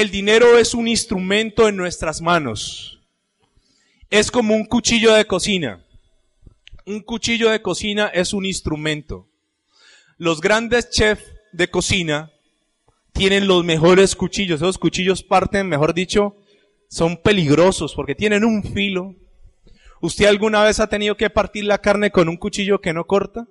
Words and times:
El 0.00 0.10
dinero 0.10 0.56
es 0.56 0.72
un 0.72 0.88
instrumento 0.88 1.68
en 1.68 1.76
nuestras 1.76 2.22
manos. 2.22 3.02
Es 4.08 4.30
como 4.30 4.54
un 4.54 4.64
cuchillo 4.64 5.12
de 5.12 5.26
cocina. 5.26 5.84
Un 6.86 7.00
cuchillo 7.00 7.50
de 7.50 7.60
cocina 7.60 8.06
es 8.06 8.32
un 8.32 8.46
instrumento. 8.46 9.28
Los 10.16 10.40
grandes 10.40 10.88
chefs 10.88 11.26
de 11.52 11.68
cocina 11.68 12.32
tienen 13.12 13.46
los 13.46 13.62
mejores 13.62 14.16
cuchillos. 14.16 14.62
Esos 14.62 14.78
cuchillos 14.78 15.22
parten, 15.22 15.68
mejor 15.68 15.92
dicho, 15.92 16.34
son 16.88 17.18
peligrosos 17.18 17.94
porque 17.94 18.14
tienen 18.14 18.42
un 18.42 18.64
filo. 18.64 19.16
¿Usted 20.00 20.24
alguna 20.24 20.62
vez 20.62 20.80
ha 20.80 20.88
tenido 20.88 21.18
que 21.18 21.28
partir 21.28 21.64
la 21.64 21.82
carne 21.82 22.10
con 22.10 22.30
un 22.30 22.38
cuchillo 22.38 22.80
que 22.80 22.94
no 22.94 23.06
corta? 23.06 23.48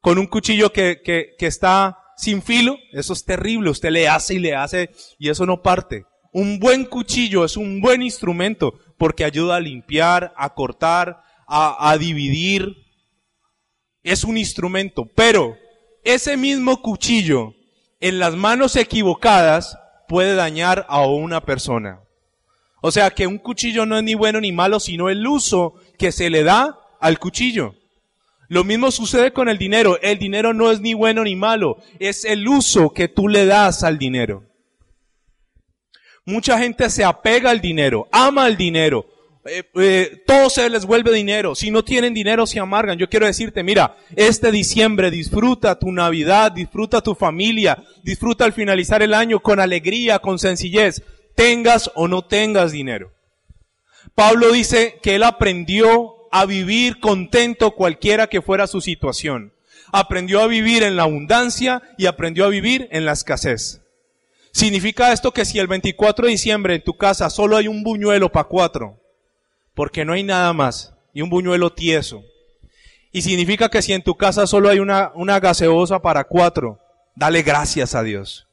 ¿Con 0.00 0.16
un 0.16 0.28
cuchillo 0.28 0.72
que, 0.72 1.02
que, 1.04 1.34
que 1.38 1.46
está 1.46 1.99
sin 2.20 2.42
filo? 2.42 2.78
Eso 2.92 3.12
es 3.12 3.24
terrible. 3.24 3.70
Usted 3.70 3.90
le 3.90 4.08
hace 4.08 4.34
y 4.34 4.38
le 4.38 4.54
hace 4.54 4.90
y 5.18 5.28
eso 5.28 5.46
no 5.46 5.62
parte. 5.62 6.04
Un 6.32 6.58
buen 6.58 6.84
cuchillo 6.84 7.44
es 7.44 7.56
un 7.56 7.80
buen 7.80 8.02
instrumento 8.02 8.74
porque 8.98 9.24
ayuda 9.24 9.56
a 9.56 9.60
limpiar, 9.60 10.32
a 10.36 10.54
cortar, 10.54 11.22
a, 11.46 11.90
a 11.90 11.98
dividir. 11.98 12.76
Es 14.02 14.24
un 14.24 14.38
instrumento. 14.38 15.06
Pero 15.14 15.56
ese 16.04 16.36
mismo 16.36 16.80
cuchillo 16.82 17.54
en 18.00 18.18
las 18.18 18.36
manos 18.36 18.76
equivocadas 18.76 19.76
puede 20.08 20.34
dañar 20.34 20.86
a 20.88 21.06
una 21.06 21.40
persona. 21.40 22.00
O 22.82 22.90
sea 22.90 23.10
que 23.10 23.26
un 23.26 23.38
cuchillo 23.38 23.86
no 23.86 23.98
es 23.98 24.04
ni 24.04 24.14
bueno 24.14 24.40
ni 24.40 24.52
malo, 24.52 24.80
sino 24.80 25.10
el 25.10 25.26
uso 25.26 25.74
que 25.98 26.12
se 26.12 26.30
le 26.30 26.42
da 26.42 26.78
al 27.00 27.18
cuchillo. 27.18 27.74
Lo 28.50 28.64
mismo 28.64 28.90
sucede 28.90 29.32
con 29.32 29.48
el 29.48 29.58
dinero. 29.58 30.00
El 30.02 30.18
dinero 30.18 30.52
no 30.52 30.72
es 30.72 30.80
ni 30.80 30.92
bueno 30.92 31.22
ni 31.22 31.36
malo, 31.36 31.76
es 32.00 32.24
el 32.24 32.46
uso 32.48 32.90
que 32.90 33.06
tú 33.06 33.28
le 33.28 33.46
das 33.46 33.84
al 33.84 33.96
dinero. 33.96 34.42
Mucha 36.26 36.58
gente 36.58 36.90
se 36.90 37.04
apega 37.04 37.50
al 37.50 37.60
dinero, 37.60 38.08
ama 38.10 38.46
al 38.46 38.56
dinero, 38.56 39.06
eh, 39.44 39.62
eh, 39.76 40.22
todo 40.26 40.50
se 40.50 40.68
les 40.68 40.84
vuelve 40.84 41.12
dinero. 41.12 41.54
Si 41.54 41.70
no 41.70 41.84
tienen 41.84 42.12
dinero, 42.12 42.44
se 42.44 42.58
amargan. 42.58 42.98
Yo 42.98 43.08
quiero 43.08 43.26
decirte, 43.26 43.62
mira, 43.62 43.96
este 44.16 44.50
diciembre 44.50 45.12
disfruta 45.12 45.78
tu 45.78 45.92
Navidad, 45.92 46.50
disfruta 46.50 47.00
tu 47.02 47.14
familia, 47.14 47.80
disfruta 48.02 48.44
al 48.44 48.52
finalizar 48.52 49.00
el 49.00 49.14
año 49.14 49.38
con 49.38 49.60
alegría, 49.60 50.18
con 50.18 50.40
sencillez, 50.40 51.04
tengas 51.36 51.88
o 51.94 52.08
no 52.08 52.22
tengas 52.22 52.72
dinero. 52.72 53.12
Pablo 54.16 54.50
dice 54.50 54.98
que 55.04 55.14
él 55.14 55.22
aprendió 55.22 56.16
a 56.30 56.46
vivir 56.46 57.00
contento 57.00 57.72
cualquiera 57.72 58.28
que 58.28 58.42
fuera 58.42 58.66
su 58.66 58.80
situación. 58.80 59.52
Aprendió 59.92 60.40
a 60.40 60.46
vivir 60.46 60.82
en 60.82 60.96
la 60.96 61.02
abundancia 61.02 61.82
y 61.98 62.06
aprendió 62.06 62.44
a 62.44 62.48
vivir 62.48 62.88
en 62.92 63.04
la 63.04 63.12
escasez. 63.12 63.80
Significa 64.52 65.12
esto 65.12 65.32
que 65.32 65.44
si 65.44 65.58
el 65.58 65.66
24 65.66 66.26
de 66.26 66.32
diciembre 66.32 66.74
en 66.74 66.84
tu 66.84 66.96
casa 66.96 67.30
solo 67.30 67.56
hay 67.56 67.68
un 67.68 67.82
buñuelo 67.82 68.30
para 68.30 68.48
cuatro, 68.48 69.00
porque 69.74 70.04
no 70.04 70.12
hay 70.12 70.22
nada 70.22 70.52
más, 70.52 70.94
y 71.12 71.22
un 71.22 71.30
buñuelo 71.30 71.72
tieso. 71.72 72.24
Y 73.12 73.22
significa 73.22 73.68
que 73.68 73.82
si 73.82 73.92
en 73.92 74.02
tu 74.02 74.16
casa 74.16 74.46
solo 74.46 74.68
hay 74.68 74.78
una, 74.78 75.12
una 75.14 75.40
gaseosa 75.40 76.00
para 76.00 76.24
cuatro, 76.24 76.78
dale 77.16 77.42
gracias 77.42 77.94
a 77.94 78.02
Dios. 78.02 78.49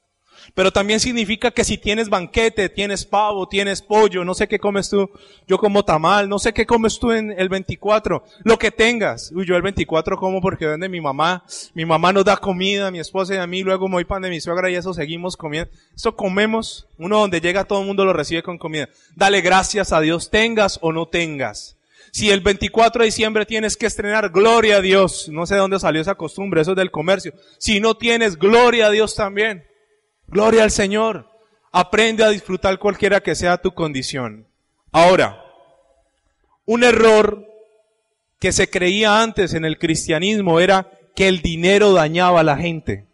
Pero 0.54 0.72
también 0.72 1.00
significa 1.00 1.52
que 1.52 1.64
si 1.64 1.78
tienes 1.78 2.10
banquete, 2.10 2.70
tienes 2.70 3.06
pavo, 3.06 3.48
tienes 3.48 3.82
pollo, 3.82 4.24
no 4.24 4.34
sé 4.34 4.48
qué 4.48 4.60
comes 4.60 4.90
tú, 4.90 5.10
yo 5.48 5.58
como 5.58 5.84
tamal, 5.84 6.30
no 6.30 6.40
sé 6.40 6.54
qué 6.54 6.66
comes 6.66 7.00
tú 7.00 7.12
en 7.12 7.32
el 7.32 7.50
24, 7.50 8.24
lo 8.44 8.58
que 8.58 8.72
tengas. 8.72 9.32
Uy, 9.34 9.46
yo 9.46 9.56
el 9.56 9.62
24 9.62 10.18
como 10.18 10.42
porque 10.42 10.66
vende 10.66 10.90
mi 10.90 11.02
mamá, 11.02 11.44
mi 11.74 11.86
mamá 11.86 12.14
nos 12.14 12.26
da 12.26 12.38
comida, 12.38 12.92
mi 12.92 13.00
esposa 13.00 13.36
y 13.36 13.38
a 13.38 13.48
mí, 13.48 13.64
luego 13.64 13.88
me 13.88 13.96
voy 13.96 14.06
pan 14.06 14.22
de 14.22 14.30
mi 14.30 14.42
suegra 14.42 14.70
y 14.70 14.76
eso 14.76 14.94
seguimos 14.94 15.38
comiendo. 15.38 15.72
Eso 15.96 16.16
comemos, 16.16 16.88
uno 16.98 17.20
donde 17.20 17.42
llega 17.42 17.66
todo 17.66 17.82
el 17.82 17.88
mundo 17.88 18.06
lo 18.06 18.14
recibe 18.14 18.44
con 18.44 18.58
comida. 18.58 18.90
Dale 19.16 19.42
gracias 19.42 19.94
a 19.94 20.02
Dios, 20.02 20.30
tengas 20.30 20.80
o 20.82 20.92
no 20.92 21.08
tengas. 21.08 21.78
Si 22.12 22.32
el 22.32 22.42
24 22.42 23.02
de 23.02 23.06
diciembre 23.06 23.46
tienes 23.46 23.78
que 23.78 23.86
estrenar, 23.86 24.32
gloria 24.32 24.78
a 24.78 24.82
Dios. 24.82 25.30
No 25.30 25.46
sé 25.46 25.56
de 25.56 25.60
dónde 25.60 25.80
salió 25.80 26.02
esa 26.02 26.16
costumbre, 26.16 26.62
eso 26.62 26.72
es 26.72 26.78
del 26.78 26.92
comercio. 26.92 27.34
Si 27.58 27.80
no 27.80 27.96
tienes, 27.96 28.38
gloria 28.38 28.88
a 28.88 28.90
Dios 28.90 29.16
también. 29.16 29.66
Gloria 30.28 30.64
al 30.64 30.72
Señor. 30.72 31.30
Aprende 31.72 32.24
a 32.24 32.30
disfrutar 32.30 32.80
cualquiera 32.80 33.22
que 33.22 33.36
sea 33.36 33.58
tu 33.58 33.74
condición. 33.74 34.48
Ahora, 34.92 35.44
un 36.66 36.84
error 36.84 37.46
que 38.40 38.52
se 38.52 38.70
creía 38.70 39.22
antes 39.22 39.54
en 39.54 39.66
el 39.66 39.78
cristianismo 39.78 40.60
era 40.60 40.92
que 41.16 41.28
el 41.28 41.42
dinero 41.42 41.94
dañaba 41.94 42.42
a 42.42 42.44
la 42.44 42.58
gente. 42.58 43.08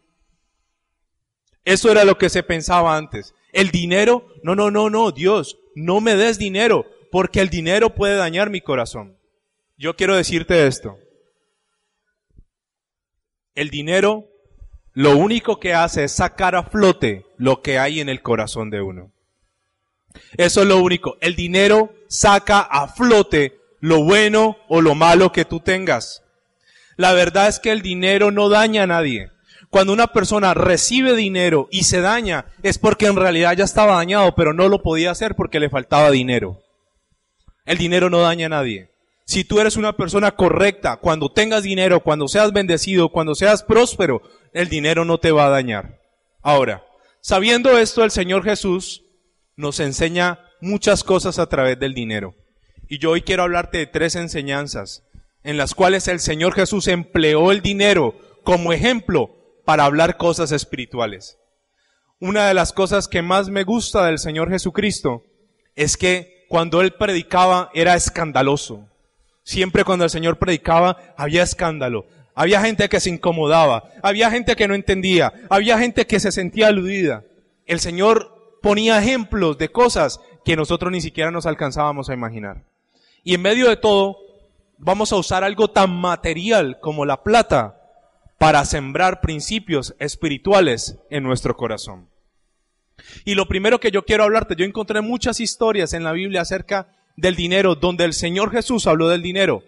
Eso 1.65 1.91
era 1.91 2.03
lo 2.03 2.17
que 2.17 2.29
se 2.29 2.43
pensaba 2.43 2.97
antes. 2.97 3.33
El 3.53 3.69
dinero, 3.69 4.27
no, 4.43 4.55
no, 4.55 4.71
no, 4.71 4.89
no, 4.89 5.11
Dios, 5.11 5.57
no 5.75 6.01
me 6.01 6.15
des 6.15 6.37
dinero, 6.37 6.85
porque 7.11 7.39
el 7.39 7.49
dinero 7.49 7.93
puede 7.93 8.15
dañar 8.15 8.49
mi 8.49 8.61
corazón. 8.61 9.17
Yo 9.77 9.95
quiero 9.95 10.15
decirte 10.15 10.67
esto. 10.67 10.97
El 13.55 13.69
dinero 13.69 14.27
lo 14.93 15.17
único 15.17 15.59
que 15.59 15.73
hace 15.73 16.05
es 16.05 16.11
sacar 16.11 16.55
a 16.55 16.63
flote 16.63 17.25
lo 17.37 17.61
que 17.61 17.79
hay 17.79 17.99
en 17.99 18.09
el 18.09 18.21
corazón 18.21 18.69
de 18.69 18.81
uno. 18.81 19.11
Eso 20.37 20.61
es 20.61 20.67
lo 20.67 20.77
único. 20.77 21.17
El 21.21 21.35
dinero 21.35 21.93
saca 22.07 22.59
a 22.59 22.87
flote 22.87 23.59
lo 23.79 24.03
bueno 24.03 24.57
o 24.69 24.81
lo 24.81 24.95
malo 24.95 25.31
que 25.31 25.45
tú 25.45 25.59
tengas. 25.59 26.23
La 26.95 27.13
verdad 27.13 27.47
es 27.47 27.59
que 27.59 27.71
el 27.71 27.81
dinero 27.81 28.31
no 28.31 28.49
daña 28.49 28.83
a 28.83 28.87
nadie. 28.87 29.31
Cuando 29.71 29.91
una 29.91 30.07
persona 30.07 30.53
recibe 30.53 31.15
dinero 31.15 31.67
y 31.71 31.85
se 31.85 31.99
daña, 32.01 32.45
es 32.61 32.77
porque 32.77 33.07
en 33.07 33.15
realidad 33.15 33.57
ya 33.57 33.63
estaba 33.63 33.95
dañado, 33.95 34.35
pero 34.35 34.53
no 34.53 34.69
lo 34.69 34.83
podía 34.83 35.09
hacer 35.09 35.33
porque 35.33 35.59
le 35.59 35.71
faltaba 35.71 36.11
dinero. 36.11 36.61
El 37.65 37.79
dinero 37.79 38.11
no 38.11 38.19
daña 38.19 38.45
a 38.45 38.49
nadie. 38.49 38.92
Si 39.25 39.43
tú 39.43 39.59
eres 39.59 39.77
una 39.77 39.95
persona 39.95 40.31
correcta, 40.31 40.97
cuando 40.97 41.31
tengas 41.31 41.63
dinero, 41.63 42.01
cuando 42.01 42.27
seas 42.27 42.51
bendecido, 42.51 43.09
cuando 43.09 43.35
seas 43.35 43.63
próspero, 43.63 44.21
el 44.53 44.69
dinero 44.69 45.05
no 45.05 45.17
te 45.17 45.31
va 45.31 45.45
a 45.45 45.49
dañar. 45.49 46.01
Ahora, 46.41 46.83
sabiendo 47.21 47.77
esto, 47.77 48.03
el 48.03 48.11
Señor 48.11 48.43
Jesús 48.43 49.03
nos 49.55 49.79
enseña 49.79 50.39
muchas 50.59 51.03
cosas 51.03 51.39
a 51.39 51.47
través 51.47 51.79
del 51.79 51.93
dinero. 51.93 52.35
Y 52.89 52.99
yo 52.99 53.11
hoy 53.11 53.21
quiero 53.21 53.43
hablarte 53.43 53.77
de 53.77 53.87
tres 53.87 54.15
enseñanzas 54.15 55.03
en 55.43 55.57
las 55.57 55.75
cuales 55.75 56.07
el 56.07 56.19
Señor 56.19 56.53
Jesús 56.53 56.87
empleó 56.87 57.51
el 57.51 57.61
dinero 57.61 58.15
como 58.43 58.73
ejemplo 58.73 59.35
para 59.65 59.85
hablar 59.85 60.17
cosas 60.17 60.51
espirituales. 60.51 61.37
Una 62.19 62.47
de 62.47 62.53
las 62.53 62.71
cosas 62.71 63.07
que 63.07 63.21
más 63.21 63.49
me 63.49 63.63
gusta 63.63 64.05
del 64.05 64.19
Señor 64.19 64.49
Jesucristo 64.49 65.23
es 65.75 65.97
que 65.97 66.45
cuando 66.49 66.81
Él 66.81 66.93
predicaba 66.93 67.69
era 67.73 67.95
escandaloso. 67.95 68.87
Siempre 69.43 69.83
cuando 69.83 70.05
el 70.05 70.09
Señor 70.09 70.37
predicaba 70.37 70.97
había 71.17 71.43
escándalo. 71.43 72.05
Había 72.35 72.61
gente 72.61 72.89
que 72.89 72.99
se 72.99 73.09
incomodaba. 73.09 73.83
Había 74.01 74.31
gente 74.31 74.55
que 74.55 74.67
no 74.67 74.75
entendía. 74.75 75.33
Había 75.49 75.77
gente 75.77 76.07
que 76.07 76.19
se 76.19 76.31
sentía 76.31 76.67
aludida. 76.67 77.23
El 77.65 77.79
Señor 77.79 78.57
ponía 78.61 78.99
ejemplos 78.99 79.57
de 79.57 79.69
cosas 79.69 80.19
que 80.45 80.55
nosotros 80.55 80.91
ni 80.91 81.01
siquiera 81.01 81.31
nos 81.31 81.45
alcanzábamos 81.45 82.09
a 82.09 82.13
imaginar. 82.13 82.63
Y 83.23 83.35
en 83.35 83.41
medio 83.41 83.69
de 83.69 83.77
todo, 83.77 84.17
vamos 84.77 85.11
a 85.11 85.17
usar 85.17 85.43
algo 85.43 85.69
tan 85.69 85.95
material 85.95 86.79
como 86.79 87.05
la 87.05 87.23
plata 87.23 87.79
para 88.37 88.65
sembrar 88.65 89.21
principios 89.21 89.95
espirituales 89.99 90.97
en 91.09 91.23
nuestro 91.23 91.55
corazón. 91.55 92.09
Y 93.25 93.35
lo 93.35 93.47
primero 93.47 93.79
que 93.79 93.91
yo 93.91 94.03
quiero 94.03 94.23
hablarte, 94.23 94.55
yo 94.55 94.65
encontré 94.65 95.01
muchas 95.01 95.39
historias 95.39 95.93
en 95.93 96.03
la 96.03 96.11
Biblia 96.11 96.41
acerca 96.41 96.87
del 97.15 97.35
dinero, 97.35 97.75
donde 97.75 98.05
el 98.05 98.13
Señor 98.13 98.51
Jesús 98.51 98.87
habló 98.87 99.09
del 99.09 99.21
dinero. 99.21 99.63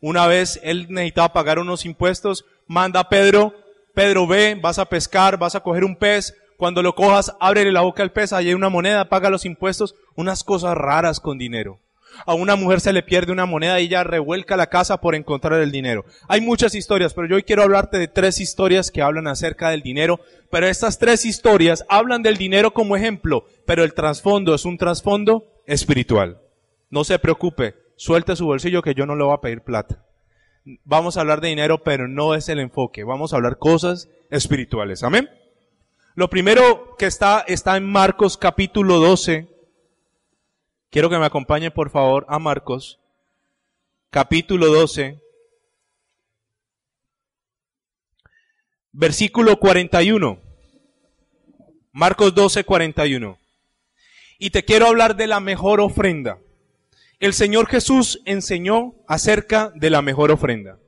Una 0.00 0.26
vez 0.26 0.60
él 0.62 0.86
necesitaba 0.90 1.32
pagar 1.32 1.58
unos 1.58 1.84
impuestos, 1.84 2.44
manda 2.66 3.00
a 3.00 3.08
Pedro, 3.08 3.54
Pedro 3.94 4.26
ve, 4.26 4.56
vas 4.60 4.78
a 4.78 4.84
pescar, 4.84 5.38
vas 5.38 5.54
a 5.54 5.60
coger 5.60 5.84
un 5.84 5.96
pez, 5.96 6.34
cuando 6.56 6.82
lo 6.82 6.94
cojas, 6.94 7.34
ábrele 7.40 7.72
la 7.72 7.82
boca 7.82 8.02
al 8.02 8.12
pez, 8.12 8.32
ahí 8.32 8.48
hay 8.48 8.54
una 8.54 8.68
moneda, 8.68 9.08
paga 9.08 9.30
los 9.30 9.44
impuestos, 9.44 9.94
unas 10.16 10.42
cosas 10.44 10.76
raras 10.76 11.20
con 11.20 11.38
dinero. 11.38 11.78
A 12.26 12.34
una 12.34 12.56
mujer 12.56 12.80
se 12.80 12.92
le 12.92 13.02
pierde 13.02 13.32
una 13.32 13.46
moneda 13.46 13.80
y 13.80 13.84
ella 13.84 14.02
revuelca 14.02 14.56
la 14.56 14.68
casa 14.68 15.00
por 15.00 15.14
encontrar 15.14 15.60
el 15.60 15.70
dinero. 15.70 16.04
Hay 16.26 16.40
muchas 16.40 16.74
historias, 16.74 17.14
pero 17.14 17.28
yo 17.28 17.36
hoy 17.36 17.42
quiero 17.42 17.62
hablarte 17.62 17.98
de 17.98 18.08
tres 18.08 18.40
historias 18.40 18.90
que 18.90 19.02
hablan 19.02 19.28
acerca 19.28 19.70
del 19.70 19.82
dinero. 19.82 20.20
Pero 20.50 20.66
estas 20.66 20.98
tres 20.98 21.24
historias 21.24 21.84
hablan 21.88 22.22
del 22.22 22.36
dinero 22.36 22.72
como 22.72 22.96
ejemplo, 22.96 23.44
pero 23.66 23.84
el 23.84 23.94
trasfondo 23.94 24.54
es 24.54 24.64
un 24.64 24.78
trasfondo 24.78 25.44
espiritual. 25.66 26.38
No 26.90 27.04
se 27.04 27.18
preocupe, 27.18 27.74
suelte 27.96 28.36
su 28.36 28.46
bolsillo 28.46 28.82
que 28.82 28.94
yo 28.94 29.06
no 29.06 29.16
le 29.16 29.24
voy 29.24 29.34
a 29.34 29.40
pedir 29.40 29.62
plata. 29.62 30.04
Vamos 30.84 31.16
a 31.16 31.20
hablar 31.20 31.40
de 31.40 31.48
dinero, 31.48 31.82
pero 31.82 32.08
no 32.08 32.34
es 32.34 32.48
el 32.48 32.58
enfoque. 32.58 33.04
Vamos 33.04 33.32
a 33.32 33.36
hablar 33.36 33.58
cosas 33.58 34.08
espirituales. 34.30 35.02
Amén. 35.02 35.30
Lo 36.14 36.28
primero 36.28 36.96
que 36.96 37.06
está, 37.06 37.44
está 37.46 37.76
en 37.76 37.90
Marcos 37.90 38.36
capítulo 38.36 38.98
12. 38.98 39.48
Quiero 40.90 41.10
que 41.10 41.18
me 41.18 41.26
acompañen 41.26 41.72
por 41.72 41.90
favor 41.90 42.26
a 42.28 42.38
Marcos 42.38 42.98
capítulo 44.10 44.66
12. 44.66 45.20
Versículo 48.92 49.58
41. 49.58 50.40
Marcos 51.92 52.34
12, 52.34 52.64
41. 52.64 53.38
Y 54.38 54.50
te 54.50 54.64
quiero 54.64 54.86
hablar 54.86 55.16
de 55.16 55.26
la 55.26 55.40
mejor 55.40 55.80
ofrenda. 55.80 56.38
El 57.20 57.34
Señor 57.34 57.66
Jesús 57.66 58.20
enseñó 58.26 58.94
acerca 59.08 59.72
de 59.74 59.90
la 59.90 60.02
mejor 60.02 60.30
ofrenda. 60.30 60.78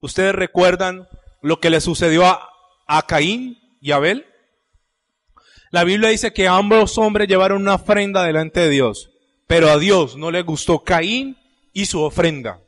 ¿Ustedes 0.00 0.34
recuerdan 0.34 1.06
lo 1.42 1.60
que 1.60 1.68
le 1.68 1.82
sucedió 1.82 2.24
a, 2.24 3.06
Caín 3.06 3.58
y 3.82 3.92
Abel? 3.92 4.26
La 5.70 5.84
Biblia 5.84 6.08
dice 6.08 6.32
que 6.32 6.48
ambos 6.48 6.96
hombres 6.96 7.28
llevaron 7.28 7.60
una 7.60 7.74
ofrenda 7.74 8.24
delante 8.24 8.60
de 8.60 8.70
Dios, 8.70 9.10
pero 9.46 9.68
a 9.70 9.78
Dios 9.78 10.16
no 10.16 10.30
le 10.30 10.40
gustó 10.40 10.82
Caín 10.82 11.36
y 11.74 11.84
su 11.84 12.00
ofrenda, 12.00 12.60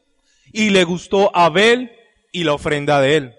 y 0.52 0.70
le 0.70 0.84
gustó 0.84 1.34
Abel 1.34 1.90
y 2.32 2.44
la 2.44 2.52
ofrenda 2.52 3.00
de 3.00 3.16
él. 3.16 3.34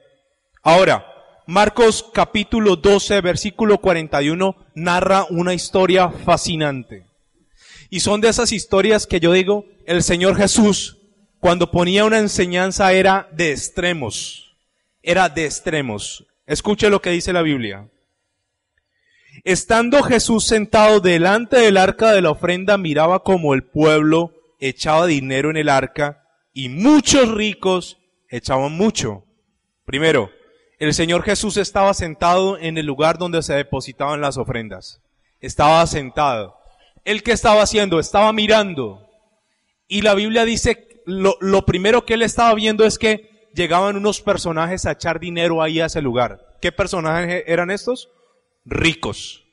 Ahora, 0.63 1.05
Marcos 1.45 2.03
capítulo 2.13 2.77
12, 2.77 3.21
versículo 3.21 3.79
41 3.79 4.55
narra 4.73 5.25
una 5.29 5.53
historia 5.53 6.09
fascinante. 6.09 7.06
Y 7.89 8.01
son 8.01 8.21
de 8.21 8.29
esas 8.29 8.51
historias 8.51 9.07
que 9.07 9.19
yo 9.19 9.31
digo, 9.31 9.65
el 9.85 10.03
Señor 10.03 10.35
Jesús, 10.35 10.97
cuando 11.39 11.71
ponía 11.71 12.05
una 12.05 12.19
enseñanza 12.19 12.91
era 12.93 13.29
de 13.31 13.51
extremos. 13.51 14.55
Era 15.01 15.29
de 15.29 15.45
extremos. 15.45 16.25
Escuche 16.45 16.89
lo 16.89 17.01
que 17.01 17.11
dice 17.11 17.33
la 17.33 17.41
Biblia. 17.41 17.89
Estando 19.43 20.03
Jesús 20.03 20.45
sentado 20.45 20.99
delante 20.99 21.57
del 21.57 21.77
arca 21.77 22.11
de 22.11 22.21
la 22.21 22.31
ofrenda, 22.31 22.77
miraba 22.77 23.23
como 23.23 23.53
el 23.53 23.63
pueblo 23.63 24.33
echaba 24.59 25.05
dinero 25.05 25.49
en 25.49 25.57
el 25.57 25.69
arca 25.69 26.23
y 26.53 26.69
muchos 26.69 27.31
ricos 27.31 27.97
echaban 28.29 28.73
mucho. 28.73 29.23
Primero, 29.85 30.31
el 30.79 30.93
Señor 30.93 31.23
Jesús 31.23 31.57
estaba 31.57 31.93
sentado 31.93 32.57
en 32.57 32.77
el 32.77 32.85
lugar 32.85 33.17
donde 33.17 33.41
se 33.43 33.53
depositaban 33.53 34.21
las 34.21 34.37
ofrendas. 34.37 35.01
Estaba 35.39 35.85
sentado. 35.87 36.56
¿El 37.07 37.23
que 37.23 37.31
estaba 37.31 37.61
haciendo? 37.61 38.01
Estaba 38.01 38.33
mirando. 38.33 39.09
Y 39.87 40.01
la 40.01 40.13
Biblia 40.13 40.43
dice, 40.43 41.01
lo, 41.05 41.37
lo 41.39 41.65
primero 41.65 42.05
que 42.05 42.15
él 42.15 42.21
estaba 42.21 42.53
viendo 42.53 42.83
es 42.83 42.99
que 42.99 43.47
llegaban 43.53 43.95
unos 43.95 44.19
personajes 44.19 44.85
a 44.85 44.91
echar 44.91 45.17
dinero 45.17 45.63
ahí 45.63 45.79
a 45.79 45.85
ese 45.85 46.01
lugar. 46.01 46.57
¿Qué 46.61 46.73
personajes 46.73 47.45
eran 47.47 47.71
estos? 47.71 48.09
Ricos. 48.65 49.45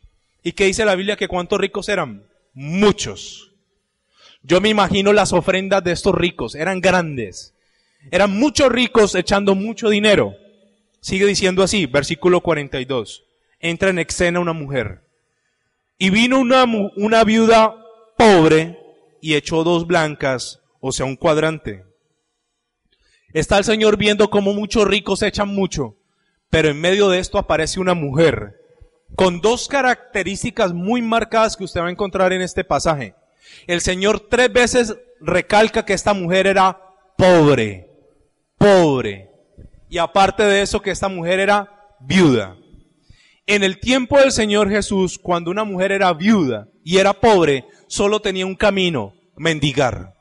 ¿Y 0.43 0.51
qué 0.51 0.65
dice 0.65 0.85
la 0.85 0.97
Biblia? 0.97 1.15
Que 1.17 1.29
cuántos 1.29 1.61
ricos 1.61 1.89
eran? 1.89 2.27
Muchos. 2.55 3.53
Yo 4.43 4.61
me 4.61 4.69
imagino 4.69 5.13
las 5.13 5.33
ofrendas 5.33 5.85
de 5.85 5.93
estos 5.93 6.13
ricos. 6.13 6.57
Eran 6.57 6.81
grandes. 6.81 7.55
Eran 8.11 8.37
muchos 8.37 8.69
ricos 8.69 9.15
echando 9.15 9.55
mucho 9.55 9.91
dinero. 9.91 10.35
Sigue 11.01 11.25
diciendo 11.25 11.63
así, 11.63 11.87
versículo 11.87 12.41
42. 12.41 13.23
Entra 13.61 13.91
en 13.91 14.01
escena 14.01 14.41
una 14.41 14.55
mujer 14.55 15.04
y 15.99 16.11
vino 16.11 16.39
una, 16.39 16.65
una 16.97 17.25
viuda 17.25 17.75
pobre 18.17 18.79
y 19.21 19.35
echó 19.35 19.65
dos 19.65 19.87
blancas, 19.87 20.61
o 20.81 20.93
sea, 20.93 21.07
un 21.07 21.17
cuadrante. 21.17 21.85
Está 23.33 23.59
el 23.59 23.65
Señor 23.65 23.97
viendo 23.97 24.31
cómo 24.31 24.53
muchos 24.53 24.87
ricos 24.87 25.23
echan 25.23 25.49
mucho, 25.49 25.97
pero 26.51 26.69
en 26.69 26.81
medio 26.81 27.09
de 27.09 27.19
esto 27.19 27.39
aparece 27.39 27.81
una 27.81 27.95
mujer 27.95 28.61
con 29.17 29.41
dos 29.41 29.69
características 29.69 30.73
muy 30.73 31.03
marcadas 31.03 31.57
que 31.57 31.65
usted 31.65 31.81
va 31.81 31.89
a 31.89 31.91
encontrar 31.91 32.33
en 32.33 32.43
este 32.43 32.65
pasaje. 32.65 33.15
El 33.67 33.81
Señor 33.81 34.29
tres 34.29 34.53
veces 34.53 34.97
recalca 35.21 35.85
que 35.85 35.93
esta 35.93 36.15
mujer 36.15 36.47
era 36.47 36.81
pobre, 37.17 37.89
pobre. 38.59 39.31
Y 39.89 39.99
aparte 39.99 40.43
de 40.43 40.63
eso, 40.63 40.81
que 40.81 40.91
esta 40.91 41.09
mujer 41.09 41.41
era 41.41 41.97
viuda. 42.01 42.57
En 43.47 43.63
el 43.63 43.79
tiempo 43.79 44.19
del 44.19 44.33
Señor 44.33 44.71
Jesús, 44.71 45.19
cuando 45.19 45.51
una 45.51 45.65
mujer 45.65 45.93
era 45.93 46.15
viuda 46.15 46.69
y 46.83 46.97
era 46.97 47.13
pobre, 47.13 47.67
solo 47.89 48.21
tenía 48.21 48.47
un 48.47 48.55
camino, 48.55 49.13
mendigar. 49.37 50.15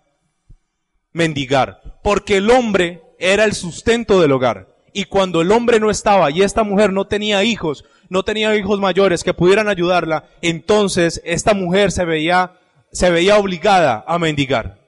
Mendigar. 1.14 2.02
Porque 2.04 2.38
el 2.38 2.52
hombre 2.52 3.02
era 3.20 3.46
el 3.46 3.54
sustento 3.54 4.20
del 4.20 4.34
hogar. 4.34 4.76
Y 4.92 5.06
cuando 5.06 5.42
el 5.42 5.52
hombre 5.54 5.80
no 5.80 5.90
estaba 5.90 6.32
y 6.32 6.42
esta 6.42 6.64
mujer 6.64 6.92
no 6.92 7.08
tenía 7.08 7.46
hijos, 7.46 7.86
no 8.10 8.24
tenía 8.24 8.56
hijos 8.58 8.82
mayores 8.82 9.24
que 9.24 9.34
pudieran 9.34 9.70
ayudarla, 9.70 10.26
entonces 10.42 11.22
esta 11.24 11.54
mujer 11.54 11.94
se 11.94 12.04
veía, 12.04 12.60
se 12.92 13.10
veía 13.10 13.38
obligada 13.38 14.04
a 14.06 14.20
mendigar. 14.20 14.82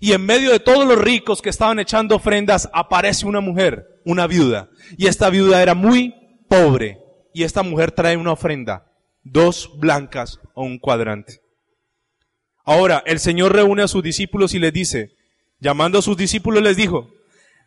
Y 0.00 0.12
en 0.12 0.24
medio 0.24 0.52
de 0.52 0.60
todos 0.60 0.86
los 0.86 0.98
ricos 0.98 1.42
que 1.42 1.50
estaban 1.50 1.78
echando 1.78 2.16
ofrendas, 2.16 2.70
aparece 2.72 3.26
una 3.26 3.40
mujer, 3.40 4.00
una 4.06 4.26
viuda. 4.26 4.70
Y 4.96 5.06
esta 5.06 5.28
viuda 5.28 5.60
era 5.62 5.74
muy 5.74 6.14
pobre 6.48 6.98
y 7.38 7.44
esta 7.44 7.62
mujer 7.62 7.92
trae 7.92 8.16
una 8.16 8.32
ofrenda, 8.32 8.90
dos 9.22 9.70
blancas 9.78 10.40
o 10.54 10.64
un 10.64 10.80
cuadrante. 10.80 11.40
Ahora, 12.64 13.00
el 13.06 13.20
Señor 13.20 13.52
reúne 13.52 13.84
a 13.84 13.86
sus 13.86 14.02
discípulos 14.02 14.54
y 14.54 14.58
les 14.58 14.72
dice, 14.72 15.12
llamando 15.60 16.00
a 16.00 16.02
sus 16.02 16.16
discípulos 16.16 16.64
les 16.64 16.76
dijo, 16.76 17.12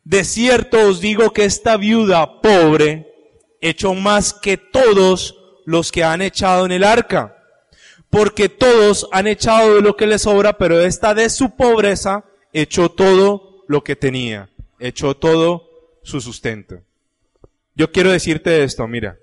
de 0.04 0.26
cierto 0.26 0.90
os 0.90 1.00
digo 1.00 1.32
que 1.32 1.46
esta 1.46 1.78
viuda 1.78 2.42
pobre 2.42 3.14
echó 3.62 3.94
más 3.94 4.34
que 4.34 4.58
todos 4.58 5.38
los 5.66 5.94
que 5.94 6.04
han 6.04 6.22
echado 6.22 6.66
en 6.66 6.74
el 6.74 6.84
arca, 6.84 7.38
porque 8.10 8.50
todos 8.50 9.08
han 9.14 9.26
echado 9.26 9.76
de 9.76 9.82
lo 9.82 9.96
que 9.96 10.06
les 10.06 10.24
sobra, 10.24 10.58
pero 10.58 10.82
esta 10.82 11.14
de 11.14 11.30
su 11.30 11.56
pobreza 11.56 12.26
echó 12.52 12.92
todo 12.92 13.64
lo 13.70 13.86
que 13.86 13.96
tenía, 13.96 14.50
echó 14.80 15.16
todo 15.16 15.70
su 16.04 16.20
sustento. 16.20 16.82
Yo 17.74 17.94
quiero 17.94 18.12
decirte 18.12 18.66
esto, 18.66 18.86
mira, 18.86 19.18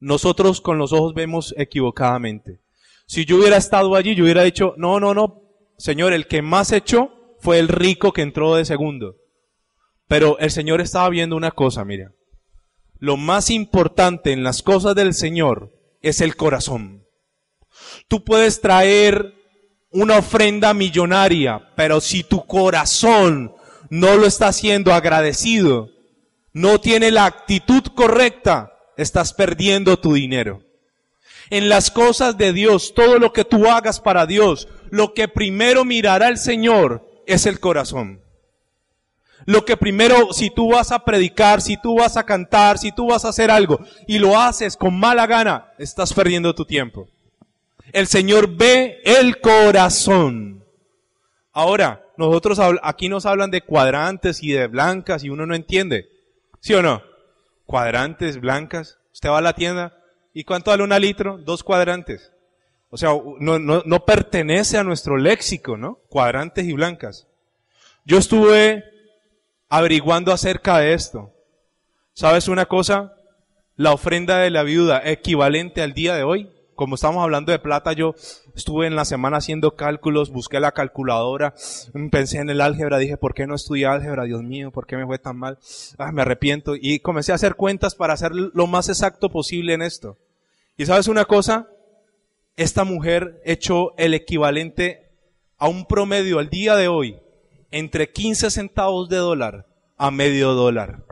nosotros 0.00 0.60
con 0.60 0.78
los 0.78 0.92
ojos 0.92 1.14
vemos 1.14 1.54
equivocadamente. 1.56 2.60
Si 3.06 3.24
yo 3.24 3.36
hubiera 3.36 3.56
estado 3.56 3.94
allí, 3.94 4.14
yo 4.14 4.24
hubiera 4.24 4.42
dicho, 4.42 4.74
no, 4.76 5.00
no, 5.00 5.14
no, 5.14 5.42
Señor, 5.78 6.12
el 6.12 6.26
que 6.26 6.42
más 6.42 6.72
echó 6.72 7.10
fue 7.40 7.58
el 7.58 7.68
rico 7.68 8.12
que 8.12 8.22
entró 8.22 8.54
de 8.54 8.64
segundo. 8.64 9.16
Pero 10.08 10.38
el 10.38 10.50
Señor 10.50 10.80
estaba 10.80 11.08
viendo 11.08 11.36
una 11.36 11.52
cosa, 11.52 11.84
mira. 11.84 12.12
Lo 12.98 13.16
más 13.16 13.50
importante 13.50 14.32
en 14.32 14.42
las 14.42 14.62
cosas 14.62 14.94
del 14.94 15.14
Señor 15.14 15.72
es 16.02 16.20
el 16.20 16.36
corazón. 16.36 17.04
Tú 18.08 18.24
puedes 18.24 18.60
traer 18.60 19.34
una 19.90 20.18
ofrenda 20.18 20.74
millonaria, 20.74 21.70
pero 21.76 22.00
si 22.00 22.24
tu 22.24 22.44
corazón 22.44 23.54
no 23.90 24.16
lo 24.16 24.26
está 24.26 24.48
haciendo 24.48 24.92
agradecido, 24.92 25.90
no 26.52 26.80
tiene 26.80 27.10
la 27.10 27.26
actitud 27.26 27.82
correcta, 27.94 28.72
estás 28.98 29.32
perdiendo 29.32 29.98
tu 29.98 30.12
dinero. 30.12 30.60
En 31.48 31.70
las 31.70 31.90
cosas 31.90 32.36
de 32.36 32.52
Dios, 32.52 32.92
todo 32.94 33.18
lo 33.18 33.32
que 33.32 33.44
tú 33.44 33.66
hagas 33.68 34.00
para 34.00 34.26
Dios, 34.26 34.68
lo 34.90 35.14
que 35.14 35.28
primero 35.28 35.86
mirará 35.86 36.28
el 36.28 36.36
Señor 36.36 37.08
es 37.26 37.46
el 37.46 37.58
corazón. 37.58 38.20
Lo 39.46 39.64
que 39.64 39.78
primero, 39.78 40.34
si 40.34 40.50
tú 40.50 40.72
vas 40.72 40.92
a 40.92 41.04
predicar, 41.04 41.62
si 41.62 41.80
tú 41.80 41.96
vas 41.96 42.18
a 42.18 42.24
cantar, 42.24 42.76
si 42.76 42.92
tú 42.92 43.06
vas 43.06 43.24
a 43.24 43.30
hacer 43.30 43.50
algo 43.50 43.80
y 44.06 44.18
lo 44.18 44.38
haces 44.38 44.76
con 44.76 44.98
mala 44.98 45.26
gana, 45.26 45.72
estás 45.78 46.12
perdiendo 46.12 46.54
tu 46.54 46.66
tiempo. 46.66 47.08
El 47.92 48.08
Señor 48.08 48.56
ve 48.56 49.00
el 49.04 49.40
corazón. 49.40 50.64
Ahora, 51.52 52.04
nosotros 52.18 52.58
aquí 52.82 53.08
nos 53.08 53.24
hablan 53.24 53.50
de 53.50 53.62
cuadrantes 53.62 54.42
y 54.42 54.50
de 54.52 54.66
blancas 54.66 55.24
y 55.24 55.30
uno 55.30 55.46
no 55.46 55.54
entiende. 55.54 56.08
¿Sí 56.60 56.74
o 56.74 56.82
no? 56.82 57.02
Cuadrantes 57.68 58.40
blancas. 58.40 58.98
Usted 59.12 59.28
va 59.28 59.38
a 59.38 59.42
la 59.42 59.52
tienda 59.52 59.94
y 60.32 60.44
¿cuánto 60.44 60.70
vale 60.70 60.82
una 60.82 60.98
litro? 60.98 61.36
Dos 61.36 61.62
cuadrantes. 61.62 62.32
O 62.88 62.96
sea, 62.96 63.10
no, 63.40 63.58
no, 63.58 63.82
no 63.84 64.04
pertenece 64.06 64.78
a 64.78 64.84
nuestro 64.84 65.18
léxico, 65.18 65.76
¿no? 65.76 66.00
Cuadrantes 66.08 66.64
y 66.64 66.72
blancas. 66.72 67.28
Yo 68.06 68.16
estuve 68.16 68.84
averiguando 69.68 70.32
acerca 70.32 70.78
de 70.78 70.94
esto. 70.94 71.30
¿Sabes 72.14 72.48
una 72.48 72.64
cosa? 72.64 73.14
La 73.76 73.92
ofrenda 73.92 74.38
de 74.38 74.48
la 74.48 74.62
viuda 74.62 75.02
equivalente 75.04 75.82
al 75.82 75.92
día 75.92 76.16
de 76.16 76.22
hoy 76.22 76.50
como 76.78 76.94
estamos 76.94 77.24
hablando 77.24 77.50
de 77.50 77.58
plata, 77.58 77.92
yo 77.92 78.14
estuve 78.54 78.86
en 78.86 78.94
la 78.94 79.04
semana 79.04 79.38
haciendo 79.38 79.74
cálculos, 79.74 80.30
busqué 80.30 80.60
la 80.60 80.70
calculadora, 80.70 81.52
pensé 82.12 82.38
en 82.38 82.50
el 82.50 82.60
álgebra, 82.60 82.98
dije, 82.98 83.16
¿por 83.16 83.34
qué 83.34 83.48
no 83.48 83.56
estudié 83.56 83.86
álgebra? 83.86 84.22
Dios 84.22 84.44
mío, 84.44 84.70
¿por 84.70 84.86
qué 84.86 84.96
me 84.96 85.04
fue 85.04 85.18
tan 85.18 85.36
mal? 85.36 85.58
Ah, 85.98 86.12
me 86.12 86.22
arrepiento. 86.22 86.76
Y 86.80 87.00
comencé 87.00 87.32
a 87.32 87.34
hacer 87.34 87.56
cuentas 87.56 87.96
para 87.96 88.12
hacer 88.12 88.30
lo 88.32 88.68
más 88.68 88.88
exacto 88.88 89.28
posible 89.28 89.74
en 89.74 89.82
esto. 89.82 90.18
Y 90.76 90.86
sabes 90.86 91.08
una 91.08 91.24
cosa, 91.24 91.68
esta 92.54 92.84
mujer 92.84 93.42
echó 93.44 93.92
el 93.98 94.14
equivalente 94.14 95.10
a 95.58 95.66
un 95.66 95.84
promedio 95.84 96.38
al 96.38 96.48
día 96.48 96.76
de 96.76 96.86
hoy 96.86 97.18
entre 97.72 98.12
15 98.12 98.52
centavos 98.52 99.08
de 99.08 99.16
dólar 99.16 99.66
a 99.96 100.12
medio 100.12 100.54
dólar. 100.54 101.02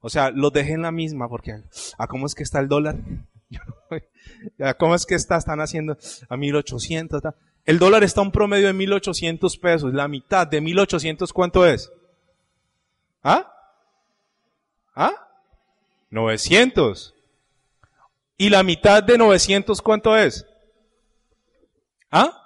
O 0.00 0.10
sea, 0.10 0.30
los 0.30 0.52
dejé 0.52 0.74
en 0.74 0.82
la 0.82 0.92
misma 0.92 1.28
porque, 1.28 1.60
¿a 1.98 2.06
cómo 2.06 2.26
es 2.26 2.36
que 2.36 2.44
está 2.44 2.60
el 2.60 2.68
dólar? 2.68 2.98
¿A 4.60 4.74
cómo 4.74 4.94
es 4.94 5.06
que 5.06 5.14
está? 5.14 5.36
Están 5.36 5.60
haciendo 5.60 5.96
a 6.28 6.36
1800. 6.36 7.22
El 7.64 7.78
dólar 7.78 8.04
está 8.04 8.20
a 8.20 8.24
un 8.24 8.32
promedio 8.32 8.66
de 8.66 8.72
1800 8.72 9.56
pesos. 9.58 9.94
La 9.94 10.08
mitad 10.08 10.46
de 10.46 10.60
1800, 10.60 11.32
¿cuánto 11.32 11.66
es? 11.66 11.90
¿Ah? 13.22 13.52
¿Ah? 14.94 15.28
900. 16.10 17.14
¿Y 18.38 18.48
la 18.48 18.62
mitad 18.62 19.02
de 19.02 19.18
900 19.18 19.82
cuánto 19.82 20.16
es? 20.16 20.46
¿Ah? 22.10 22.36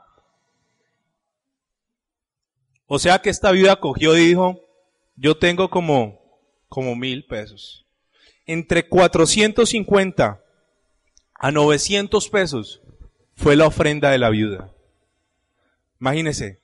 O 2.86 2.98
sea 2.98 3.18
que 3.20 3.30
esta 3.30 3.50
viuda 3.50 3.76
cogió 3.76 4.16
y 4.16 4.26
dijo, 4.26 4.60
yo 5.16 5.36
tengo 5.36 5.70
como, 5.70 6.20
como 6.68 6.94
mil 6.96 7.24
pesos. 7.24 7.86
Entre 8.46 8.88
450 8.88 10.43
a 11.34 11.50
900 11.50 12.28
pesos 12.28 12.80
fue 13.34 13.56
la 13.56 13.66
ofrenda 13.66 14.10
de 14.10 14.18
la 14.18 14.30
viuda. 14.30 14.72
Imagínense, 16.00 16.60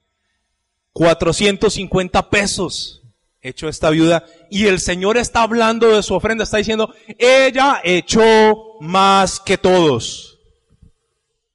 450 0.92 2.30
pesos 2.30 3.02
echó 3.40 3.68
esta 3.68 3.90
viuda 3.90 4.24
y 4.50 4.66
el 4.66 4.80
Señor 4.80 5.16
está 5.16 5.42
hablando 5.42 5.88
de 5.88 6.02
su 6.02 6.14
ofrenda, 6.14 6.44
está 6.44 6.58
diciendo, 6.58 6.94
ella 7.18 7.80
echó 7.84 8.78
más 8.80 9.40
que 9.40 9.56
todos. 9.56 10.38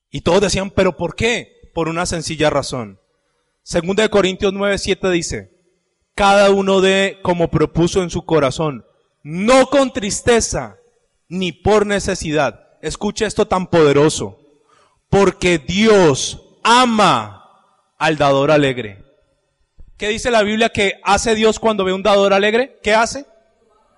Y 0.10 0.22
todos 0.22 0.42
decían, 0.42 0.72
pero 0.72 0.96
¿por 0.96 1.16
qué? 1.16 1.70
Por 1.74 1.90
una 1.90 2.06
sencilla 2.06 2.50
razón. 2.50 3.00
Segunda 3.64 4.04
de 4.04 4.10
Corintios 4.10 4.54
9, 4.54 4.78
7 4.78 5.10
dice, 5.12 5.52
cada 6.14 6.50
uno 6.50 6.82
de 6.82 7.20
como 7.22 7.50
propuso 7.50 8.02
en 8.02 8.10
su 8.10 8.24
corazón, 8.24 8.86
no 9.24 9.68
con 9.68 9.92
tristeza 9.92 10.78
ni 11.28 11.52
por 11.52 11.86
necesidad. 11.86 12.65
Escucha 12.86 13.26
esto 13.26 13.48
tan 13.48 13.66
poderoso, 13.66 14.38
porque 15.10 15.58
Dios 15.58 16.40
ama 16.64 17.50
al 17.98 18.16
dador 18.16 18.52
alegre. 18.52 19.04
¿Qué 19.98 20.10
dice 20.10 20.30
la 20.30 20.44
Biblia 20.44 20.70
que 20.70 21.02
hace 21.04 21.34
Dios 21.34 21.60
cuando 21.60 21.84
ve 21.84 21.94
un 21.94 22.04
dador 22.04 22.32
alegre? 22.32 22.80
¿Qué 22.84 22.94
hace? 22.94 23.26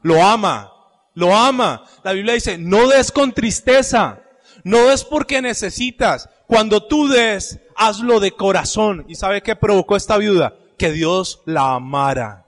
Lo 0.03 0.24
ama, 0.24 0.72
lo 1.15 1.36
ama. 1.36 1.84
La 2.06 2.13
Biblia 2.13 2.36
dice, 2.36 2.58
no 2.58 2.88
des 2.88 3.12
con 3.12 3.34
tristeza, 3.34 4.22
no 4.63 4.88
des 4.88 5.03
porque 5.03 5.41
necesitas. 5.41 6.29
Cuando 6.48 6.88
tú 6.88 7.10
des, 7.10 7.60
hazlo 7.75 8.22
de 8.22 8.32
corazón. 8.32 9.03
¿Y 9.10 9.15
sabe 9.15 9.44
qué 9.44 9.58
provocó 9.58 9.98
esta 9.98 10.15
viuda? 10.17 10.53
Que 10.77 10.94
Dios 10.94 11.41
la 11.46 11.74
amara. 11.74 12.46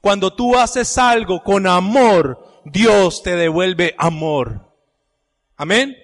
Cuando 0.00 0.32
tú 0.32 0.58
haces 0.58 0.98
algo 0.98 1.44
con 1.44 1.68
amor, 1.68 2.62
Dios 2.64 3.22
te 3.22 3.36
devuelve 3.36 3.94
amor. 3.96 4.67
Amén. 5.58 5.98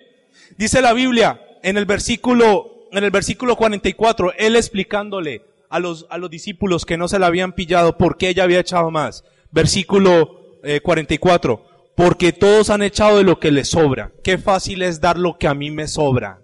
Dice 0.58 0.82
la 0.82 0.92
Biblia 0.92 1.40
en 1.62 1.76
el 1.76 1.86
versículo, 1.86 2.88
en 2.90 3.04
el 3.04 3.12
versículo 3.12 3.56
44, 3.56 4.32
él 4.36 4.56
explicándole 4.56 5.42
a 5.70 5.78
los, 5.78 6.06
a 6.10 6.18
los 6.18 6.28
discípulos 6.28 6.84
que 6.84 6.96
no 6.96 7.06
se 7.06 7.20
la 7.20 7.28
habían 7.28 7.52
pillado 7.52 7.96
por 7.96 8.18
qué 8.18 8.30
ella 8.30 8.42
había 8.42 8.58
echado 8.58 8.90
más. 8.90 9.24
Versículo 9.52 10.58
44, 10.82 11.54
eh, 11.54 11.88
porque 11.94 12.32
todos 12.32 12.68
han 12.68 12.82
echado 12.82 13.18
de 13.18 13.22
lo 13.22 13.38
que 13.38 13.52
les 13.52 13.70
sobra. 13.70 14.10
Qué 14.24 14.38
fácil 14.38 14.82
es 14.82 15.00
dar 15.00 15.18
lo 15.18 15.38
que 15.38 15.46
a 15.46 15.54
mí 15.54 15.70
me 15.70 15.86
sobra. 15.86 16.40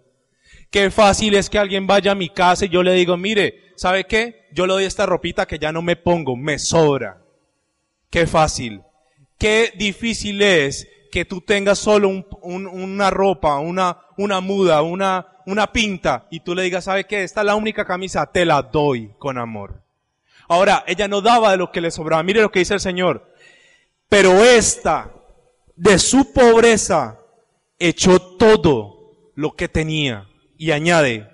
Qué 0.71 0.93
fácil 0.93 1.35
es 1.35 1.51
que 1.51 1.59
alguien 1.59 1.89
vaya 1.89 2.13
a 2.13 2.15
mi 2.15 2.29
casa 2.29 2.67
y 2.67 2.69
yo 2.69 2.85
le 2.85 2.95
digo, 2.95 3.17
mire, 3.17 3.73
¿sabe 3.75 4.05
qué? 4.05 4.47
Yo 4.53 4.69
le 4.69 4.75
doy 4.75 4.85
esta 4.85 5.05
ropita 5.05 5.47
que 5.47 5.59
ya 5.59 5.73
no 5.73 5.83
me 5.83 5.97
pongo, 5.97 6.37
me 6.37 6.61
sobra. 6.61 7.21
Qué 8.09 8.29
fácil. 8.29 8.83
Qué 9.37 9.73
difícil 9.77 10.41
es 10.43 10.87
que 11.11 11.25
tú 11.25 11.41
tengas 11.41 11.79
solo 11.79 12.09
una 12.43 13.11
ropa, 13.11 13.59
una, 13.59 13.99
una 14.17 14.41
muda, 14.41 14.83
una, 14.83 15.27
una 15.47 15.73
pinta 15.73 16.27
y 16.31 16.41
tú 16.41 16.55
le 16.55 16.63
digas, 16.63 16.85
¿sabe 16.85 17.07
qué? 17.07 17.25
Esta 17.25 17.41
es 17.41 17.47
la 17.47 17.57
única 17.57 17.85
camisa, 17.85 18.27
te 18.27 18.45
la 18.45 18.63
doy 18.63 19.13
con 19.19 19.39
amor. 19.39 19.83
Ahora, 20.49 20.85
ella 20.87 21.07
no 21.07 21.21
daba 21.21 21.53
de 21.53 21.59
lo 21.59 21.71
que 21.71 21.81
le 21.81 21.93
sobraba. 21.93 22.23
Mire 22.25 22.43
lo 22.43 22.51
que 22.51 22.59
dice 22.59 22.75
el 22.75 22.81
Señor. 22.81 23.33
Pero 24.09 24.45
esta, 24.45 25.13
de 25.77 25.99
su 26.01 26.33
pobreza, 26.33 27.21
echó 27.79 28.21
todo 28.37 29.31
lo 29.37 29.53
que 29.53 29.69
tenía 29.69 30.29
y 30.59 30.73
añade 30.73 31.29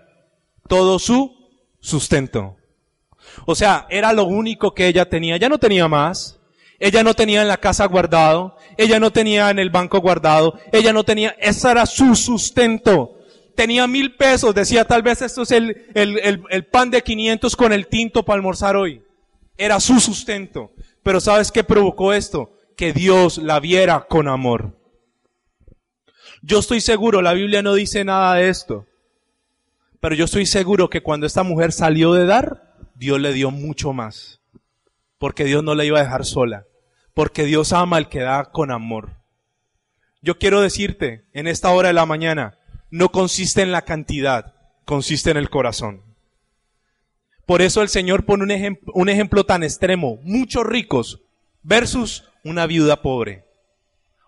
todo 0.68 0.98
su 0.98 1.34
sustento. 1.80 2.56
O 3.46 3.54
sea, 3.54 3.86
era 3.88 4.12
lo 4.12 4.24
único 4.24 4.74
que 4.74 4.86
ella 4.86 5.08
tenía. 5.08 5.38
Ya 5.38 5.48
no 5.48 5.58
tenía 5.58 5.88
más. 5.88 6.35
Ella 6.78 7.02
no 7.02 7.14
tenía 7.14 7.42
en 7.42 7.48
la 7.48 7.56
casa 7.56 7.86
guardado. 7.86 8.56
Ella 8.76 9.00
no 9.00 9.10
tenía 9.10 9.50
en 9.50 9.58
el 9.58 9.70
banco 9.70 10.00
guardado. 10.00 10.58
Ella 10.72 10.92
no 10.92 11.04
tenía, 11.04 11.36
ese 11.40 11.70
era 11.70 11.86
su 11.86 12.14
sustento. 12.14 13.18
Tenía 13.54 13.86
mil 13.86 14.16
pesos. 14.16 14.54
Decía, 14.54 14.84
tal 14.84 15.02
vez 15.02 15.22
esto 15.22 15.42
es 15.42 15.50
el, 15.50 15.90
el, 15.94 16.42
el, 16.50 16.66
pan 16.66 16.90
de 16.90 17.02
500 17.02 17.56
con 17.56 17.72
el 17.72 17.86
tinto 17.86 18.24
para 18.24 18.36
almorzar 18.36 18.76
hoy. 18.76 19.02
Era 19.56 19.80
su 19.80 20.00
sustento. 20.00 20.72
Pero 21.02 21.20
¿sabes 21.20 21.50
qué 21.50 21.64
provocó 21.64 22.12
esto? 22.12 22.52
Que 22.76 22.92
Dios 22.92 23.38
la 23.38 23.58
viera 23.60 24.06
con 24.08 24.28
amor. 24.28 24.76
Yo 26.42 26.58
estoy 26.58 26.80
seguro, 26.80 27.22
la 27.22 27.32
Biblia 27.32 27.62
no 27.62 27.74
dice 27.74 28.04
nada 28.04 28.34
de 28.34 28.50
esto. 28.50 28.86
Pero 30.00 30.14
yo 30.14 30.26
estoy 30.26 30.46
seguro 30.46 30.90
que 30.90 31.02
cuando 31.02 31.26
esta 31.26 31.42
mujer 31.42 31.72
salió 31.72 32.12
de 32.12 32.26
dar, 32.26 32.76
Dios 32.94 33.18
le 33.20 33.32
dio 33.32 33.50
mucho 33.50 33.92
más. 33.92 34.35
Porque 35.26 35.42
Dios 35.42 35.64
no 35.64 35.74
la 35.74 35.84
iba 35.84 35.98
a 35.98 36.04
dejar 36.04 36.24
sola. 36.24 36.66
Porque 37.12 37.46
Dios 37.46 37.72
ama 37.72 37.96
al 37.96 38.08
que 38.08 38.20
da 38.20 38.44
con 38.44 38.70
amor. 38.70 39.16
Yo 40.22 40.38
quiero 40.38 40.60
decirte 40.60 41.24
en 41.32 41.48
esta 41.48 41.70
hora 41.70 41.88
de 41.88 41.94
la 41.94 42.06
mañana, 42.06 42.60
no 42.92 43.08
consiste 43.08 43.62
en 43.62 43.72
la 43.72 43.82
cantidad, 43.82 44.54
consiste 44.84 45.32
en 45.32 45.36
el 45.36 45.50
corazón. 45.50 46.02
Por 47.44 47.60
eso 47.60 47.82
el 47.82 47.88
Señor 47.88 48.24
pone 48.24 48.44
un, 48.94 49.08
ejemplo, 49.08 49.44
tan 49.44 49.64
extremo, 49.64 50.20
muchos 50.22 50.64
ricos 50.64 51.22
versus 51.64 52.30
una 52.44 52.68
viuda 52.68 53.02
pobre. 53.02 53.46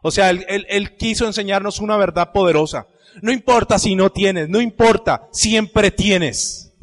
O 0.03 0.11
sea, 0.11 0.31
él, 0.31 0.97
quiso 0.97 1.27
enseñarnos 1.27 1.79
una 1.79 1.97
verdad 1.97 2.33
poderosa. 2.33 2.89
No 3.23 3.31
importa 3.31 3.79
si 3.79 3.95
no 3.95 4.11
tienes, 4.11 4.49
no 4.49 4.61
importa, 4.61 5.29
siempre 5.31 5.93
tienes. 5.93 6.75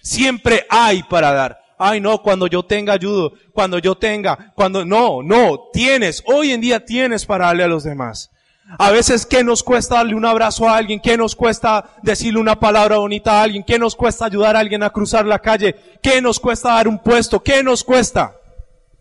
Siempre 0.00 0.64
hay 0.70 1.02
para 1.02 1.32
dar. 1.32 1.67
Ay, 1.78 2.00
no, 2.00 2.22
cuando 2.22 2.46
yo 2.46 2.62
tenga 2.62 2.92
ayudo, 2.92 3.32
cuando 3.52 3.78
yo 3.78 3.94
tenga, 3.94 4.52
cuando, 4.54 4.84
no, 4.84 5.22
no, 5.22 5.68
tienes, 5.72 6.22
hoy 6.26 6.52
en 6.52 6.60
día 6.60 6.84
tienes 6.84 7.24
para 7.24 7.46
darle 7.46 7.64
a 7.64 7.68
los 7.68 7.84
demás. 7.84 8.30
A 8.76 8.90
veces, 8.90 9.24
¿qué 9.24 9.42
nos 9.42 9.62
cuesta 9.62 9.94
darle 9.94 10.14
un 10.14 10.26
abrazo 10.26 10.68
a 10.68 10.76
alguien? 10.76 11.00
¿Qué 11.00 11.16
nos 11.16 11.34
cuesta 11.34 11.96
decirle 12.02 12.38
una 12.38 12.60
palabra 12.60 12.98
bonita 12.98 13.40
a 13.40 13.42
alguien? 13.42 13.64
¿Qué 13.64 13.78
nos 13.78 13.96
cuesta 13.96 14.26
ayudar 14.26 14.56
a 14.56 14.58
alguien 14.58 14.82
a 14.82 14.90
cruzar 14.90 15.24
la 15.24 15.38
calle? 15.38 15.74
¿Qué 16.02 16.20
nos 16.20 16.38
cuesta 16.38 16.74
dar 16.74 16.86
un 16.86 16.98
puesto? 16.98 17.42
¿Qué 17.42 17.62
nos 17.62 17.82
cuesta? 17.82 18.36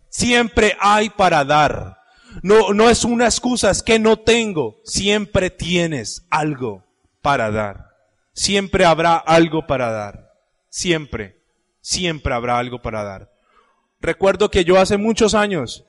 Siempre 0.09 0.77
hay 0.79 1.09
para 1.09 1.43
dar. 1.43 1.97
No, 2.43 2.73
no 2.73 2.89
es 2.89 3.03
una 3.03 3.25
excusa, 3.25 3.69
es 3.69 3.83
que 3.83 3.99
no 3.99 4.17
tengo. 4.17 4.77
Siempre 4.85 5.49
tienes 5.49 6.25
algo 6.29 6.85
para 7.21 7.51
dar. 7.51 7.87
Siempre 8.33 8.85
habrá 8.85 9.17
algo 9.17 9.67
para 9.67 9.91
dar. 9.91 10.31
Siempre, 10.69 11.36
siempre 11.87 12.33
habrá 12.33 12.59
algo 12.59 12.81
para 12.81 13.01
dar. 13.01 13.31
Recuerdo 14.01 14.51
que 14.51 14.65
yo 14.65 14.77
hace 14.77 14.97
muchos 14.97 15.33
años, 15.33 15.85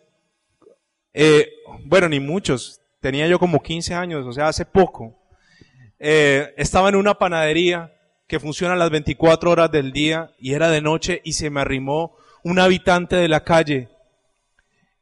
eh, 1.12 1.50
bueno, 1.86 2.08
ni 2.08 2.20
muchos, 2.20 2.80
tenía 3.00 3.26
yo 3.26 3.40
como 3.40 3.60
15 3.60 3.94
años, 3.94 4.24
o 4.24 4.32
sea, 4.32 4.46
hace 4.46 4.64
poco, 4.64 5.18
eh, 5.98 6.54
estaba 6.56 6.88
en 6.88 6.94
una 6.94 7.14
panadería 7.14 7.92
que 8.28 8.38
funciona 8.38 8.76
las 8.76 8.90
24 8.90 9.50
horas 9.50 9.72
del 9.72 9.90
día 9.90 10.30
y 10.38 10.52
era 10.52 10.70
de 10.70 10.80
noche 10.80 11.20
y 11.24 11.32
se 11.32 11.50
me 11.50 11.62
arrimó 11.62 12.16
un 12.44 12.60
habitante 12.60 13.16
de 13.16 13.26
la 13.26 13.42
calle 13.42 13.88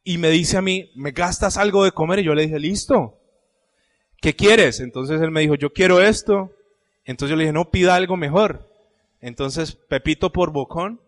y 0.03 0.17
me 0.17 0.31
dice 0.31 0.57
a 0.57 0.63
mí, 0.63 0.91
¿me 0.95 1.11
gastas 1.11 1.57
algo 1.57 1.83
de 1.83 1.91
comer? 1.91 2.19
Y 2.19 2.23
yo 2.23 2.33
le 2.33 2.43
dije, 2.43 2.57
listo. 2.59 3.19
¿Qué 4.19 4.35
quieres? 4.35 4.79
Entonces 4.79 5.21
él 5.21 5.29
me 5.29 5.41
dijo, 5.41 5.53
yo 5.53 5.71
quiero 5.73 6.01
esto. 6.01 6.55
Entonces 7.05 7.29
yo 7.29 7.35
le 7.35 7.43
dije, 7.43 7.53
no, 7.53 7.69
pida 7.69 7.93
algo 7.93 8.17
mejor. 8.17 8.66
Entonces, 9.21 9.75
Pepito 9.75 10.31
por 10.31 10.51
bocón. 10.51 11.01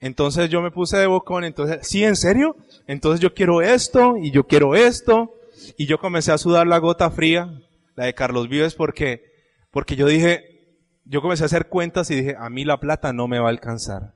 Entonces 0.00 0.48
yo 0.48 0.62
me 0.62 0.70
puse 0.70 0.96
de 0.96 1.06
bocón. 1.06 1.44
Entonces, 1.44 1.86
¿sí, 1.86 2.04
en 2.04 2.16
serio? 2.16 2.56
Entonces 2.86 3.20
yo 3.20 3.34
quiero 3.34 3.60
esto 3.62 4.16
y 4.16 4.30
yo 4.30 4.46
quiero 4.46 4.74
esto. 4.74 5.34
Y 5.76 5.86
yo 5.86 5.98
comencé 5.98 6.32
a 6.32 6.38
sudar 6.38 6.66
la 6.66 6.78
gota 6.78 7.10
fría, 7.10 7.60
la 7.96 8.06
de 8.06 8.14
Carlos 8.14 8.48
Vives, 8.48 8.74
porque 8.74 9.30
Porque 9.70 9.94
yo 9.94 10.06
dije, 10.06 10.50
yo 11.04 11.20
comencé 11.22 11.44
a 11.44 11.46
hacer 11.46 11.68
cuentas 11.68 12.10
y 12.10 12.16
dije, 12.16 12.36
a 12.38 12.48
mí 12.50 12.64
la 12.64 12.80
plata 12.80 13.12
no 13.12 13.28
me 13.28 13.38
va 13.38 13.46
a 13.46 13.50
alcanzar. 13.50 14.14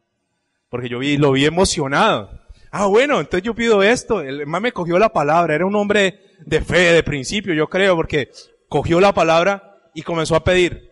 Porque 0.68 0.88
yo 0.88 0.98
vi, 0.98 1.16
lo 1.16 1.32
vi 1.32 1.44
emocionado. 1.44 2.30
Ah, 2.70 2.86
bueno, 2.86 3.20
entonces 3.20 3.44
yo 3.44 3.54
pido 3.54 3.82
esto. 3.82 4.20
El 4.20 4.46
más 4.46 4.60
me 4.60 4.72
cogió 4.72 4.98
la 4.98 5.12
palabra. 5.12 5.54
Era 5.54 5.66
un 5.66 5.76
hombre 5.76 6.18
de 6.44 6.60
fe, 6.60 6.92
de 6.92 7.02
principio, 7.04 7.54
yo 7.54 7.68
creo, 7.68 7.94
porque 7.94 8.30
cogió 8.68 9.00
la 9.00 9.14
palabra 9.14 9.90
y 9.94 10.02
comenzó 10.02 10.34
a 10.34 10.42
pedir. 10.42 10.90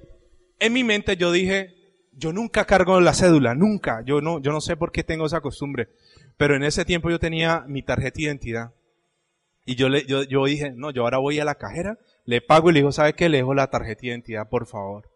En 0.60 0.72
mi 0.72 0.84
mente 0.84 1.16
yo 1.16 1.32
dije, 1.32 1.74
yo 2.12 2.32
nunca 2.32 2.64
cargo 2.64 3.00
la 3.00 3.14
cédula, 3.14 3.54
nunca. 3.54 4.02
Yo 4.04 4.20
no, 4.20 4.40
yo 4.40 4.52
no 4.52 4.60
sé 4.60 4.76
por 4.76 4.92
qué 4.92 5.04
tengo 5.04 5.26
esa 5.26 5.40
costumbre. 5.40 5.88
Pero 6.36 6.56
en 6.56 6.62
ese 6.62 6.84
tiempo 6.84 7.10
yo 7.10 7.18
tenía 7.18 7.64
mi 7.66 7.82
tarjeta 7.82 8.16
de 8.16 8.22
identidad. 8.24 8.72
Y 9.64 9.76
yo 9.76 9.88
le, 9.88 10.04
yo, 10.06 10.22
yo 10.22 10.44
dije, 10.44 10.72
no, 10.72 10.90
yo 10.90 11.02
ahora 11.02 11.18
voy 11.18 11.38
a 11.38 11.44
la 11.44 11.54
cajera, 11.54 11.98
le 12.24 12.40
pago 12.40 12.70
y 12.70 12.72
le 12.72 12.80
digo, 12.80 12.92
¿sabe 12.92 13.14
qué? 13.14 13.28
Le 13.28 13.38
dejo 13.38 13.54
la 13.54 13.68
tarjeta 13.68 14.00
de 14.00 14.08
identidad, 14.08 14.48
por 14.48 14.66
favor. 14.66 15.08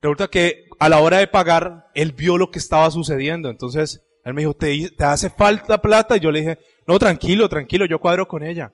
Resulta 0.00 0.28
que 0.28 0.66
a 0.78 0.88
la 0.88 1.00
hora 1.00 1.18
de 1.18 1.26
pagar, 1.26 1.88
él 1.94 2.12
vio 2.12 2.38
lo 2.38 2.50
que 2.50 2.58
estaba 2.58 2.90
sucediendo. 2.90 3.50
Entonces, 3.50 4.02
él 4.24 4.34
me 4.34 4.42
dijo, 4.42 4.54
¿te, 4.54 4.90
te 4.90 5.04
hace 5.04 5.30
falta 5.30 5.80
plata? 5.80 6.16
Y 6.16 6.20
yo 6.20 6.30
le 6.30 6.40
dije, 6.40 6.58
no, 6.86 6.98
tranquilo, 6.98 7.48
tranquilo, 7.48 7.86
yo 7.86 7.98
cuadro 7.98 8.26
con 8.26 8.44
ella. 8.44 8.72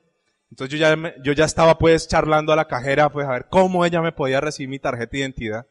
Entonces 0.51 0.79
yo 0.79 0.87
ya, 0.87 1.15
yo 1.23 1.33
ya 1.33 1.45
estaba 1.45 1.77
pues 1.77 2.09
charlando 2.09 2.53
a 2.53 2.57
la 2.57 2.67
cajera, 2.67 3.11
pues 3.11 3.27
a 3.27 3.33
ver 3.33 3.47
cómo 3.51 3.85
ella 3.85 4.01
me 4.01 4.13
podía 4.13 4.41
recibir 4.41 4.69
mi 4.69 4.79
tarjeta 4.79 5.13
de 5.13 5.19
identidad. 5.19 5.67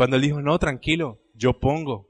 Cuando 0.00 0.16
él 0.16 0.22
dijo, 0.22 0.40
no, 0.40 0.58
tranquilo, 0.58 1.18
yo 1.34 1.60
pongo. 1.60 2.08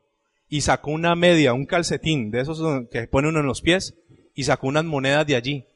Y 0.48 0.60
sacó 0.60 0.92
una 0.92 1.16
media, 1.16 1.54
un 1.54 1.66
calcetín, 1.66 2.30
de 2.30 2.40
esos 2.40 2.86
que 2.88 3.08
pone 3.08 3.26
uno 3.26 3.40
en 3.40 3.46
los 3.46 3.62
pies, 3.62 3.96
y 4.32 4.44
sacó 4.44 4.68
unas 4.68 4.84
monedas 4.84 5.26
de 5.26 5.34
allí. 5.34 5.66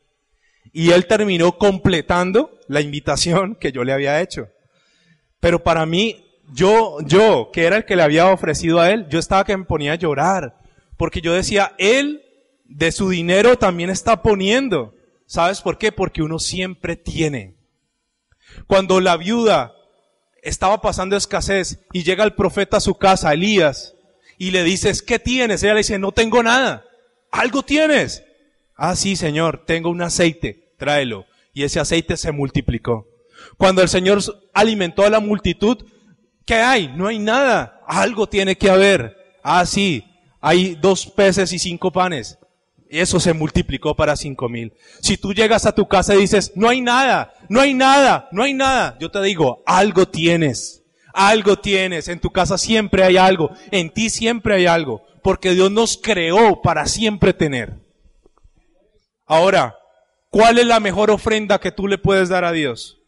Y 0.72 0.92
él 0.92 1.08
terminó 1.08 1.58
completando 1.58 2.56
la 2.68 2.80
invitación 2.80 3.56
que 3.56 3.72
yo 3.72 3.82
le 3.82 3.92
había 3.92 4.20
hecho. 4.20 4.46
Pero 5.40 5.64
para 5.64 5.86
mí, 5.86 6.24
yo, 6.52 6.98
yo, 7.04 7.50
que 7.52 7.64
era 7.64 7.78
el 7.78 7.84
que 7.84 7.96
le 7.96 8.04
había 8.04 8.28
ofrecido 8.28 8.78
a 8.78 8.92
él, 8.92 9.08
yo 9.08 9.18
estaba 9.18 9.42
que 9.42 9.56
me 9.56 9.64
ponía 9.64 9.94
a 9.94 9.96
llorar. 9.96 10.56
Porque 10.96 11.20
yo 11.20 11.32
decía, 11.32 11.74
él 11.78 12.22
de 12.64 12.92
su 12.92 13.08
dinero 13.08 13.58
también 13.58 13.90
está 13.90 14.22
poniendo. 14.22 14.94
¿Sabes 15.26 15.60
por 15.62 15.78
qué? 15.78 15.90
Porque 15.90 16.22
uno 16.22 16.38
siempre 16.38 16.94
tiene. 16.94 17.56
Cuando 18.68 19.00
la 19.00 19.16
viuda 19.16 19.74
estaba 20.44 20.80
pasando 20.80 21.16
escasez 21.16 21.80
y 21.92 22.04
llega 22.04 22.22
el 22.22 22.34
profeta 22.34 22.76
a 22.76 22.80
su 22.80 22.94
casa, 22.94 23.32
Elías, 23.32 23.94
y 24.38 24.50
le 24.50 24.62
dices, 24.62 25.02
¿qué 25.02 25.18
tienes? 25.18 25.62
Ella 25.62 25.74
le 25.74 25.78
dice, 25.78 25.98
no 25.98 26.12
tengo 26.12 26.42
nada. 26.42 26.84
¿Algo 27.32 27.62
tienes? 27.62 28.22
Ah, 28.76 28.94
sí, 28.94 29.16
Señor, 29.16 29.64
tengo 29.66 29.90
un 29.90 30.02
aceite, 30.02 30.74
tráelo. 30.78 31.26
Y 31.52 31.64
ese 31.64 31.80
aceite 31.80 32.16
se 32.16 32.30
multiplicó. 32.30 33.08
Cuando 33.56 33.82
el 33.82 33.88
Señor 33.88 34.20
alimentó 34.52 35.04
a 35.04 35.10
la 35.10 35.20
multitud, 35.20 35.84
¿qué 36.44 36.56
hay? 36.56 36.88
No 36.88 37.06
hay 37.06 37.18
nada. 37.18 37.80
Algo 37.86 38.28
tiene 38.28 38.56
que 38.56 38.70
haber. 38.70 39.16
Ah, 39.42 39.64
sí, 39.64 40.04
hay 40.40 40.74
dos 40.74 41.06
peces 41.06 41.52
y 41.52 41.58
cinco 41.58 41.90
panes. 41.90 42.38
Eso 43.00 43.18
se 43.18 43.32
multiplicó 43.32 43.96
para 43.96 44.14
cinco 44.14 44.48
mil. 44.48 44.72
Si 45.00 45.16
tú 45.16 45.34
llegas 45.34 45.66
a 45.66 45.74
tu 45.74 45.88
casa 45.88 46.14
y 46.14 46.18
dices, 46.18 46.52
no 46.54 46.68
hay 46.68 46.80
nada, 46.80 47.34
no 47.48 47.60
hay 47.60 47.74
nada, 47.74 48.28
no 48.30 48.44
hay 48.44 48.54
nada, 48.54 48.96
yo 49.00 49.10
te 49.10 49.20
digo, 49.20 49.64
algo 49.66 50.06
tienes. 50.06 50.84
Algo 51.12 51.56
tienes. 51.56 52.06
En 52.06 52.20
tu 52.20 52.30
casa 52.30 52.56
siempre 52.56 53.02
hay 53.02 53.16
algo. 53.16 53.50
En 53.72 53.90
ti 53.90 54.10
siempre 54.10 54.54
hay 54.54 54.66
algo. 54.66 55.04
Porque 55.22 55.52
Dios 55.52 55.72
nos 55.72 55.96
creó 55.96 56.62
para 56.62 56.86
siempre 56.86 57.32
tener. 57.32 57.74
Ahora, 59.26 59.76
¿cuál 60.30 60.58
es 60.58 60.66
la 60.66 60.78
mejor 60.78 61.10
ofrenda 61.10 61.58
que 61.60 61.72
tú 61.72 61.88
le 61.88 61.98
puedes 61.98 62.28
dar 62.28 62.44
a 62.44 62.52
Dios? 62.52 62.98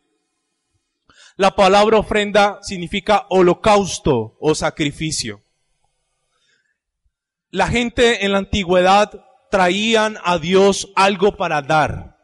La 1.37 1.55
palabra 1.55 1.99
ofrenda 1.99 2.59
significa 2.63 3.27
holocausto 3.29 4.37
o 4.41 4.55
sacrificio. 4.55 5.43
La 7.51 7.69
gente 7.69 8.25
en 8.25 8.33
la 8.33 8.39
antigüedad 8.39 9.26
traían 9.57 10.19
a 10.23 10.37
Dios 10.37 10.93
algo 10.95 11.39
para 11.39 11.63
dar. 11.63 12.19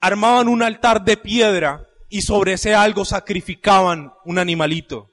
Armaban 0.00 0.48
un 0.48 0.64
altar 0.64 1.04
de 1.04 1.16
piedra 1.16 1.86
y 2.08 2.22
sobre 2.22 2.54
ese 2.54 2.74
algo 2.74 3.04
sacrificaban 3.04 4.12
un 4.24 4.40
animalito. 4.40 5.12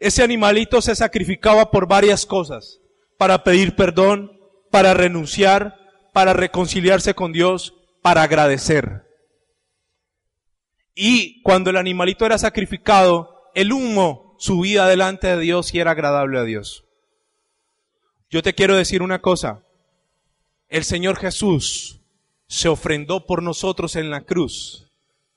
Ese 0.00 0.22
animalito 0.22 0.80
se 0.80 0.94
sacrificaba 0.94 1.70
por 1.70 1.86
varias 1.86 2.24
cosas, 2.24 2.80
para 3.18 3.44
pedir 3.44 3.76
perdón, 3.76 4.32
para 4.70 4.94
renunciar, 4.94 5.76
para 6.14 6.32
reconciliarse 6.32 7.12
con 7.12 7.32
Dios, 7.32 7.74
para 8.00 8.22
agradecer. 8.22 9.02
Y 10.94 11.42
cuando 11.42 11.68
el 11.68 11.76
animalito 11.76 12.24
era 12.24 12.38
sacrificado, 12.38 13.42
el 13.54 13.74
humo 13.74 14.36
subía 14.38 14.86
delante 14.86 15.26
de 15.26 15.38
Dios 15.38 15.74
y 15.74 15.80
era 15.80 15.90
agradable 15.90 16.38
a 16.38 16.44
Dios. 16.44 16.86
Yo 18.30 18.42
te 18.42 18.54
quiero 18.54 18.74
decir 18.74 19.02
una 19.02 19.20
cosa, 19.20 19.64
el 20.74 20.82
Señor 20.82 21.18
Jesús 21.18 22.00
se 22.48 22.68
ofrendó 22.68 23.26
por 23.26 23.44
nosotros 23.44 23.94
en 23.94 24.10
la 24.10 24.22
cruz 24.22 24.90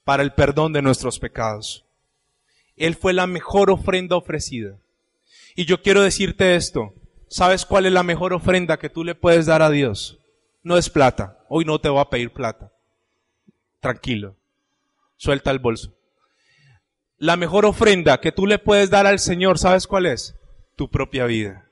para 0.04 0.24
el 0.24 0.34
perdón 0.34 0.74
de 0.74 0.82
nuestros 0.82 1.20
pecados. 1.20 1.86
Él 2.76 2.96
fue 2.96 3.14
la 3.14 3.28
mejor 3.28 3.70
ofrenda 3.70 4.16
ofrecida. 4.16 4.80
Y 5.56 5.66
yo 5.66 5.84
quiero 5.84 6.02
decirte 6.02 6.56
esto. 6.56 6.96
¿Sabes 7.30 7.68
cuál 7.68 7.86
es 7.86 7.92
la 7.92 8.02
mejor 8.02 8.34
ofrenda 8.34 8.80
que 8.80 8.90
tú 8.90 9.04
le 9.04 9.14
puedes 9.14 9.46
dar 9.46 9.62
a 9.62 9.70
Dios? 9.70 10.18
No 10.64 10.76
es 10.76 10.90
plata. 10.90 11.38
Hoy 11.50 11.66
no 11.66 11.80
te 11.80 11.90
voy 11.90 12.02
a 12.02 12.10
pedir 12.10 12.34
plata. 12.34 12.72
Tranquilo. 13.80 14.36
Suelta 15.18 15.52
el 15.52 15.60
bolso. 15.60 15.94
La 17.20 17.38
mejor 17.38 17.68
ofrenda 17.68 18.20
que 18.20 18.32
tú 18.32 18.48
le 18.48 18.58
puedes 18.58 18.90
dar 18.90 19.06
al 19.06 19.20
Señor, 19.20 19.60
¿sabes 19.60 19.86
cuál 19.86 20.08
es? 20.08 20.36
Tu 20.76 20.90
propia 20.90 21.26
vida. 21.26 21.70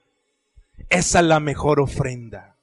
Esa 0.92 1.20
es 1.22 1.26
la 1.26 1.40
mejor 1.40 1.80
ofrenda. 1.80 2.55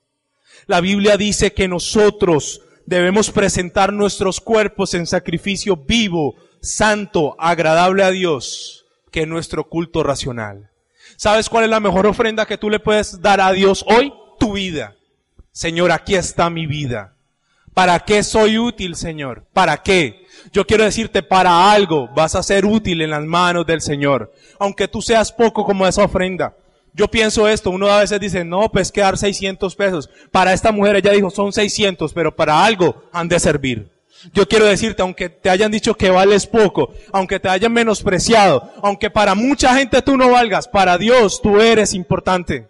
La 0.67 0.81
Biblia 0.81 1.17
dice 1.17 1.53
que 1.53 1.69
nosotros 1.69 2.63
debemos 2.87 3.31
presentar 3.31 3.93
nuestros 3.93 4.41
cuerpos 4.41 4.95
en 4.95 5.07
sacrificio 5.07 5.77
vivo, 5.77 6.35
santo, 6.61 7.37
agradable 7.39 8.05
a 8.05 8.11
Dios, 8.11 8.87
que 9.11 9.27
nuestro 9.27 9.69
culto 9.69 10.03
racional. 10.03 10.71
¿Sabes 11.17 11.49
cuál 11.49 11.65
es 11.65 11.71
la 11.71 11.81
mejor 11.81 12.07
ofrenda 12.07 12.47
que 12.47 12.59
tú 12.59 12.71
le 12.71 12.81
puedes 12.81 13.21
dar 13.21 13.41
a 13.41 13.53
Dios 13.53 13.85
hoy? 13.89 14.13
Tu 14.39 14.55
vida. 14.55 14.97
Señor, 15.53 15.93
aquí 15.93 16.15
está 16.15 16.51
mi 16.51 16.67
vida. 16.67 17.15
¿Para 17.75 18.01
qué 18.01 18.23
soy 18.23 18.59
útil, 18.59 18.97
Señor? 18.97 19.47
¿Para 19.53 19.83
qué? 19.83 20.27
Yo 20.53 20.67
quiero 20.67 20.85
decirte, 20.85 21.23
para 21.23 21.73
algo 21.73 22.09
vas 22.15 22.35
a 22.35 22.43
ser 22.43 22.67
útil 22.67 23.01
en 23.01 23.11
las 23.11 23.23
manos 23.23 23.67
del 23.67 23.81
Señor. 23.81 24.33
Aunque 24.59 24.89
tú 24.89 25.01
seas 25.01 25.33
poco 25.33 25.65
como 25.65 25.87
esa 25.87 26.05
ofrenda. 26.05 26.55
Yo 26.95 27.09
pienso 27.09 27.49
esto, 27.49 27.71
uno 27.71 27.89
a 27.89 28.01
veces 28.01 28.21
dice, 28.21 28.45
no, 28.45 28.71
pues 28.71 28.93
que 28.93 29.01
dar 29.01 29.17
600 29.17 29.75
pesos. 29.75 30.11
Para 30.31 30.53
esta 30.53 30.73
mujer 30.73 30.97
ella 30.97 31.13
dijo, 31.13 31.31
son 31.31 31.53
600, 31.53 32.13
pero 32.13 32.35
para 32.37 32.65
algo 32.65 33.05
han 33.13 33.29
de 33.29 33.41
servir. 33.41 33.91
Yo 34.33 34.47
quiero 34.47 34.67
decirte, 34.67 35.03
aunque 35.03 35.29
te 35.29 35.51
hayan 35.51 35.73
dicho 35.73 35.95
que 35.95 36.11
vales 36.11 36.47
poco, 36.47 36.93
aunque 37.11 37.41
te 37.41 37.49
hayan 37.49 37.73
menospreciado, 37.73 38.71
aunque 38.83 39.11
para 39.11 39.35
mucha 39.35 39.75
gente 39.75 40.03
tú 40.03 40.17
no 40.17 40.31
valgas, 40.31 40.69
para 40.69 40.99
Dios 40.99 41.41
tú 41.43 41.61
eres 41.61 41.95
importante. 41.95 42.69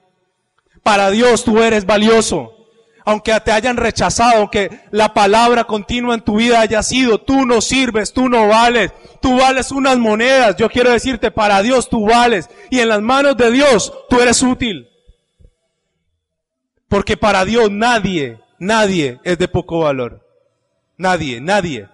Para 0.82 1.10
Dios 1.10 1.44
tú 1.44 1.60
eres 1.60 1.84
valioso 1.84 2.61
aunque 3.04 3.38
te 3.40 3.52
hayan 3.52 3.76
rechazado, 3.76 4.38
aunque 4.38 4.80
la 4.90 5.12
palabra 5.14 5.64
continua 5.64 6.14
en 6.14 6.20
tu 6.20 6.36
vida 6.36 6.60
haya 6.60 6.82
sido, 6.82 7.18
tú 7.18 7.46
no 7.46 7.60
sirves, 7.60 8.12
tú 8.12 8.28
no 8.28 8.48
vales, 8.48 8.92
tú 9.20 9.38
vales 9.38 9.70
unas 9.72 9.98
monedas, 9.98 10.56
yo 10.56 10.68
quiero 10.68 10.90
decirte, 10.90 11.30
para 11.30 11.62
Dios 11.62 11.88
tú 11.88 12.06
vales, 12.06 12.48
y 12.70 12.80
en 12.80 12.88
las 12.88 13.02
manos 13.02 13.36
de 13.36 13.50
Dios 13.50 13.92
tú 14.08 14.20
eres 14.20 14.42
útil. 14.42 14.88
Porque 16.88 17.16
para 17.16 17.44
Dios 17.44 17.70
nadie, 17.70 18.38
nadie 18.58 19.18
es 19.24 19.38
de 19.38 19.48
poco 19.48 19.80
valor. 19.80 20.26
Nadie, 20.98 21.40
nadie. 21.40 21.88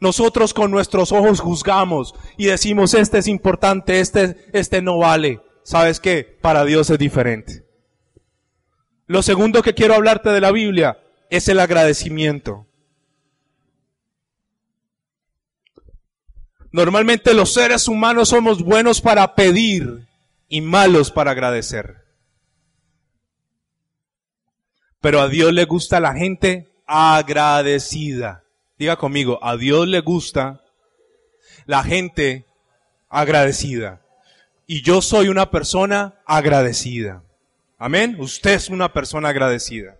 Nosotros 0.00 0.54
con 0.54 0.70
nuestros 0.70 1.12
ojos 1.12 1.40
juzgamos 1.40 2.14
y 2.36 2.46
decimos, 2.46 2.94
este 2.94 3.18
es 3.18 3.26
importante, 3.26 4.00
este, 4.00 4.36
este 4.52 4.80
no 4.80 4.98
vale. 4.98 5.40
¿Sabes 5.64 5.98
qué? 5.98 6.38
Para 6.40 6.64
Dios 6.64 6.90
es 6.90 6.98
diferente. 6.98 7.63
Lo 9.06 9.22
segundo 9.22 9.62
que 9.62 9.74
quiero 9.74 9.94
hablarte 9.94 10.30
de 10.30 10.40
la 10.40 10.50
Biblia 10.50 10.98
es 11.30 11.48
el 11.48 11.60
agradecimiento. 11.60 12.66
Normalmente 16.72 17.34
los 17.34 17.52
seres 17.52 17.86
humanos 17.86 18.30
somos 18.30 18.62
buenos 18.62 19.00
para 19.00 19.34
pedir 19.34 20.08
y 20.48 20.60
malos 20.60 21.10
para 21.10 21.30
agradecer. 21.30 22.04
Pero 25.00 25.20
a 25.20 25.28
Dios 25.28 25.52
le 25.52 25.66
gusta 25.66 26.00
la 26.00 26.14
gente 26.14 26.68
agradecida. 26.86 28.44
Diga 28.78 28.96
conmigo, 28.96 29.38
a 29.42 29.56
Dios 29.56 29.86
le 29.86 30.00
gusta 30.00 30.62
la 31.66 31.84
gente 31.84 32.46
agradecida. 33.08 34.00
Y 34.66 34.82
yo 34.82 35.02
soy 35.02 35.28
una 35.28 35.50
persona 35.50 36.20
agradecida. 36.26 37.22
Amén. 37.84 38.16
Usted 38.18 38.52
es 38.52 38.70
una 38.70 38.90
persona 38.94 39.28
agradecida. 39.28 39.98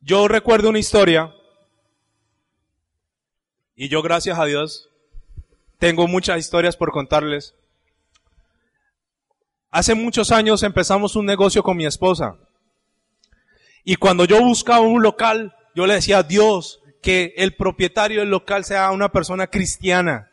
Yo 0.00 0.28
recuerdo 0.28 0.68
una 0.68 0.78
historia 0.78 1.34
y 3.74 3.88
yo 3.88 4.00
gracias 4.00 4.38
a 4.38 4.44
Dios 4.44 4.88
Tengo 5.80 6.06
muchas 6.06 6.38
historias 6.38 6.76
por 6.76 6.92
contarles. 6.92 7.56
Hace 9.72 9.96
muchos 9.96 10.30
años 10.30 10.62
empezamos 10.62 11.16
un 11.16 11.26
negocio 11.26 11.64
con 11.64 11.76
mi 11.76 11.84
esposa. 11.84 12.36
Y 13.82 13.96
cuando 13.96 14.24
yo 14.24 14.40
buscaba 14.40 14.78
un 14.78 15.02
local, 15.02 15.56
yo 15.74 15.84
le 15.84 15.94
decía 15.94 16.18
a 16.18 16.22
Dios 16.22 16.80
que 17.02 17.34
el 17.38 17.56
propietario 17.56 18.20
del 18.20 18.30
local 18.30 18.64
sea 18.64 18.92
una 18.92 19.10
persona 19.10 19.48
cristiana. 19.48 20.30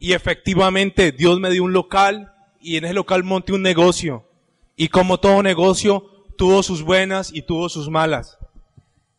Y 0.00 0.14
efectivamente 0.14 1.12
Dios 1.12 1.38
me 1.38 1.50
dio 1.50 1.62
un 1.62 1.72
local 1.72 2.34
y 2.60 2.76
en 2.76 2.86
ese 2.86 2.94
local 2.94 3.22
monté 3.22 3.52
un 3.52 3.62
negocio. 3.62 4.27
Y 4.80 4.90
como 4.90 5.18
todo 5.18 5.42
negocio, 5.42 6.08
tuvo 6.36 6.62
sus 6.62 6.84
buenas 6.84 7.34
y 7.34 7.42
tuvo 7.42 7.68
sus 7.68 7.90
malas. 7.90 8.38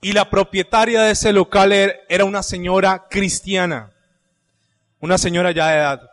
Y 0.01 0.13
la 0.13 0.29
propietaria 0.29 1.01
de 1.01 1.11
ese 1.11 1.33
local 1.33 1.73
er, 1.73 1.99
era 2.07 2.23
una 2.23 2.43
señora 2.43 3.07
cristiana, 3.09 3.91
una 5.01 5.17
señora 5.17 5.51
ya 5.51 5.67
de 5.67 5.75
edad. 5.75 6.09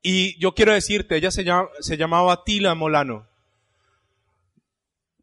Y 0.00 0.40
yo 0.40 0.54
quiero 0.54 0.72
decirte, 0.72 1.14
ella 1.14 1.30
se, 1.30 1.44
se 1.80 1.96
llamaba 1.98 2.42
Tila 2.42 2.74
Molano. 2.74 3.26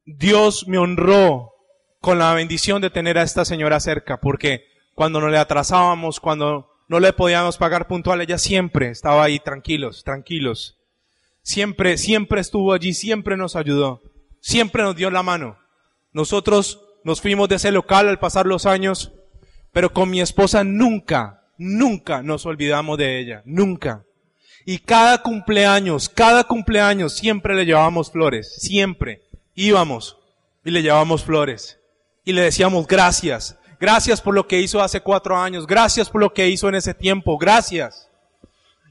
Dios 0.06 0.68
me 0.68 0.78
honró 0.78 1.56
con 2.00 2.20
la 2.20 2.32
bendición 2.36 2.80
de 2.80 2.92
tener 2.92 3.18
a 3.18 3.24
esta 3.24 3.44
señora 3.44 3.80
cerca, 3.80 4.22
porque 4.22 4.68
cuando 4.94 5.20
nos 5.20 5.32
le 5.32 5.40
atrasábamos, 5.40 6.20
cuando 6.20 6.70
no 6.88 7.00
le 7.00 7.12
podíamos 7.12 7.58
pagar 7.58 7.88
puntual, 7.88 8.22
ella 8.22 8.38
siempre 8.38 8.90
estaba 8.92 9.24
ahí 9.24 9.40
tranquilos, 9.40 10.04
tranquilos. 10.04 10.79
Siempre, 11.42 11.98
siempre 11.98 12.42
estuvo 12.42 12.74
allí, 12.74 12.94
siempre 12.94 13.38
nos 13.38 13.56
ayudó, 13.56 14.02
siempre 14.42 14.84
nos 14.84 14.96
dio 14.96 15.10
la 15.10 15.24
mano. 15.24 15.58
Nosotros 16.12 16.82
nos 17.04 17.22
fuimos 17.22 17.50
de 17.50 17.56
ese 17.56 17.72
local 17.72 18.08
al 18.08 18.20
pasar 18.20 18.46
los 18.46 18.66
años, 18.66 19.14
pero 19.72 19.92
con 19.92 20.10
mi 20.10 20.22
esposa 20.22 20.64
nunca, 20.64 21.44
nunca 21.58 22.22
nos 22.22 22.46
olvidamos 22.46 22.98
de 22.98 23.20
ella, 23.20 23.42
nunca. 23.46 24.04
Y 24.66 24.80
cada 24.80 25.22
cumpleaños, 25.22 26.10
cada 26.10 26.44
cumpleaños 26.44 27.14
siempre 27.14 27.56
le 27.56 27.66
llevábamos 27.66 28.12
flores, 28.12 28.56
siempre. 28.56 29.24
Íbamos 29.56 30.18
y 30.64 30.72
le 30.72 30.82
llevábamos 30.82 31.24
flores. 31.24 31.80
Y 32.26 32.34
le 32.34 32.42
decíamos 32.42 32.86
gracias, 32.86 33.58
gracias 33.80 34.22
por 34.22 34.36
lo 34.36 34.48
que 34.48 34.60
hizo 34.60 34.82
hace 34.82 35.02
cuatro 35.02 35.38
años, 35.38 35.66
gracias 35.66 36.10
por 36.10 36.22
lo 36.22 36.34
que 36.34 36.50
hizo 36.50 36.68
en 36.70 36.76
ese 36.76 36.94
tiempo, 36.94 37.38
gracias 37.38 38.09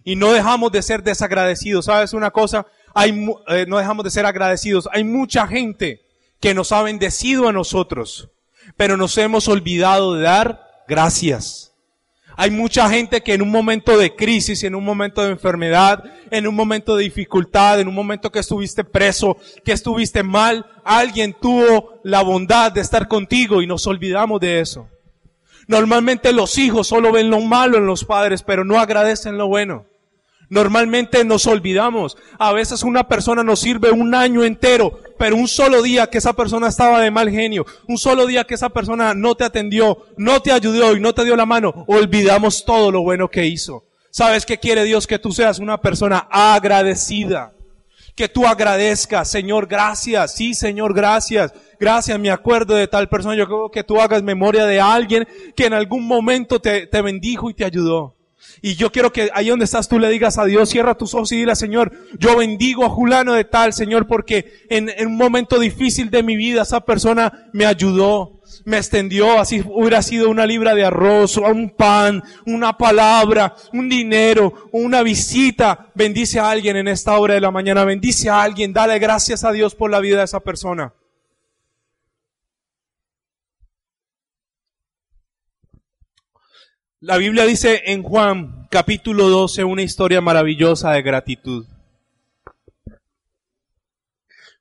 y 0.09 0.17
no 0.17 0.33
dejamos 0.33 0.73
de 0.73 0.81
ser 0.81 1.03
desagradecidos. 1.03 1.85
¿Sabes 1.85 2.15
una 2.15 2.31
cosa? 2.31 2.67
Eh, 3.05 3.67
no 3.69 3.77
dejamos 3.77 4.05
de 4.05 4.11
ser 4.11 4.25
agradecidos. 4.25 4.89
Hay 4.91 5.05
mucha 5.05 5.47
gente 5.47 6.01
que 6.41 6.55
nos 6.55 6.73
ha 6.73 6.83
bendecido 6.83 7.47
a 7.47 7.53
nosotros, 7.53 8.31
pero 8.79 8.97
nos 8.97 9.19
hemos 9.19 9.49
olvidado 9.49 10.15
de 10.15 10.23
dar 10.23 10.67
gracias. 10.89 11.75
Hay 12.39 12.51
mucha 12.51 12.89
gente 12.89 13.21
que 13.21 13.35
en 13.35 13.43
un 13.43 13.51
momento 13.51 13.99
de 13.99 14.17
crisis, 14.17 14.65
en 14.65 14.75
un 14.75 14.83
momento 14.83 15.23
de 15.23 15.33
enfermedad, 15.33 16.03
en 16.31 16.47
un 16.47 16.55
momento 16.55 16.97
de 16.97 17.05
dificultad, 17.05 17.79
en 17.79 17.87
un 17.87 17.95
momento 17.95 18.33
que 18.33 18.39
estuviste 18.39 18.85
preso, 18.85 19.37
que 19.63 19.73
estuviste 19.73 20.23
mal, 20.23 20.65
alguien 20.85 21.37
tuvo 21.39 22.01
la 22.03 22.23
bondad 22.23 22.73
de 22.73 22.81
estar 22.81 23.09
contigo 23.09 23.61
y 23.61 23.67
nos 23.67 23.87
olvidamos 23.87 24.41
de 24.41 24.61
eso. 24.61 24.89
Normalmente 25.67 26.33
los 26.33 26.57
hijos 26.57 26.87
solo 26.87 27.13
ven 27.13 27.29
lo 27.29 27.43
malo 27.43 27.77
en 27.77 27.85
los 27.85 28.07
padres, 28.07 28.43
pero 28.43 28.65
no 28.65 28.81
agradecen 28.81 29.37
lo 29.37 29.49
bueno. 29.49 29.85
Normalmente 30.51 31.25
nos 31.25 31.47
olvidamos. 31.47 32.17
A 32.39 32.53
veces 32.53 32.83
una 32.83 33.07
persona 33.07 33.43
nos 33.43 33.61
sirve 33.61 33.91
un 33.91 34.15
año 34.15 34.45
entero, 34.45 34.99
pero 35.19 35.37
un 35.37 35.47
solo 35.47 35.83
día 35.83 36.09
que 36.09 36.19
esa 36.19 36.33
persona 36.33 36.69
estaba 36.69 37.01
de 37.01 37.11
mal 37.11 37.31
genio, 37.31 37.67
un 37.87 37.99
solo 37.99 38.27
día 38.27 38.45
que 38.45 38.55
esa 38.55 38.71
persona 38.71 39.13
no 39.15 39.35
te 39.35 39.45
atendió, 39.45 39.99
no 40.17 40.41
te 40.41 40.53
ayudó 40.53 40.97
y 40.97 41.01
no 41.01 41.13
te 41.13 41.25
dio 41.25 41.37
la 41.37 41.47
mano, 41.47 41.85
olvidamos 41.87 42.65
todo 42.65 42.91
lo 42.91 43.03
bueno 43.03 43.29
que 43.29 43.47
hizo. 43.47 43.85
¿Sabes 44.11 44.47
qué 44.47 44.59
quiere 44.59 44.85
Dios? 44.85 45.07
Que 45.07 45.19
tú 45.19 45.33
seas 45.33 45.59
una 45.59 45.81
persona 45.81 46.27
agradecida. 46.31 47.53
Que 48.17 48.29
tú 48.29 48.47
agradezcas, 48.47 49.31
Señor, 49.31 49.69
gracias. 49.69 50.35
Sí, 50.35 50.55
Señor, 50.55 50.93
gracias. 50.93 51.53
Gracias, 51.79 52.19
me 52.19 52.31
acuerdo 52.31 52.75
de 52.75 52.89
tal 52.89 53.09
persona. 53.09 53.37
Yo 53.37 53.47
creo 53.47 53.71
que 53.71 53.85
tú 53.85 54.01
hagas 54.01 54.23
memoria 54.23 54.67
de 54.67 54.81
alguien 54.81 55.29
que 55.55 55.67
en 55.67 55.75
algún 55.75 56.05
momento 56.05 56.59
te, 56.59 56.87
te 56.89 57.03
bendijo 57.03 57.49
y 57.51 57.55
te 57.55 57.65
ayudó. 57.65 58.18
Y 58.61 58.75
yo 58.75 58.91
quiero 58.91 59.13
que 59.13 59.31
ahí 59.35 59.49
donde 59.49 59.65
estás 59.65 59.89
tú 59.89 59.99
le 59.99 60.09
digas 60.09 60.39
a 60.39 60.45
Dios, 60.45 60.71
cierra 60.71 60.97
tus 60.97 61.15
ojos 61.15 61.31
y 61.33 61.37
dile, 61.37 61.55
Señor, 61.55 61.93
yo 62.19 62.37
bendigo 62.37 62.85
a 62.85 62.91
Julano 62.91 63.35
de 63.35 63.45
tal, 63.45 63.73
Señor, 63.73 64.07
porque 64.07 64.65
en, 64.69 64.91
un 65.07 65.17
momento 65.17 65.59
difícil 65.59 66.11
de 66.11 66.23
mi 66.23 66.37
vida 66.37 66.63
esa 66.63 66.81
persona 66.81 67.49
me 67.53 67.67
ayudó, 67.67 68.41
me 68.65 68.79
extendió, 68.79 69.39
así 69.39 69.63
hubiera 69.67 70.03
sido 70.03 70.29
una 70.29 70.47
libra 70.47 70.75
de 70.75 70.85
arroz, 70.85 71.37
un 71.37 71.71
pan, 71.71 72.23
una 72.47 72.77
palabra, 72.77 73.55
un 73.73 73.89
dinero, 73.89 74.69
una 74.73 75.03
visita. 75.03 75.91
Bendice 75.95 76.41
a 76.41 76.51
alguien 76.51 76.77
en 76.77 76.89
esta 76.89 77.19
hora 77.19 77.35
de 77.35 77.41
la 77.41 77.51
mañana, 77.51 77.85
bendice 77.85 78.29
a 78.29 78.43
alguien, 78.43 78.73
dale 78.73 78.99
gracias 78.99 79.45
a 79.45 79.53
Dios 79.53 79.75
por 79.75 79.91
la 79.91 80.01
vida 80.01 80.19
de 80.19 80.25
esa 80.25 80.41
persona. 80.41 80.93
La 87.01 87.17
Biblia 87.17 87.45
dice 87.45 87.83
en 87.93 88.03
Juan 88.03 88.67
capítulo 88.73 89.29
12 89.29 89.63
una 89.63 89.83
historia 89.83 90.21
maravillosa 90.21 90.91
de 90.91 91.03
gratitud. 91.03 91.65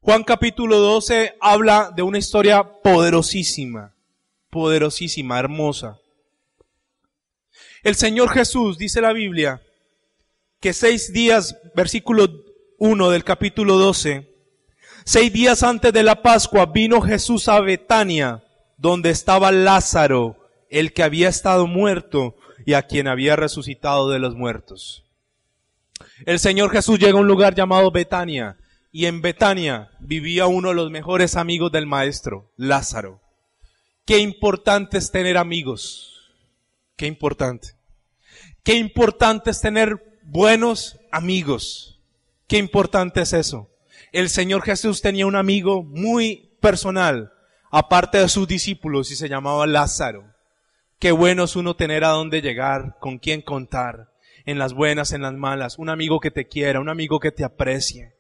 Juan 0.02 0.23
capítulo 0.23 0.78
12 0.78 1.36
habla 1.41 1.91
de 1.95 2.04
una 2.04 2.19
historia 2.19 2.63
poderosísima, 2.84 3.95
poderosísima, 4.52 5.39
hermosa. 5.39 5.97
El 7.82 7.95
Señor 7.95 8.30
Jesús, 8.30 8.78
dice 8.78 9.02
la 9.02 9.13
Biblia, 9.13 9.63
que 10.60 10.73
seis 10.73 11.12
días, 11.12 11.58
versículo 11.73 12.28
1 12.78 13.10
del 13.10 13.23
capítulo 13.23 13.78
12, 13.78 14.32
seis 15.06 15.34
días 15.34 15.63
antes 15.63 15.91
de 15.91 16.04
la 16.04 16.21
Pascua 16.21 16.67
vino 16.67 17.02
Jesús 17.02 17.47
a 17.47 17.60
Betania, 17.62 18.43
donde 18.78 19.10
estaba 19.10 19.52
Lázaro, 19.52 20.47
el 20.70 20.94
que 20.94 21.04
había 21.04 21.30
estado 21.30 21.68
muerto 21.68 22.36
y 22.66 22.74
a 22.74 22.84
quien 22.84 23.08
había 23.08 23.36
resucitado 23.36 24.10
de 24.10 24.20
los 24.20 24.36
muertos. 24.36 25.04
El 26.26 26.40
Señor 26.40 26.72
Jesús 26.72 27.00
llega 27.00 27.18
a 27.18 27.22
un 27.22 27.28
lugar 27.28 27.56
llamado 27.56 27.92
Betania 27.92 28.58
y 28.92 29.06
en 29.06 29.22
Betania 29.22 29.92
vivía 30.00 30.48
uno 30.48 30.70
de 30.70 30.76
los 30.76 30.92
mejores 30.92 31.36
amigos 31.36 31.72
del 31.72 31.86
Maestro, 31.86 32.52
Lázaro. 32.56 33.22
Qué 34.06 34.20
importante 34.20 34.98
es 34.98 35.12
tener 35.12 35.38
amigos. 35.38 36.32
Qué 36.96 37.08
importante. 37.08 37.76
Qué 38.64 38.76
importante 38.76 39.52
es 39.52 39.62
tener 39.62 40.20
buenos 40.24 41.00
amigos. 41.12 42.00
Qué 42.48 42.58
importante 42.58 43.22
es 43.22 43.34
eso. 43.34 43.70
El 44.12 44.30
Señor 44.30 44.62
Jesús 44.64 45.02
tenía 45.02 45.28
un 45.28 45.36
amigo 45.36 45.84
muy 45.84 46.58
personal, 46.62 47.34
aparte 47.70 48.18
de 48.18 48.30
sus 48.30 48.48
discípulos, 48.48 49.12
y 49.12 49.16
se 49.16 49.30
llamaba 49.30 49.68
Lázaro. 49.68 50.37
Qué 51.00 51.12
bueno 51.12 51.44
es 51.44 51.56
uno 51.56 51.76
tener 51.76 52.04
a 52.04 52.10
dónde 52.10 52.42
llegar, 52.42 52.98
con 53.00 53.20
quién 53.20 53.44
contar, 53.44 54.10
en 54.48 54.58
las 54.58 54.74
buenas, 54.74 55.12
en 55.12 55.22
las 55.22 55.34
malas, 55.34 55.78
un 55.78 55.90
amigo 55.90 56.20
que 56.20 56.32
te 56.32 56.48
quiera, 56.48 56.80
un 56.80 56.90
amigo 56.90 57.20
que 57.20 57.32
te 57.32 57.44
aprecie. 57.44 58.14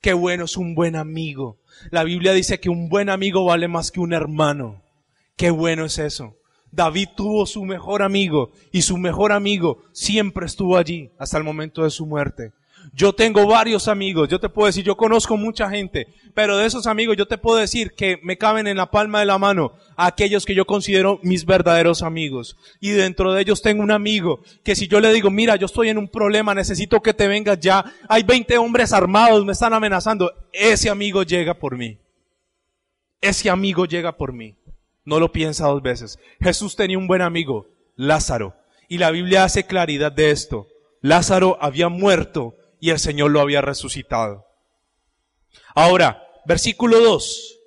Qué 0.00 0.14
bueno 0.14 0.46
es 0.46 0.56
un 0.56 0.74
buen 0.74 0.96
amigo. 0.96 1.58
La 1.90 2.04
Biblia 2.04 2.32
dice 2.32 2.58
que 2.58 2.70
un 2.70 2.88
buen 2.88 3.10
amigo 3.10 3.44
vale 3.44 3.68
más 3.68 3.90
que 3.90 4.00
un 4.00 4.14
hermano. 4.14 4.82
Qué 5.36 5.50
bueno 5.50 5.84
es 5.84 5.98
eso. 5.98 6.38
David 6.70 7.08
tuvo 7.16 7.44
su 7.44 7.66
mejor 7.66 8.02
amigo 8.02 8.50
y 8.72 8.80
su 8.80 8.96
mejor 8.96 9.32
amigo 9.32 9.82
siempre 9.92 10.46
estuvo 10.46 10.78
allí 10.78 11.10
hasta 11.18 11.36
el 11.36 11.44
momento 11.44 11.84
de 11.84 11.90
su 11.90 12.06
muerte. 12.06 12.52
Yo 12.96 13.12
tengo 13.12 13.46
varios 13.46 13.88
amigos, 13.88 14.26
yo 14.30 14.40
te 14.40 14.48
puedo 14.48 14.68
decir, 14.68 14.82
yo 14.82 14.96
conozco 14.96 15.36
mucha 15.36 15.68
gente, 15.68 16.06
pero 16.32 16.56
de 16.56 16.64
esos 16.64 16.86
amigos 16.86 17.14
yo 17.14 17.26
te 17.26 17.36
puedo 17.36 17.58
decir 17.58 17.92
que 17.92 18.18
me 18.22 18.38
caben 18.38 18.66
en 18.66 18.78
la 18.78 18.90
palma 18.90 19.20
de 19.20 19.26
la 19.26 19.36
mano 19.36 19.74
aquellos 19.98 20.46
que 20.46 20.54
yo 20.54 20.64
considero 20.64 21.20
mis 21.22 21.44
verdaderos 21.44 22.02
amigos. 22.02 22.56
Y 22.80 22.92
dentro 22.92 23.34
de 23.34 23.42
ellos 23.42 23.60
tengo 23.60 23.82
un 23.82 23.90
amigo 23.90 24.40
que 24.64 24.74
si 24.74 24.88
yo 24.88 24.98
le 25.00 25.12
digo, 25.12 25.30
mira, 25.30 25.56
yo 25.56 25.66
estoy 25.66 25.90
en 25.90 25.98
un 25.98 26.08
problema, 26.08 26.54
necesito 26.54 27.02
que 27.02 27.12
te 27.12 27.28
vengas 27.28 27.60
ya, 27.60 27.84
hay 28.08 28.22
20 28.22 28.56
hombres 28.56 28.94
armados, 28.94 29.44
me 29.44 29.52
están 29.52 29.74
amenazando, 29.74 30.32
ese 30.50 30.88
amigo 30.88 31.22
llega 31.22 31.52
por 31.52 31.76
mí. 31.76 31.98
Ese 33.20 33.50
amigo 33.50 33.84
llega 33.84 34.16
por 34.16 34.32
mí. 34.32 34.54
No 35.04 35.20
lo 35.20 35.32
piensa 35.32 35.66
dos 35.66 35.82
veces. 35.82 36.18
Jesús 36.40 36.76
tenía 36.76 36.96
un 36.96 37.08
buen 37.08 37.20
amigo, 37.20 37.66
Lázaro. 37.94 38.54
Y 38.88 38.96
la 38.96 39.10
Biblia 39.10 39.44
hace 39.44 39.66
claridad 39.66 40.12
de 40.12 40.30
esto. 40.30 40.66
Lázaro 41.02 41.58
había 41.60 41.90
muerto 41.90 42.54
y 42.86 42.90
el 42.90 43.00
Señor 43.00 43.32
lo 43.32 43.40
había 43.40 43.62
resucitado. 43.62 44.46
Ahora, 45.74 46.22
versículo 46.44 47.00
2. 47.00 47.58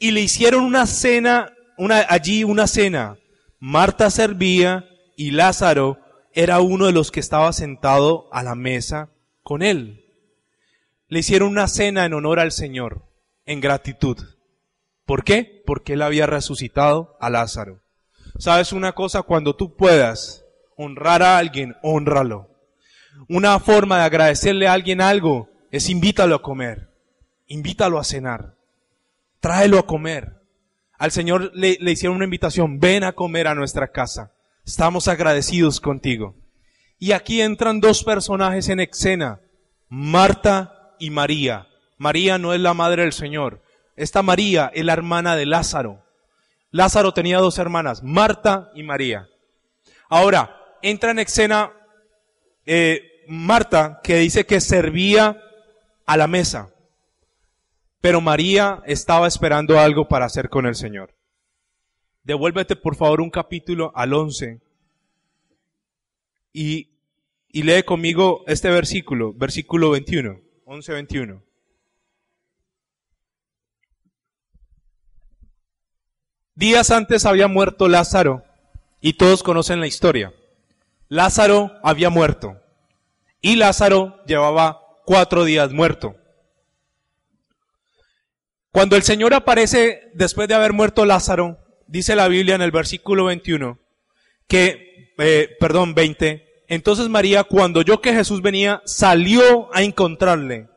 Y 0.00 0.10
le 0.10 0.22
hicieron 0.22 0.64
una 0.64 0.88
cena, 0.88 1.54
una, 1.78 2.04
allí 2.08 2.42
una 2.42 2.66
cena. 2.66 3.16
Marta 3.60 4.10
servía 4.10 4.84
y 5.16 5.30
Lázaro 5.30 6.00
era 6.32 6.58
uno 6.58 6.86
de 6.86 6.92
los 6.92 7.12
que 7.12 7.20
estaba 7.20 7.52
sentado 7.52 8.28
a 8.32 8.42
la 8.42 8.56
mesa 8.56 9.10
con 9.44 9.62
él. 9.62 10.04
Le 11.06 11.20
hicieron 11.20 11.50
una 11.50 11.68
cena 11.68 12.04
en 12.04 12.14
honor 12.14 12.40
al 12.40 12.50
Señor, 12.50 13.04
en 13.44 13.60
gratitud. 13.60 14.18
¿Por 15.04 15.22
qué? 15.22 15.62
Porque 15.64 15.92
él 15.92 16.02
había 16.02 16.26
resucitado 16.26 17.16
a 17.20 17.30
Lázaro. 17.30 17.82
¿Sabes 18.40 18.72
una 18.72 18.96
cosa? 18.96 19.22
Cuando 19.22 19.54
tú 19.54 19.76
puedas 19.76 20.44
honrar 20.76 21.22
a 21.22 21.38
alguien, 21.38 21.76
honralo. 21.84 22.55
Una 23.28 23.58
forma 23.58 23.98
de 23.98 24.04
agradecerle 24.04 24.68
a 24.68 24.72
alguien 24.72 25.00
algo 25.00 25.48
es 25.70 25.88
invítalo 25.88 26.34
a 26.34 26.42
comer, 26.42 26.90
invítalo 27.46 27.98
a 27.98 28.04
cenar, 28.04 28.56
tráelo 29.40 29.78
a 29.78 29.86
comer. 29.86 30.42
Al 30.98 31.10
Señor 31.10 31.50
le, 31.54 31.76
le 31.80 31.92
hicieron 31.92 32.16
una 32.16 32.24
invitación, 32.24 32.78
ven 32.78 33.04
a 33.04 33.12
comer 33.12 33.48
a 33.48 33.54
nuestra 33.54 33.88
casa. 33.88 34.32
Estamos 34.64 35.08
agradecidos 35.08 35.80
contigo. 35.80 36.34
Y 36.98 37.12
aquí 37.12 37.42
entran 37.42 37.80
dos 37.80 38.04
personajes 38.04 38.68
en 38.68 38.80
escena, 38.80 39.40
Marta 39.88 40.94
y 40.98 41.10
María. 41.10 41.66
María 41.98 42.38
no 42.38 42.54
es 42.54 42.60
la 42.60 42.74
madre 42.74 43.02
del 43.02 43.12
Señor. 43.12 43.62
Esta 43.96 44.22
María 44.22 44.70
es 44.74 44.84
la 44.84 44.92
hermana 44.92 45.36
de 45.36 45.46
Lázaro. 45.46 46.02
Lázaro 46.70 47.12
tenía 47.12 47.38
dos 47.38 47.58
hermanas, 47.58 48.02
Marta 48.02 48.70
y 48.74 48.82
María. 48.82 49.28
Ahora, 50.08 50.56
entra 50.82 51.10
en 51.10 51.18
escena 51.18 51.72
eh, 52.66 53.24
Marta, 53.28 54.00
que 54.02 54.16
dice 54.16 54.44
que 54.44 54.60
servía 54.60 55.40
a 56.04 56.16
la 56.16 56.26
mesa, 56.26 56.74
pero 58.00 58.20
María 58.20 58.82
estaba 58.86 59.26
esperando 59.26 59.78
algo 59.78 60.08
para 60.08 60.26
hacer 60.26 60.48
con 60.48 60.66
el 60.66 60.74
Señor. 60.74 61.14
Devuélvete 62.24 62.76
por 62.76 62.96
favor 62.96 63.20
un 63.20 63.30
capítulo 63.30 63.92
al 63.94 64.12
11 64.12 64.60
y, 66.52 66.90
y 67.48 67.62
lee 67.62 67.84
conmigo 67.84 68.44
este 68.46 68.68
versículo, 68.70 69.32
versículo 69.32 69.90
21, 69.90 70.40
11, 70.64 70.92
21. 70.92 71.42
Días 76.56 76.90
antes 76.90 77.26
había 77.26 77.48
muerto 77.48 77.86
Lázaro 77.86 78.42
y 79.00 79.12
todos 79.12 79.42
conocen 79.42 79.78
la 79.78 79.86
historia. 79.86 80.32
Lázaro 81.08 81.72
había 81.82 82.10
muerto 82.10 82.60
y 83.40 83.56
Lázaro 83.56 84.24
llevaba 84.26 84.80
cuatro 85.04 85.44
días 85.44 85.72
muerto. 85.72 86.16
Cuando 88.72 88.96
el 88.96 89.02
Señor 89.02 89.32
aparece 89.32 90.10
después 90.14 90.48
de 90.48 90.54
haber 90.54 90.72
muerto 90.72 91.06
Lázaro, 91.06 91.58
dice 91.86 92.16
la 92.16 92.28
Biblia 92.28 92.56
en 92.56 92.62
el 92.62 92.72
versículo 92.72 93.24
21, 93.24 93.78
que, 94.48 95.14
eh, 95.18 95.56
perdón, 95.58 95.94
20, 95.94 96.64
entonces 96.68 97.08
María, 97.08 97.44
cuando 97.44 97.80
oyó 97.80 98.00
que 98.00 98.12
Jesús 98.12 98.42
venía, 98.42 98.82
salió 98.84 99.74
a 99.74 99.82
encontrarle, 99.82 100.68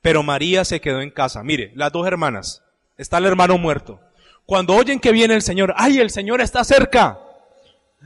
pero 0.00 0.22
María 0.22 0.64
se 0.64 0.80
quedó 0.80 1.02
en 1.02 1.10
casa. 1.10 1.42
Mire, 1.42 1.72
las 1.74 1.92
dos 1.92 2.06
hermanas, 2.06 2.62
está 2.96 3.18
el 3.18 3.26
hermano 3.26 3.58
muerto. 3.58 4.00
Cuando 4.46 4.74
oyen 4.74 4.98
que 4.98 5.12
viene 5.12 5.34
el 5.34 5.42
Señor, 5.42 5.74
ay, 5.76 5.98
el 5.98 6.10
Señor 6.10 6.40
está 6.40 6.64
cerca. 6.64 7.20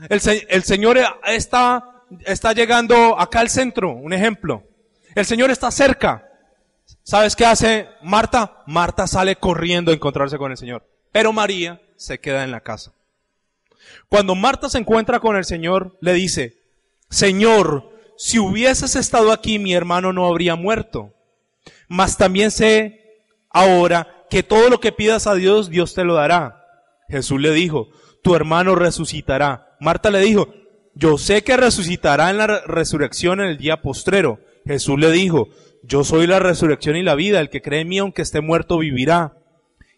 El, 0.09 0.63
Señor 0.63 0.97
está, 1.25 2.03
está 2.25 2.53
llegando 2.53 3.19
acá 3.19 3.39
al 3.39 3.49
centro, 3.49 3.91
un 3.91 4.13
ejemplo. 4.13 4.63
El 5.15 5.25
Señor 5.25 5.51
está 5.51 5.71
cerca. 5.71 6.27
¿Sabes 7.03 7.35
qué 7.35 7.45
hace 7.45 7.87
Marta? 8.01 8.63
Marta 8.67 9.07
sale 9.07 9.37
corriendo 9.37 9.91
a 9.91 9.93
encontrarse 9.93 10.37
con 10.37 10.51
el 10.51 10.57
Señor. 10.57 10.85
Pero 11.11 11.31
María 11.31 11.81
se 11.95 12.19
queda 12.19 12.43
en 12.43 12.51
la 12.51 12.61
casa. 12.61 12.93
Cuando 14.09 14.35
Marta 14.35 14.69
se 14.69 14.79
encuentra 14.79 15.19
con 15.19 15.37
el 15.37 15.45
Señor, 15.45 15.97
le 16.01 16.13
dice, 16.13 16.57
Señor, 17.09 17.91
si 18.17 18.39
hubieses 18.39 18.95
estado 18.95 19.31
aquí, 19.31 19.59
mi 19.59 19.73
hermano 19.73 20.11
no 20.11 20.25
habría 20.25 20.55
muerto. 20.55 21.13
Mas 21.87 22.17
también 22.17 22.51
sé 22.51 23.21
ahora 23.49 24.25
que 24.29 24.43
todo 24.43 24.69
lo 24.69 24.79
que 24.79 24.91
pidas 24.91 25.27
a 25.27 25.35
Dios, 25.35 25.69
Dios 25.69 25.93
te 25.93 26.03
lo 26.03 26.15
dará. 26.15 26.65
Jesús 27.07 27.39
le 27.39 27.51
dijo, 27.51 27.89
tu 28.23 28.35
hermano 28.35 28.75
resucitará. 28.75 29.64
Marta 29.79 30.11
le 30.11 30.19
dijo, 30.19 30.53
yo 30.93 31.17
sé 31.17 31.43
que 31.43 31.57
resucitará 31.57 32.29
en 32.29 32.37
la 32.37 32.61
resurrección 32.65 33.41
en 33.41 33.47
el 33.47 33.57
día 33.57 33.81
postrero. 33.81 34.39
Jesús 34.65 34.99
le 34.99 35.11
dijo, 35.11 35.49
yo 35.83 36.03
soy 36.03 36.25
la 36.27 36.39
resurrección 36.39 36.95
y 36.95 37.03
la 37.03 37.15
vida, 37.15 37.39
el 37.39 37.49
que 37.49 37.61
cree 37.61 37.81
en 37.81 37.89
mí 37.89 37.99
aunque 37.99 38.21
esté 38.21 38.41
muerto 38.41 38.77
vivirá. 38.77 39.37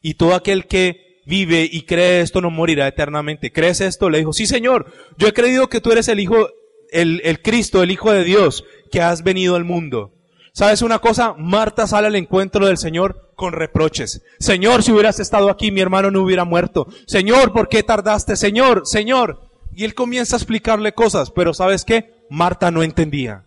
Y 0.02 0.16
todo 0.16 0.36
aquel 0.36 0.68
que 0.68 1.22
vive 1.26 1.68
y 1.70 1.84
cree 1.84 2.22
esto 2.22 2.42
no 2.42 2.50
morirá 2.50 2.88
eternamente. 2.88 3.52
¿Crees 3.52 3.82
esto? 3.82 4.10
Le 4.10 4.20
dijo, 4.20 4.34
sí 4.34 4.48
Señor, 4.48 4.92
yo 5.18 5.28
he 5.28 5.34
creído 5.34 5.68
que 5.68 5.82
tú 5.82 5.92
eres 5.92 6.08
el 6.08 6.20
Hijo, 6.20 6.50
el, 6.92 7.22
el 7.24 7.42
Cristo, 7.42 7.84
el 7.84 7.92
Hijo 7.92 8.12
de 8.12 8.24
Dios, 8.24 8.64
que 8.92 9.02
has 9.02 9.24
venido 9.24 9.56
al 9.56 9.66
mundo. 9.66 10.14
¿Sabes 10.54 10.82
una 10.82 11.00
cosa? 11.00 11.36
Marta 11.38 11.86
sale 11.86 12.08
al 12.08 12.16
encuentro 12.16 12.66
del 12.66 12.78
Señor 12.78 13.32
con 13.36 13.54
reproches. 13.54 14.24
Señor, 14.40 14.82
si 14.82 14.92
hubieras 14.92 15.20
estado 15.20 15.52
aquí, 15.52 15.72
mi 15.72 15.82
hermano 15.82 16.10
no 16.10 16.24
hubiera 16.24 16.46
muerto. 16.46 16.88
Señor, 17.06 17.54
¿por 17.54 17.70
qué 17.70 17.84
tardaste? 17.84 18.36
Señor, 18.36 18.82
Señor. 18.86 19.47
Y 19.78 19.86
él 19.86 19.94
comienza 19.94 20.36
a 20.36 20.40
explicarle 20.40 20.96
cosas, 20.96 21.30
pero 21.30 21.54
¿sabes 21.54 21.86
qué? 21.86 22.26
Marta 22.32 22.72
no 22.72 22.82
entendía. 22.82 23.46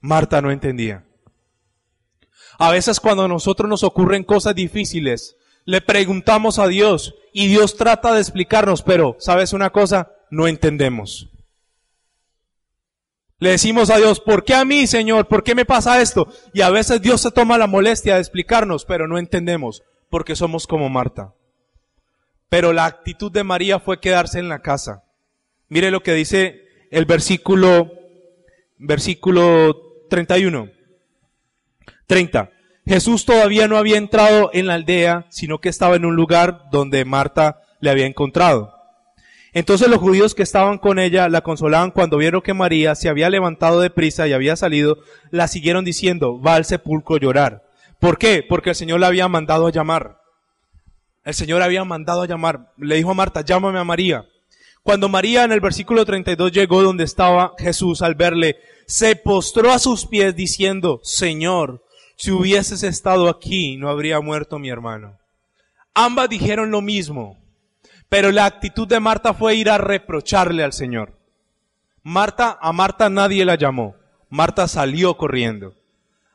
Marta 0.00 0.40
no 0.40 0.52
entendía. 0.52 1.04
A 2.60 2.70
veces 2.70 3.00
cuando 3.00 3.24
a 3.24 3.28
nosotros 3.28 3.68
nos 3.68 3.82
ocurren 3.82 4.22
cosas 4.22 4.54
difíciles, 4.54 5.36
le 5.64 5.80
preguntamos 5.80 6.60
a 6.60 6.68
Dios 6.68 7.16
y 7.32 7.48
Dios 7.48 7.76
trata 7.76 8.14
de 8.14 8.20
explicarnos, 8.20 8.82
pero 8.82 9.16
¿sabes 9.18 9.52
una 9.52 9.70
cosa? 9.70 10.12
No 10.30 10.46
entendemos. 10.46 11.28
Le 13.40 13.50
decimos 13.50 13.90
a 13.90 13.96
Dios, 13.96 14.20
¿por 14.20 14.44
qué 14.44 14.54
a 14.54 14.64
mí, 14.64 14.86
Señor? 14.86 15.26
¿Por 15.26 15.42
qué 15.42 15.56
me 15.56 15.64
pasa 15.64 16.00
esto? 16.00 16.28
Y 16.52 16.60
a 16.60 16.70
veces 16.70 17.02
Dios 17.02 17.20
se 17.20 17.32
toma 17.32 17.58
la 17.58 17.66
molestia 17.66 18.14
de 18.14 18.20
explicarnos, 18.20 18.84
pero 18.84 19.08
no 19.08 19.18
entendemos, 19.18 19.82
porque 20.08 20.36
somos 20.36 20.68
como 20.68 20.88
Marta. 20.88 21.34
Pero 22.48 22.72
la 22.72 22.84
actitud 22.84 23.32
de 23.32 23.42
María 23.42 23.80
fue 23.80 23.98
quedarse 23.98 24.38
en 24.38 24.48
la 24.48 24.62
casa. 24.62 25.00
Mire 25.68 25.90
lo 25.90 26.02
que 26.02 26.12
dice 26.12 26.64
el 26.90 27.04
versículo, 27.04 27.90
versículo 28.78 30.06
31. 30.10 30.70
30. 32.06 32.50
Jesús 32.86 33.24
todavía 33.24 33.66
no 33.66 33.78
había 33.78 33.96
entrado 33.96 34.50
en 34.52 34.66
la 34.66 34.74
aldea, 34.74 35.26
sino 35.30 35.58
que 35.58 35.70
estaba 35.70 35.96
en 35.96 36.04
un 36.04 36.16
lugar 36.16 36.64
donde 36.70 37.04
Marta 37.04 37.62
le 37.80 37.90
había 37.90 38.06
encontrado. 38.06 38.74
Entonces 39.54 39.88
los 39.88 39.98
judíos 39.98 40.34
que 40.34 40.42
estaban 40.42 40.78
con 40.78 40.98
ella 40.98 41.28
la 41.28 41.40
consolaban 41.40 41.92
cuando 41.92 42.18
vieron 42.18 42.42
que 42.42 42.54
María 42.54 42.94
se 42.96 43.08
había 43.08 43.30
levantado 43.30 43.80
de 43.80 43.88
prisa 43.88 44.26
y 44.26 44.32
había 44.32 44.56
salido, 44.56 44.98
la 45.30 45.48
siguieron 45.48 45.84
diciendo, 45.84 46.40
va 46.40 46.56
al 46.56 46.64
sepulcro 46.64 47.16
a 47.16 47.20
llorar. 47.20 47.62
¿Por 48.00 48.18
qué? 48.18 48.44
Porque 48.46 48.70
el 48.70 48.76
Señor 48.76 49.00
la 49.00 49.06
había 49.06 49.28
mandado 49.28 49.66
a 49.68 49.70
llamar. 49.70 50.20
El 51.24 51.34
Señor 51.34 51.62
había 51.62 51.84
mandado 51.84 52.22
a 52.22 52.26
llamar. 52.26 52.72
Le 52.76 52.96
dijo 52.96 53.12
a 53.12 53.14
Marta, 53.14 53.40
llámame 53.42 53.78
a 53.78 53.84
María. 53.84 54.26
Cuando 54.84 55.08
María 55.08 55.44
en 55.44 55.52
el 55.52 55.60
versículo 55.60 56.04
32 56.04 56.52
llegó 56.52 56.82
donde 56.82 57.04
estaba 57.04 57.54
Jesús 57.56 58.02
al 58.02 58.16
verle, 58.16 58.58
se 58.86 59.16
postró 59.16 59.72
a 59.72 59.78
sus 59.78 60.04
pies 60.04 60.36
diciendo, 60.36 61.00
Señor, 61.02 61.82
si 62.16 62.30
hubieses 62.30 62.82
estado 62.82 63.30
aquí, 63.30 63.78
no 63.78 63.88
habría 63.88 64.20
muerto 64.20 64.58
mi 64.58 64.68
hermano. 64.68 65.18
Ambas 65.94 66.28
dijeron 66.28 66.70
lo 66.70 66.82
mismo. 66.82 67.38
Pero 68.10 68.30
la 68.30 68.44
actitud 68.44 68.86
de 68.86 69.00
Marta 69.00 69.32
fue 69.32 69.54
ir 69.54 69.70
a 69.70 69.78
reprocharle 69.78 70.62
al 70.62 70.74
Señor. 70.74 71.18
Marta, 72.02 72.58
a 72.60 72.70
Marta 72.74 73.08
nadie 73.08 73.46
la 73.46 73.54
llamó. 73.54 73.96
Marta 74.28 74.68
salió 74.68 75.16
corriendo. 75.16 75.74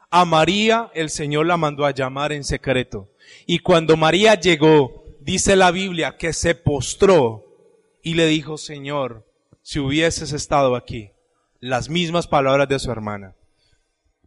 A 0.09 0.25
María 0.25 0.89
el 0.95 1.11
Señor 1.11 1.45
la 1.45 1.57
mandó 1.57 1.85
a 1.85 1.91
llamar 1.91 2.31
en 2.31 2.43
secreto. 2.43 3.09
Y 3.45 3.59
cuando 3.59 3.95
María 3.95 4.33
llegó, 4.33 5.03
dice 5.19 5.55
la 5.55 5.69
Biblia 5.69 6.17
que 6.17 6.33
se 6.33 6.55
postró 6.55 7.48
y 8.09 8.15
le 8.15 8.25
dijo, 8.25 8.57
Señor, 8.57 9.23
si 9.61 9.77
hubieses 9.77 10.33
estado 10.33 10.75
aquí, 10.75 11.11
las 11.59 11.89
mismas 11.89 12.25
palabras 12.25 12.67
de 12.67 12.79
su 12.79 12.89
hermana, 12.91 13.35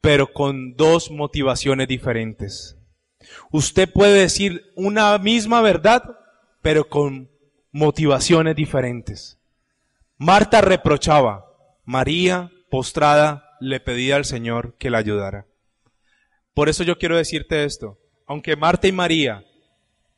pero 0.01 0.33
con 0.33 0.77
dos 0.77 1.11
motivaciones 1.11 1.89
diferentes. 1.89 2.79
Usted 3.51 3.93
puede 3.93 4.21
decir 4.21 4.73
una 4.77 5.19
misma 5.19 5.63
verdad, 5.63 6.17
pero 6.61 6.89
con 6.89 7.29
motivaciones 7.73 8.55
diferentes. 8.55 9.41
Marta 10.17 10.61
reprochaba, 10.61 11.45
María, 11.85 12.53
postrada, 12.71 13.57
le 13.59 13.81
pedía 13.81 14.15
al 14.15 14.25
Señor 14.25 14.77
que 14.79 14.91
la 14.91 14.99
ayudara. 14.99 15.47
Por 16.55 16.69
eso 16.69 16.85
yo 16.85 16.99
quiero 16.99 17.17
decirte 17.17 17.65
esto, 17.65 17.99
aunque 18.29 18.55
Marta 18.55 18.87
y 18.87 18.93
María 18.93 19.45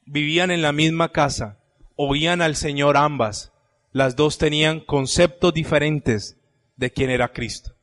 vivían 0.05 0.51
en 0.51 0.61
la 0.61 0.73
misma 0.73 1.13
casa, 1.13 1.61
oían 1.97 2.43
al 2.43 2.57
Señor 2.57 2.99
ambas, 2.99 3.54
las 3.95 4.17
dos 4.17 4.39
tenían 4.39 4.81
conceptos 4.81 5.55
diferentes 5.55 6.37
de 6.75 6.93
quién 6.93 7.11
era 7.11 7.33
Cristo. 7.33 7.77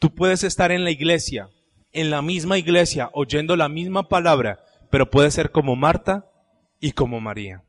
Tú 0.00 0.12
puedes 0.12 0.42
estar 0.42 0.72
en 0.72 0.82
la 0.82 0.90
iglesia, 0.90 1.48
en 1.92 2.10
la 2.10 2.22
misma 2.22 2.58
iglesia, 2.58 3.08
oyendo 3.14 3.54
la 3.54 3.68
misma 3.68 4.08
palabra, 4.08 4.64
pero 4.90 5.08
puedes 5.08 5.32
ser 5.32 5.52
como 5.52 5.76
Marta 5.76 6.26
y 6.80 6.90
como 6.90 7.20
María. 7.20 7.62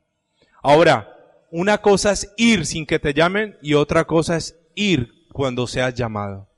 Ahora, 0.64 1.16
una 1.52 1.78
cosa 1.78 2.10
es 2.10 2.34
ir 2.36 2.66
sin 2.66 2.86
que 2.86 2.98
te 2.98 3.14
llamen 3.14 3.56
y 3.62 3.74
otra 3.74 4.04
cosa 4.04 4.36
es 4.36 4.58
ir 4.74 5.28
cuando 5.32 5.68
seas 5.68 5.94
llamado. 5.94 6.48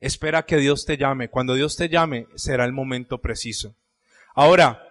Espera 0.00 0.44
que 0.44 0.56
Dios 0.56 0.86
te 0.86 0.96
llame. 0.96 1.30
Cuando 1.30 1.54
Dios 1.54 1.76
te 1.76 1.88
llame 1.88 2.26
será 2.34 2.64
el 2.64 2.72
momento 2.72 3.18
preciso. 3.18 3.76
Ahora, 4.34 4.82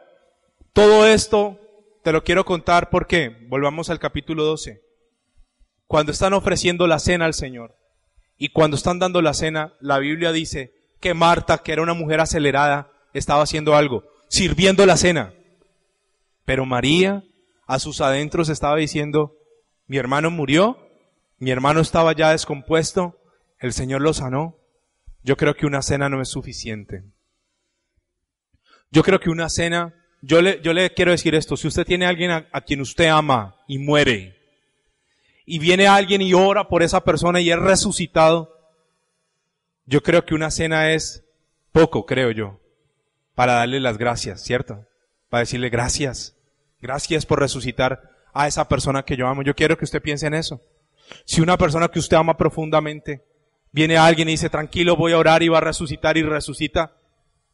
todo 0.71 1.05
esto 1.05 1.59
te 2.07 2.13
lo 2.13 2.23
quiero 2.23 2.45
contar 2.45 2.89
porque, 2.89 3.35
volvamos 3.49 3.89
al 3.89 3.99
capítulo 3.99 4.45
12. 4.45 4.81
cuando 5.87 6.13
están 6.13 6.31
ofreciendo 6.31 6.87
la 6.87 6.99
cena 6.99 7.25
al 7.25 7.33
Señor 7.33 7.75
y 8.37 8.47
cuando 8.47 8.77
están 8.77 8.97
dando 8.97 9.21
la 9.21 9.33
cena, 9.33 9.73
la 9.81 9.99
Biblia 9.99 10.31
dice 10.31 10.73
que 11.01 11.13
Marta, 11.13 11.57
que 11.57 11.73
era 11.73 11.81
una 11.81 11.93
mujer 11.93 12.21
acelerada, 12.21 12.89
estaba 13.13 13.43
haciendo 13.43 13.75
algo, 13.75 14.05
sirviendo 14.29 14.85
la 14.85 14.95
cena. 14.95 15.33
Pero 16.45 16.65
María 16.65 17.25
a 17.65 17.77
sus 17.77 17.99
adentros 17.99 18.47
estaba 18.47 18.77
diciendo, 18.77 19.33
mi 19.85 19.97
hermano 19.97 20.31
murió, 20.31 20.77
mi 21.39 21.51
hermano 21.51 21.81
estaba 21.81 22.13
ya 22.13 22.31
descompuesto, 22.31 23.19
el 23.59 23.73
Señor 23.73 23.99
lo 23.99 24.13
sanó. 24.13 24.55
Yo 25.23 25.35
creo 25.35 25.55
que 25.55 25.65
una 25.65 25.81
cena 25.81 26.07
no 26.07 26.21
es 26.21 26.29
suficiente. 26.29 27.03
Yo 28.91 29.03
creo 29.03 29.19
que 29.19 29.29
una 29.29 29.49
cena, 29.49 29.93
yo 30.21 30.41
le, 30.41 30.93
quiero 30.93 31.11
decir 31.11 31.35
esto, 31.35 31.57
si 31.57 31.67
usted 31.67 31.85
tiene 31.85 32.05
a 32.05 32.09
alguien 32.09 32.31
a, 32.31 32.47
a 32.51 32.61
quien 32.61 32.81
usted 32.81 33.07
ama 33.07 33.55
y 33.67 33.77
muere, 33.77 34.35
y 35.45 35.59
viene 35.59 35.87
alguien 35.87 36.21
y 36.21 36.33
ora 36.33 36.67
por 36.67 36.83
esa 36.83 37.03
persona 37.03 37.39
y 37.39 37.51
es 37.51 37.57
resucitado, 37.57 38.53
yo 39.85 40.03
creo 40.03 40.25
que 40.25 40.35
una 40.35 40.51
cena 40.51 40.91
es 40.91 41.23
poco, 41.71 42.05
creo 42.05 42.31
yo, 42.31 42.59
para 43.35 43.53
darle 43.53 43.79
las 43.79 43.97
gracias, 43.97 44.43
¿cierto? 44.43 44.85
Para 45.29 45.41
decirle 45.41 45.69
gracias, 45.69 46.35
gracias 46.81 47.25
por 47.25 47.39
resucitar 47.39 48.11
a 48.33 48.47
esa 48.47 48.67
persona 48.67 49.03
que 49.03 49.15
yo 49.15 49.27
amo. 49.27 49.43
Yo 49.43 49.55
quiero 49.55 49.77
que 49.77 49.85
usted 49.85 50.01
piense 50.01 50.27
en 50.27 50.33
eso. 50.33 50.61
Si 51.25 51.41
una 51.41 51.57
persona 51.57 51.87
que 51.87 51.99
usted 51.99 52.17
ama 52.17 52.35
profundamente, 52.35 53.23
viene 53.71 53.97
alguien 53.97 54.27
y 54.27 54.31
dice, 54.31 54.49
tranquilo, 54.49 54.95
voy 54.95 55.13
a 55.13 55.17
orar 55.17 55.43
y 55.43 55.47
va 55.47 55.59
a 55.59 55.61
resucitar 55.61 56.17
y 56.17 56.23
resucita, 56.23 56.93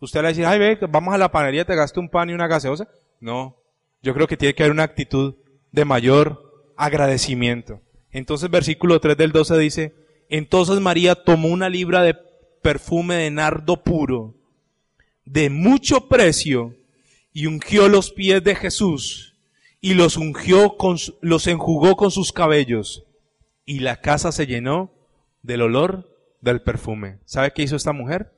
usted 0.04 0.22
le 0.22 0.30
dice, 0.30 0.46
ay, 0.46 0.60
ve, 0.60 0.78
vamos 0.90 1.14
a 1.14 1.18
la 1.18 1.32
panadería, 1.32 1.66
te 1.66 1.76
gasto 1.76 2.00
un 2.00 2.10
pan 2.10 2.30
y 2.30 2.34
una 2.34 2.48
gaseosa. 2.48 2.88
No, 3.20 3.58
yo 4.02 4.14
creo 4.14 4.28
que 4.28 4.38
tiene 4.38 4.54
que 4.54 4.64
haber 4.64 4.74
una 4.74 4.84
actitud 4.84 5.36
de 5.72 5.86
mayor 5.86 6.74
agradecimiento. 6.76 7.82
Entonces 8.12 8.50
versículo 8.50 9.00
3 9.00 9.18
del 9.18 9.32
12 9.32 9.58
dice, 9.58 9.96
entonces 10.30 10.80
María 10.80 11.16
tomó 11.16 11.48
una 11.48 11.70
libra 11.70 12.04
de 12.04 12.16
perfume 12.62 13.16
de 13.16 13.32
nardo 13.32 13.84
puro, 13.84 14.36
de 15.26 15.50
mucho 15.50 16.08
precio, 16.08 16.76
y 17.32 17.48
ungió 17.48 17.88
los 17.88 18.12
pies 18.12 18.44
de 18.44 18.56
Jesús, 18.56 19.36
y 19.82 19.96
los 19.96 20.18
ungió 20.18 20.78
con, 20.78 20.98
los 21.22 21.48
enjugó 21.48 21.96
con 21.96 22.12
sus 22.12 22.32
cabellos, 22.32 23.06
y 23.66 23.80
la 23.80 24.02
casa 24.02 24.32
se 24.32 24.46
llenó 24.46 24.92
del 25.42 25.62
olor 25.62 26.10
del 26.42 26.62
perfume. 26.62 27.20
¿Sabe 27.26 27.52
qué 27.52 27.64
hizo 27.64 27.76
esta 27.76 27.94
mujer? 27.94 28.32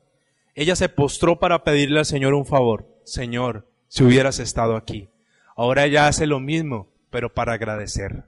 Ella 0.55 0.75
se 0.77 0.87
postró 0.87 1.37
para 1.37 1.63
pedirle 1.63 1.99
al 1.99 2.05
Señor 2.05 2.33
un 2.33 2.45
favor. 2.45 2.87
Señor, 3.03 3.67
si 3.89 4.03
hubieras 4.03 4.39
estado 4.39 4.77
aquí. 4.77 5.09
Ahora 5.55 5.85
ella 5.85 6.07
hace 6.07 6.25
lo 6.25 6.39
mismo, 6.39 6.87
pero 7.09 7.33
para 7.33 7.53
agradecer. 7.53 8.23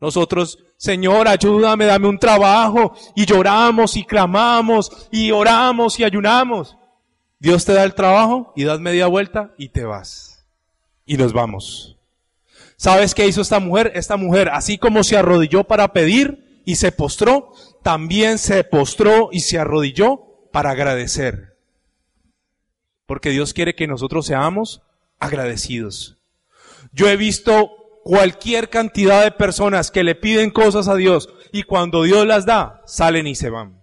Nosotros, 0.00 0.58
Señor, 0.76 1.28
ayúdame, 1.28 1.86
dame 1.86 2.08
un 2.08 2.18
trabajo. 2.18 2.94
Y 3.16 3.26
lloramos 3.26 3.96
y 3.96 4.04
clamamos 4.04 4.90
y 5.10 5.32
oramos 5.32 5.98
y 5.98 6.04
ayunamos. 6.04 6.76
Dios 7.40 7.64
te 7.64 7.72
da 7.72 7.82
el 7.82 7.94
trabajo 7.94 8.52
y 8.54 8.62
das 8.62 8.78
media 8.78 9.08
vuelta 9.08 9.52
y 9.58 9.68
te 9.70 9.84
vas. 9.84 10.44
Y 11.04 11.16
nos 11.16 11.32
vamos. 11.32 11.96
¿Sabes 12.76 13.14
qué 13.14 13.26
hizo 13.26 13.42
esta 13.42 13.58
mujer? 13.58 13.92
Esta 13.96 14.16
mujer, 14.16 14.48
así 14.52 14.78
como 14.78 15.02
se 15.02 15.16
arrodilló 15.16 15.64
para 15.64 15.92
pedir 15.92 16.62
y 16.64 16.76
se 16.76 16.92
postró, 16.92 17.52
también 17.82 18.38
se 18.38 18.62
postró 18.62 19.30
y 19.32 19.40
se 19.40 19.58
arrodilló 19.58 20.31
para 20.52 20.70
agradecer. 20.70 21.56
Porque 23.06 23.30
Dios 23.30 23.52
quiere 23.52 23.74
que 23.74 23.86
nosotros 23.86 24.26
seamos 24.26 24.82
agradecidos. 25.18 26.18
Yo 26.92 27.08
he 27.08 27.16
visto 27.16 27.70
cualquier 28.04 28.68
cantidad 28.68 29.22
de 29.22 29.32
personas 29.32 29.90
que 29.90 30.04
le 30.04 30.14
piden 30.14 30.50
cosas 30.50 30.88
a 30.88 30.94
Dios 30.94 31.28
y 31.52 31.62
cuando 31.62 32.02
Dios 32.02 32.26
las 32.26 32.46
da, 32.46 32.82
salen 32.86 33.26
y 33.26 33.34
se 33.34 33.50
van. 33.50 33.80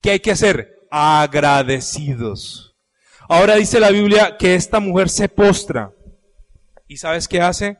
¿Qué 0.00 0.12
hay 0.12 0.20
que 0.20 0.32
hacer? 0.32 0.86
Agradecidos. 0.90 2.76
Ahora 3.28 3.56
dice 3.56 3.80
la 3.80 3.90
Biblia 3.90 4.36
que 4.38 4.54
esta 4.54 4.80
mujer 4.80 5.08
se 5.08 5.28
postra. 5.28 5.92
¿Y 6.86 6.96
sabes 6.96 7.28
qué 7.28 7.40
hace? 7.40 7.78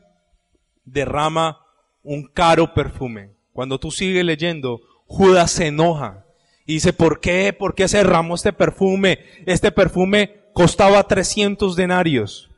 Derrama 0.83 1.59
un 2.03 2.27
caro 2.27 2.73
perfume. 2.73 3.35
Cuando 3.51 3.79
tú 3.79 3.91
sigues 3.91 4.23
leyendo, 4.23 4.79
Judas 5.07 5.51
se 5.51 5.67
enoja 5.67 6.25
y 6.69 6.73
dice, 6.73 6.93
¿por 6.93 7.19
qué? 7.19 7.51
¿Por 7.51 7.73
qué 7.73 7.87
se 7.87 7.97
derramó 7.97 8.35
este 8.35 8.53
perfume? 8.53 9.25
Este 9.47 9.71
perfume 9.71 10.35
costaba 10.53 11.01
300 11.07 11.75
denarios. 11.75 12.51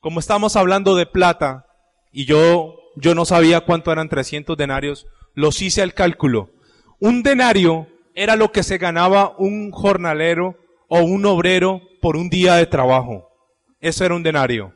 Como 0.00 0.18
estamos 0.18 0.56
hablando 0.56 0.96
de 0.96 1.04
plata, 1.04 1.66
y 2.10 2.24
yo, 2.24 2.74
yo 2.96 3.14
no 3.14 3.26
sabía 3.26 3.66
cuánto 3.66 3.92
eran 3.92 4.08
300 4.08 4.56
denarios, 4.56 5.06
los 5.34 5.60
hice 5.60 5.82
al 5.82 5.92
cálculo. 5.92 6.52
Un 7.00 7.22
denario 7.22 7.86
era 8.14 8.34
lo 8.34 8.50
que 8.50 8.62
se 8.62 8.78
ganaba 8.78 9.34
un 9.36 9.72
jornalero 9.72 10.56
o 10.88 11.00
un 11.00 11.26
obrero 11.26 11.82
por 12.00 12.16
un 12.16 12.30
día 12.30 12.54
de 12.54 12.64
trabajo. 12.64 13.28
Eso 13.82 14.06
era 14.06 14.14
un 14.14 14.22
denario. 14.22 14.72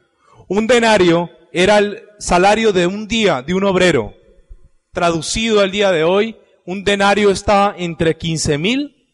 Un 0.47 0.67
denario 0.67 1.31
era 1.53 1.79
el 1.79 2.03
salario 2.19 2.75
de 2.75 2.87
un 2.87 3.09
día 3.09 3.41
de 3.41 3.55
un 3.55 3.65
obrero. 3.65 4.13
Traducido 4.93 5.61
al 5.61 5.71
día 5.71 5.91
de 5.91 6.05
hoy, 6.05 6.37
un 6.67 6.85
denario 6.85 7.31
está 7.31 7.75
entre 7.79 8.17
15 8.17 8.59
mil 8.59 9.07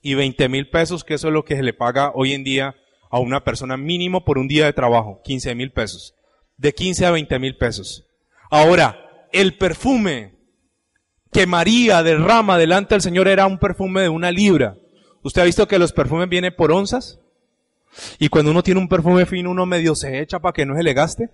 y 0.00 0.14
20 0.14 0.48
mil 0.48 0.70
pesos, 0.70 1.04
que 1.04 1.14
eso 1.14 1.28
es 1.28 1.34
lo 1.34 1.44
que 1.44 1.56
se 1.56 1.62
le 1.62 1.74
paga 1.74 2.12
hoy 2.14 2.32
en 2.32 2.44
día 2.44 2.76
a 3.10 3.18
una 3.18 3.42
persona 3.42 3.76
mínimo 3.76 4.24
por 4.24 4.38
un 4.38 4.48
día 4.48 4.64
de 4.64 4.72
trabajo, 4.72 5.20
15 5.24 5.54
mil 5.56 5.72
pesos. 5.72 6.14
De 6.56 6.72
15 6.72 7.06
a 7.06 7.10
20 7.10 7.38
mil 7.40 7.56
pesos. 7.56 8.06
Ahora, 8.50 9.26
el 9.32 9.56
perfume 9.58 10.36
que 11.32 11.46
María 11.46 12.02
derrama 12.02 12.58
delante 12.58 12.94
del 12.94 13.02
Señor 13.02 13.28
era 13.28 13.46
un 13.46 13.58
perfume 13.58 14.02
de 14.02 14.08
una 14.08 14.30
libra. 14.30 14.76
¿Usted 15.22 15.42
ha 15.42 15.46
visto 15.46 15.68
que 15.68 15.78
los 15.78 15.92
perfumes 15.92 16.28
vienen 16.28 16.54
por 16.56 16.72
onzas? 16.72 17.20
Y 18.18 18.28
cuando 18.28 18.52
uno 18.52 18.62
tiene 18.62 18.80
un 18.80 18.88
perfume 18.88 19.26
fino, 19.26 19.50
uno 19.50 19.66
medio 19.66 19.94
se 19.96 20.20
echa 20.20 20.38
para 20.38 20.52
que 20.52 20.64
no 20.64 20.76
se 20.76 20.82
le 20.84 20.94
gaste. 20.94 21.30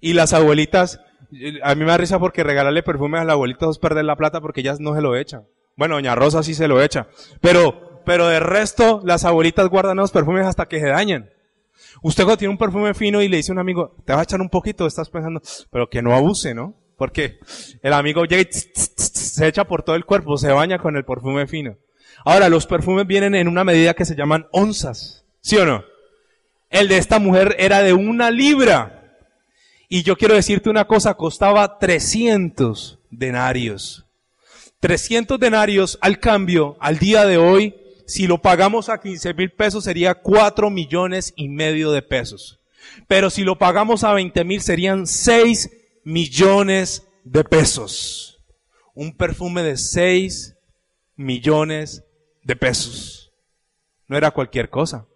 Y 0.00 0.12
las 0.12 0.32
abuelitas, 0.32 1.00
a 1.62 1.74
mí 1.74 1.80
me 1.84 1.90
da 1.90 1.98
risa 1.98 2.18
porque 2.18 2.44
regalarle 2.44 2.82
perfume 2.82 3.18
a 3.18 3.24
la 3.24 3.34
abuelita 3.34 3.68
es 3.70 3.78
perder 3.78 4.04
la 4.04 4.16
plata 4.16 4.40
porque 4.40 4.60
ellas 4.60 4.80
no 4.80 4.94
se 4.94 5.02
lo 5.02 5.16
echan. 5.16 5.46
Bueno, 5.76 5.94
doña 5.96 6.14
Rosa 6.14 6.42
sí 6.42 6.54
se 6.54 6.68
lo 6.68 6.82
echa. 6.82 7.08
Pero 7.40 7.88
pero 8.08 8.26
de 8.26 8.40
resto 8.40 9.02
las 9.04 9.26
abuelitas 9.26 9.68
guardan 9.68 9.98
los 9.98 10.12
perfumes 10.12 10.46
hasta 10.46 10.66
que 10.66 10.80
se 10.80 10.86
dañan. 10.86 11.28
Usted 12.00 12.24
cuando 12.24 12.38
tiene 12.38 12.52
un 12.52 12.58
perfume 12.58 12.94
fino 12.94 13.20
y 13.20 13.28
le 13.28 13.36
dice 13.36 13.52
a 13.52 13.54
un 13.54 13.58
amigo, 13.58 13.96
te 14.06 14.12
vas 14.12 14.20
a 14.20 14.22
echar 14.22 14.40
un 14.40 14.48
poquito, 14.48 14.86
estás 14.86 15.10
pensando, 15.10 15.42
pero 15.70 15.90
que 15.90 16.00
no 16.00 16.14
abuse, 16.14 16.54
¿no? 16.54 16.74
Porque 16.96 17.38
el 17.82 17.92
amigo 17.92 18.24
llega 18.24 18.48
se 18.50 19.46
echa 19.46 19.64
por 19.64 19.82
todo 19.82 19.94
el 19.94 20.06
cuerpo, 20.06 20.38
se 20.38 20.50
baña 20.50 20.78
con 20.78 20.96
el 20.96 21.04
perfume 21.04 21.46
fino. 21.46 21.76
Ahora, 22.24 22.48
los 22.48 22.66
perfumes 22.66 23.06
vienen 23.06 23.34
en 23.34 23.46
una 23.46 23.62
medida 23.62 23.92
que 23.92 24.06
se 24.06 24.16
llaman 24.16 24.46
onzas, 24.52 25.26
¿sí 25.42 25.58
o 25.58 25.66
no? 25.66 25.84
El 26.70 26.88
de 26.88 26.96
esta 26.96 27.18
mujer 27.18 27.56
era 27.58 27.82
de 27.82 27.92
una 27.92 28.30
libra. 28.30 28.97
Y 29.88 30.02
yo 30.02 30.16
quiero 30.16 30.34
decirte 30.34 30.68
una 30.68 30.86
cosa, 30.86 31.14
costaba 31.14 31.78
300 31.78 32.98
denarios. 33.10 34.04
300 34.80 35.40
denarios 35.40 35.98
al 36.02 36.20
cambio, 36.20 36.76
al 36.78 36.98
día 36.98 37.24
de 37.24 37.38
hoy, 37.38 37.74
si 38.06 38.26
lo 38.26 38.40
pagamos 38.40 38.88
a 38.88 39.00
15 39.00 39.34
mil 39.34 39.50
pesos 39.50 39.84
sería 39.84 40.14
4 40.14 40.70
millones 40.70 41.32
y 41.36 41.48
medio 41.48 41.90
de 41.90 42.02
pesos. 42.02 42.60
Pero 43.06 43.30
si 43.30 43.42
lo 43.44 43.58
pagamos 43.58 44.04
a 44.04 44.12
20 44.12 44.44
mil 44.44 44.60
serían 44.60 45.06
6 45.06 45.70
millones 46.04 47.06
de 47.24 47.44
pesos. 47.44 48.38
Un 48.94 49.16
perfume 49.16 49.62
de 49.62 49.76
6 49.76 50.56
millones 51.16 52.04
de 52.42 52.56
pesos. 52.56 53.32
No 54.06 54.16
era 54.16 54.30
cualquier 54.30 54.70
cosa. 54.70 55.06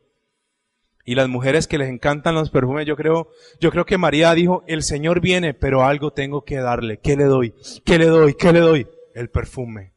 Y 1.05 1.15
las 1.17 1.29
mujeres 1.29 1.67
que 1.67 1.79
les 1.79 1.89
encantan 1.89 2.35
los 2.35 2.51
perfumes, 2.51 2.87
yo 2.87 2.97
creo, 2.97 3.31
yo 3.61 3.71
creo 3.71 3.85
que 3.85 3.99
María 3.99 4.35
dijo, 4.35 4.63
el 4.67 4.83
Señor 4.83 5.21
viene, 5.21 5.53
pero 5.55 5.85
algo 5.85 6.13
tengo 6.13 6.45
que 6.45 6.57
darle. 6.57 6.99
¿Qué 6.99 7.17
le 7.17 7.25
doy? 7.25 7.55
¿Qué 7.85 7.99
le 7.99 8.07
doy? 8.07 8.35
¿Qué 8.35 8.53
le 8.53 8.61
doy? 8.61 8.87
El 9.15 9.29
perfume 9.29 9.93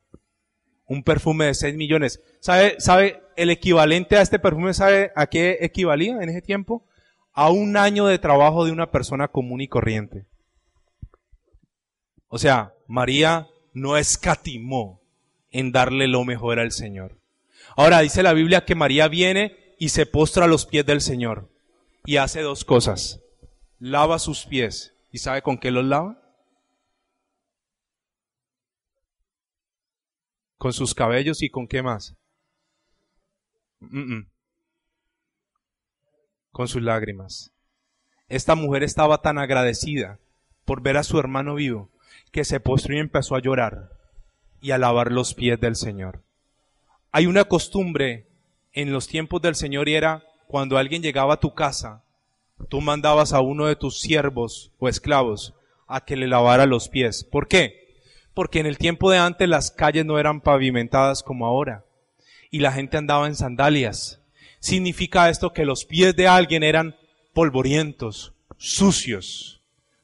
un 0.88 1.04
perfume 1.04 1.46
de 1.46 1.54
6 1.54 1.76
millones. 1.76 2.22
¿Sabe, 2.40 2.76
¿Sabe 2.80 3.22
el 3.36 3.50
equivalente 3.50 4.18
a 4.18 4.22
este 4.22 4.40
perfume? 4.40 4.74
¿Sabe 4.74 5.12
a 5.16 5.28
qué 5.28 5.58
equivalía 5.62 6.22
en 6.22 6.30
ese 6.30 6.42
tiempo? 6.42 6.86
A 7.34 7.50
un 7.50 7.78
año 7.78 8.06
de 8.06 8.20
trabajo 8.20 8.66
de 8.66 8.72
una 8.72 8.92
persona 8.92 9.28
común 9.28 9.62
y 9.62 9.68
corriente. 9.68 10.26
O 12.28 12.38
sea, 12.38 12.74
María 12.88 13.48
no 13.74 13.98
escatimó 13.98 15.02
en 15.52 15.72
darle 15.72 16.08
lo 16.08 16.24
mejor 16.24 16.60
al 16.60 16.72
Señor. 16.72 17.18
Ahora 17.76 18.00
dice 18.00 18.24
la 18.24 18.34
Biblia 18.34 18.66
que 18.66 18.76
María 18.76 19.08
viene 19.08 19.56
y 19.78 19.90
se 19.90 20.06
postra 20.06 20.46
a 20.46 20.48
los 20.48 20.66
pies 20.66 20.86
del 20.86 21.02
Señor 21.02 21.50
y 22.06 22.18
hace 22.18 22.42
dos 22.42 22.66
cosas. 22.66 23.22
Lava 23.80 24.20
sus 24.20 24.46
pies. 24.46 24.94
¿Y 25.12 25.20
sabe 25.20 25.42
con 25.42 25.58
qué 25.58 25.72
los 25.72 25.86
lava? 25.86 26.26
con 30.66 30.74
sus 30.74 30.96
cabellos 30.96 31.44
y 31.44 31.50
con 31.52 31.68
qué 31.68 31.84
más? 31.84 32.16
Con 36.52 36.68
sus 36.68 36.82
lágrimas. 36.82 37.52
Esta 38.30 38.56
mujer 38.56 38.82
estaba 38.82 39.22
tan 39.22 39.38
agradecida 39.38 40.18
por 40.66 40.82
ver 40.82 40.98
a 40.98 41.04
su 41.04 41.20
hermano 41.20 41.54
vivo 41.54 41.92
que 42.32 42.46
se 42.46 42.60
postró 42.60 42.96
y 42.96 43.00
empezó 43.00 43.36
a 43.36 43.42
llorar 43.42 43.92
y 44.60 44.72
a 44.72 44.80
lavar 44.80 45.12
los 45.12 45.36
pies 45.36 45.60
del 45.60 45.76
Señor. 45.76 46.24
Hay 47.12 47.28
una 47.28 47.44
costumbre 47.44 48.26
en 48.76 48.92
los 48.92 49.08
tiempos 49.08 49.42
del 49.42 49.56
Señor 49.56 49.90
y 49.90 49.96
era 49.96 50.24
cuando 50.48 50.78
alguien 50.78 51.02
llegaba 51.02 51.36
a 51.36 51.40
tu 51.40 51.54
casa, 51.54 52.04
tú 52.70 52.82
mandabas 52.82 53.34
a 53.34 53.42
uno 53.42 53.66
de 53.66 53.76
tus 53.76 54.00
siervos 54.00 54.72
o 54.78 54.88
esclavos 54.88 55.56
a 55.88 56.04
que 56.04 56.16
le 56.16 56.28
lavara 56.28 56.66
los 56.66 56.90
pies. 56.90 57.24
¿Por 57.24 57.48
qué? 57.48 57.96
Porque 58.34 58.60
en 58.60 58.66
el 58.66 58.78
tiempo 58.78 59.10
de 59.10 59.18
antes 59.18 59.48
las 59.48 59.72
calles 59.72 60.06
no 60.06 60.20
eran 60.20 60.42
pavimentadas 60.42 61.24
como 61.24 61.46
ahora 61.46 61.86
y 62.52 62.60
la 62.60 62.74
gente 62.74 62.98
andaba 62.98 63.28
en 63.28 63.36
sandalias. 63.36 64.22
Significa 64.60 65.30
esto 65.30 65.54
que 65.54 65.66
los 65.66 65.86
pies 65.86 66.16
de 66.16 66.28
alguien 66.28 66.64
eran 66.64 66.96
polvorientos, 67.34 68.34
sucios. 68.58 69.62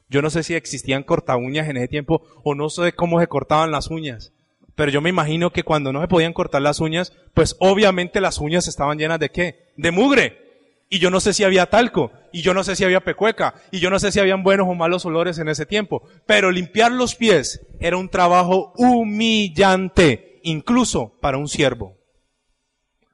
Yo 0.10 0.22
no 0.22 0.30
sé 0.30 0.44
si 0.44 0.54
existían 0.54 1.04
corta 1.04 1.36
uñas 1.36 1.68
en 1.68 1.78
ese 1.78 1.88
tiempo 1.90 2.22
o 2.44 2.56
no 2.56 2.70
sé 2.70 2.94
cómo 2.94 3.20
se 3.20 3.28
cortaban 3.28 3.72
las 3.72 3.90
uñas. 3.90 4.34
Pero 4.76 4.92
yo 4.92 5.02
me 5.02 5.10
imagino 5.10 5.52
que 5.52 5.64
cuando 5.64 5.92
no 5.92 6.02
se 6.02 6.08
podían 6.08 6.34
cortar 6.34 6.62
las 6.62 6.80
uñas, 6.80 7.14
pues 7.34 7.56
obviamente 7.60 8.22
las 8.22 8.40
uñas 8.40 8.68
estaban 8.68 8.98
llenas 8.98 9.20
de 9.20 9.30
qué? 9.30 9.72
De 9.78 9.92
mugre. 9.92 10.42
Y 10.90 11.00
yo 11.00 11.10
no 11.10 11.22
sé 11.22 11.34
si 11.34 11.46
había 11.46 11.68
talco, 11.68 12.12
y 12.34 12.42
yo 12.42 12.54
no 12.54 12.66
sé 12.66 12.76
si 12.76 12.84
había 12.84 13.00
pecueca, 13.00 13.54
y 13.72 13.80
yo 13.80 13.90
no 13.90 13.98
sé 13.98 14.12
si 14.12 14.20
habían 14.20 14.44
buenos 14.44 14.68
o 14.68 14.74
malos 14.74 15.06
olores 15.06 15.40
en 15.40 15.48
ese 15.48 15.66
tiempo. 15.66 16.04
Pero 16.26 16.52
limpiar 16.52 16.92
los 16.92 17.16
pies 17.16 17.66
era 17.80 17.96
un 17.96 18.10
trabajo 18.10 18.74
humillante, 18.76 20.40
incluso 20.44 21.18
para 21.22 21.38
un 21.38 21.48
siervo. 21.48 21.98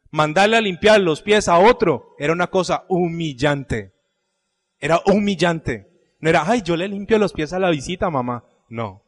Mandarle 0.10 0.58
a 0.58 0.62
limpiar 0.62 1.02
los 1.02 1.22
pies 1.22 1.48
a 1.48 1.60
otro 1.60 2.16
era 2.18 2.34
una 2.34 2.48
cosa 2.48 2.86
humillante. 2.88 3.94
Era 4.80 5.02
humillante. 5.06 5.88
No 6.20 6.30
era, 6.30 6.44
ay, 6.48 6.62
yo 6.64 6.76
le 6.76 6.88
limpio 6.88 7.20
los 7.20 7.34
pies 7.34 7.54
a 7.54 7.60
la 7.60 7.70
visita, 7.70 8.10
mamá. 8.10 8.44
No. 8.70 9.04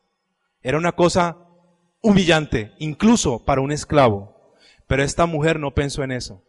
Era 0.61 0.77
una 0.77 0.91
cosa 0.91 1.37
humillante, 2.01 2.73
incluso 2.79 3.43
para 3.43 3.61
un 3.61 3.71
esclavo. 3.71 4.55
Pero 4.87 5.03
esta 5.03 5.25
mujer 5.25 5.59
no 5.59 5.73
pensó 5.73 6.03
en 6.03 6.11
eso. 6.11 6.43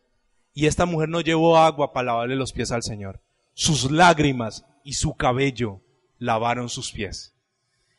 Y 0.55 0.67
esta 0.67 0.87
mujer 0.87 1.09
no 1.09 1.21
llevó 1.21 1.59
agua 1.59 1.93
para 1.93 2.07
lavarle 2.07 2.37
los 2.37 2.53
pies 2.53 2.73
al 2.73 2.83
Señor. 2.83 3.21
Sus 3.55 3.91
lágrimas 3.91 4.65
y 4.85 4.95
su 4.95 5.15
cabello 5.15 5.81
lavaron 6.19 6.69
sus 6.69 6.93
pies. 6.93 7.35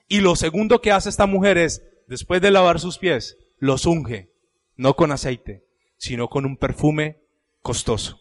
Y 0.08 0.20
lo 0.20 0.36
segundo 0.36 0.82
que 0.82 0.92
hace 0.92 1.10
esta 1.10 1.26
mujer 1.26 1.58
es, 1.58 1.84
después 2.08 2.42
de 2.42 2.52
lavar 2.52 2.80
sus 2.80 2.98
pies, 2.98 3.38
los 3.60 3.86
unge, 3.86 4.32
no 4.76 4.96
con 4.96 5.12
aceite, 5.12 5.64
sino 5.98 6.28
con 6.28 6.46
un 6.46 6.58
perfume 6.58 7.22
costoso. 7.62 8.20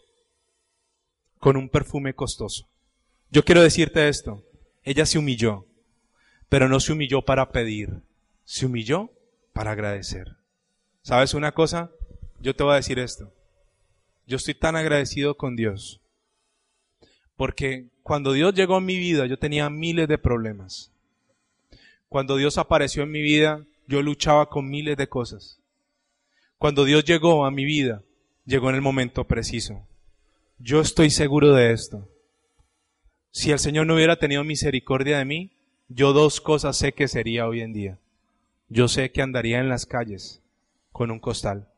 Con 1.38 1.56
un 1.56 1.68
perfume 1.68 2.14
costoso. 2.14 2.68
Yo 3.30 3.44
quiero 3.44 3.62
decirte 3.62 4.08
esto, 4.08 4.44
ella 4.82 5.06
se 5.06 5.18
humilló, 5.18 5.66
pero 6.48 6.68
no 6.68 6.80
se 6.80 6.92
humilló 6.92 7.22
para 7.22 7.50
pedir, 7.50 8.02
se 8.44 8.66
humilló 8.66 9.10
para 9.52 9.72
agradecer. 9.72 10.36
¿Sabes 11.02 11.34
una 11.34 11.52
cosa? 11.52 11.90
Yo 12.40 12.54
te 12.54 12.62
voy 12.62 12.72
a 12.72 12.76
decir 12.76 12.98
esto. 12.98 13.32
Yo 14.26 14.36
estoy 14.36 14.54
tan 14.54 14.76
agradecido 14.76 15.36
con 15.36 15.56
Dios. 15.56 16.00
Porque 17.36 17.88
cuando 18.02 18.32
Dios 18.32 18.54
llegó 18.54 18.76
a 18.76 18.80
mi 18.80 18.98
vida, 18.98 19.26
yo 19.26 19.38
tenía 19.38 19.70
miles 19.70 20.08
de 20.08 20.18
problemas. 20.18 20.92
Cuando 22.08 22.36
Dios 22.36 22.58
apareció 22.58 23.02
en 23.02 23.10
mi 23.10 23.22
vida, 23.22 23.64
yo 23.86 24.02
luchaba 24.02 24.48
con 24.48 24.68
miles 24.68 24.96
de 24.96 25.08
cosas. 25.08 25.58
Cuando 26.58 26.84
Dios 26.84 27.04
llegó 27.04 27.46
a 27.46 27.50
mi 27.50 27.64
vida, 27.64 28.02
llegó 28.44 28.68
en 28.68 28.76
el 28.76 28.82
momento 28.82 29.24
preciso. 29.24 29.86
Yo 30.58 30.80
estoy 30.80 31.10
seguro 31.10 31.54
de 31.54 31.72
esto. 31.72 32.08
Si 33.30 33.50
el 33.50 33.58
Señor 33.58 33.86
no 33.86 33.94
hubiera 33.94 34.16
tenido 34.16 34.44
misericordia 34.44 35.18
de 35.18 35.24
mí, 35.24 35.50
yo 35.88 36.12
dos 36.12 36.40
cosas 36.40 36.76
sé 36.76 36.92
que 36.92 37.08
sería 37.08 37.46
hoy 37.46 37.62
en 37.62 37.72
día 37.72 37.98
yo 38.70 38.86
sé 38.86 39.10
que 39.10 39.20
andaría 39.20 39.58
en 39.58 39.68
las 39.68 39.84
calles 39.84 40.40
con 40.92 41.10
un 41.10 41.18
costal 41.18 41.68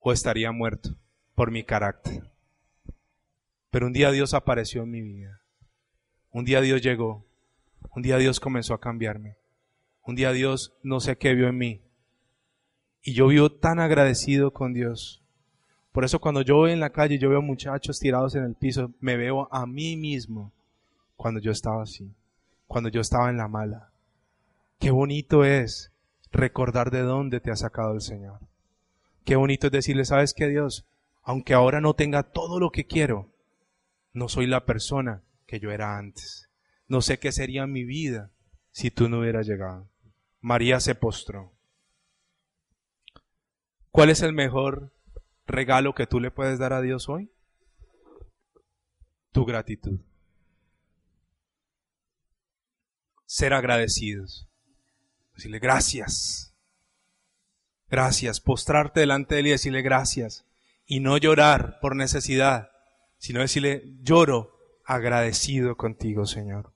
o 0.00 0.12
estaría 0.12 0.50
muerto 0.50 0.96
por 1.36 1.52
mi 1.52 1.62
carácter. 1.62 2.28
Pero 3.70 3.86
un 3.86 3.92
día 3.92 4.10
Dios 4.10 4.34
apareció 4.34 4.82
en 4.82 4.90
mi 4.90 5.00
vida. 5.00 5.40
Un 6.32 6.44
día 6.44 6.60
Dios 6.60 6.82
llegó. 6.82 7.24
Un 7.94 8.02
día 8.02 8.16
Dios 8.16 8.40
comenzó 8.40 8.74
a 8.74 8.80
cambiarme. 8.80 9.36
Un 10.02 10.16
día 10.16 10.32
Dios 10.32 10.74
no 10.82 10.98
sé 10.98 11.16
qué 11.16 11.34
vio 11.34 11.46
en 11.46 11.58
mí. 11.58 11.80
Y 13.02 13.14
yo 13.14 13.28
vivo 13.28 13.52
tan 13.52 13.78
agradecido 13.78 14.52
con 14.52 14.72
Dios. 14.72 15.22
Por 15.92 16.04
eso 16.04 16.18
cuando 16.18 16.42
yo 16.42 16.56
voy 16.56 16.72
en 16.72 16.80
la 16.80 16.90
calle, 16.90 17.18
yo 17.18 17.30
veo 17.30 17.40
muchachos 17.40 18.00
tirados 18.00 18.34
en 18.34 18.42
el 18.42 18.56
piso, 18.56 18.92
me 18.98 19.16
veo 19.16 19.48
a 19.52 19.64
mí 19.64 19.96
mismo 19.96 20.52
cuando 21.14 21.40
yo 21.40 21.52
estaba 21.52 21.84
así, 21.84 22.12
cuando 22.66 22.88
yo 22.88 23.00
estaba 23.00 23.30
en 23.30 23.36
la 23.36 23.48
mala, 23.48 23.92
Qué 24.78 24.90
bonito 24.90 25.44
es 25.44 25.92
recordar 26.30 26.90
de 26.90 27.00
dónde 27.00 27.40
te 27.40 27.50
ha 27.50 27.56
sacado 27.56 27.94
el 27.94 28.00
Señor. 28.00 28.40
Qué 29.24 29.36
bonito 29.36 29.66
es 29.66 29.72
decirle, 29.72 30.04
¿sabes 30.04 30.34
qué 30.34 30.48
Dios? 30.48 30.86
Aunque 31.22 31.52
ahora 31.54 31.80
no 31.80 31.94
tenga 31.94 32.22
todo 32.22 32.60
lo 32.60 32.70
que 32.70 32.86
quiero, 32.86 33.30
no 34.12 34.28
soy 34.28 34.46
la 34.46 34.64
persona 34.64 35.22
que 35.46 35.60
yo 35.60 35.70
era 35.70 35.98
antes. 35.98 36.48
No 36.86 37.02
sé 37.02 37.18
qué 37.18 37.32
sería 37.32 37.66
mi 37.66 37.84
vida 37.84 38.30
si 38.70 38.90
tú 38.90 39.08
no 39.08 39.20
hubieras 39.20 39.46
llegado. 39.46 39.90
María 40.40 40.80
se 40.80 40.94
postró. 40.94 41.52
¿Cuál 43.90 44.10
es 44.10 44.22
el 44.22 44.32
mejor 44.32 44.92
regalo 45.46 45.94
que 45.94 46.06
tú 46.06 46.20
le 46.20 46.30
puedes 46.30 46.58
dar 46.58 46.72
a 46.72 46.80
Dios 46.80 47.08
hoy? 47.08 47.32
Tu 49.32 49.44
gratitud. 49.44 50.00
Ser 53.26 53.52
agradecidos. 53.52 54.48
Decirle 55.38 55.60
gracias. 55.60 56.52
Gracias. 57.88 58.40
Postrarte 58.40 58.98
delante 58.98 59.36
de 59.36 59.40
Él 59.42 59.46
y 59.46 59.50
decirle 59.50 59.82
gracias. 59.82 60.44
Y 60.84 60.98
no 60.98 61.16
llorar 61.16 61.78
por 61.80 61.94
necesidad, 61.94 62.72
sino 63.18 63.38
decirle 63.38 63.84
lloro 64.02 64.58
agradecido 64.84 65.76
contigo, 65.76 66.26
Señor. 66.26 66.72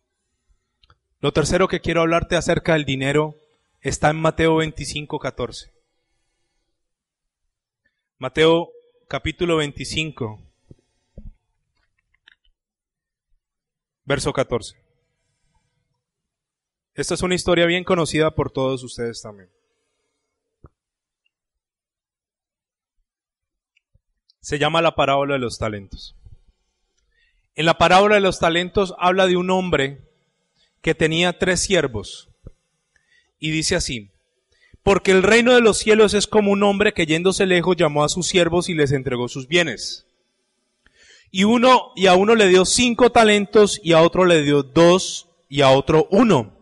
Lo 1.19 1.33
tercero 1.33 1.67
que 1.67 1.81
quiero 1.81 2.03
hablarte 2.03 2.37
acerca 2.37 2.75
del 2.75 2.85
dinero 2.85 3.35
está 3.81 4.11
en 4.11 4.21
Mateo 4.21 4.55
25, 4.55 5.19
14. 5.19 5.73
Mateo 8.19 8.71
capítulo 9.09 9.57
25, 9.57 10.41
verso 14.05 14.33
14. 14.33 14.77
Esta 16.95 17.15
es 17.15 17.23
una 17.23 17.35
historia 17.35 17.65
bien 17.67 17.85
conocida 17.85 18.33
por 18.33 18.51
todos 18.51 18.83
ustedes 18.83 19.23
también. 19.23 19.49
Se 24.41 24.59
llama 24.59 24.83
la 24.83 24.95
parábola 24.95 25.35
de 25.35 25.41
los 25.41 25.57
talentos. 25.57 26.15
En 27.55 27.65
la 27.65 27.79
parábola 27.79 28.17
de 28.17 28.21
los 28.21 28.39
talentos 28.39 28.95
habla 28.99 29.27
de 29.27 29.37
un 29.37 29.51
hombre 29.51 30.03
que 30.83 30.95
tenía 30.95 31.39
tres 31.39 31.61
siervos. 31.61 32.29
Y 33.39 33.51
dice 33.53 33.77
así, 33.77 34.11
porque 34.83 35.13
el 35.13 35.23
reino 35.23 35.55
de 35.55 35.61
los 35.61 35.79
cielos 35.79 36.13
es 36.13 36.27
como 36.27 36.51
un 36.51 36.63
hombre 36.63 36.93
que 36.93 37.07
yéndose 37.07 37.47
lejos 37.47 37.77
llamó 37.77 38.05
a 38.05 38.09
sus 38.09 38.27
siervos 38.27 38.69
y 38.69 38.75
les 38.75 38.93
entregó 38.93 39.29
sus 39.29 39.49
bienes. 39.49 40.07
Y 41.31 41.45
uno, 41.45 41.93
y 41.97 42.07
a 42.09 42.15
uno 42.15 42.35
le 42.35 42.49
dio 42.49 42.67
cinco 42.67 43.11
talentos 43.11 43.81
y 43.83 43.93
a 43.93 44.03
otro 44.03 44.27
le 44.27 44.43
dio 44.43 44.63
dos 44.63 45.29
y 45.49 45.63
a 45.63 45.71
otro 45.71 46.07
uno 46.11 46.62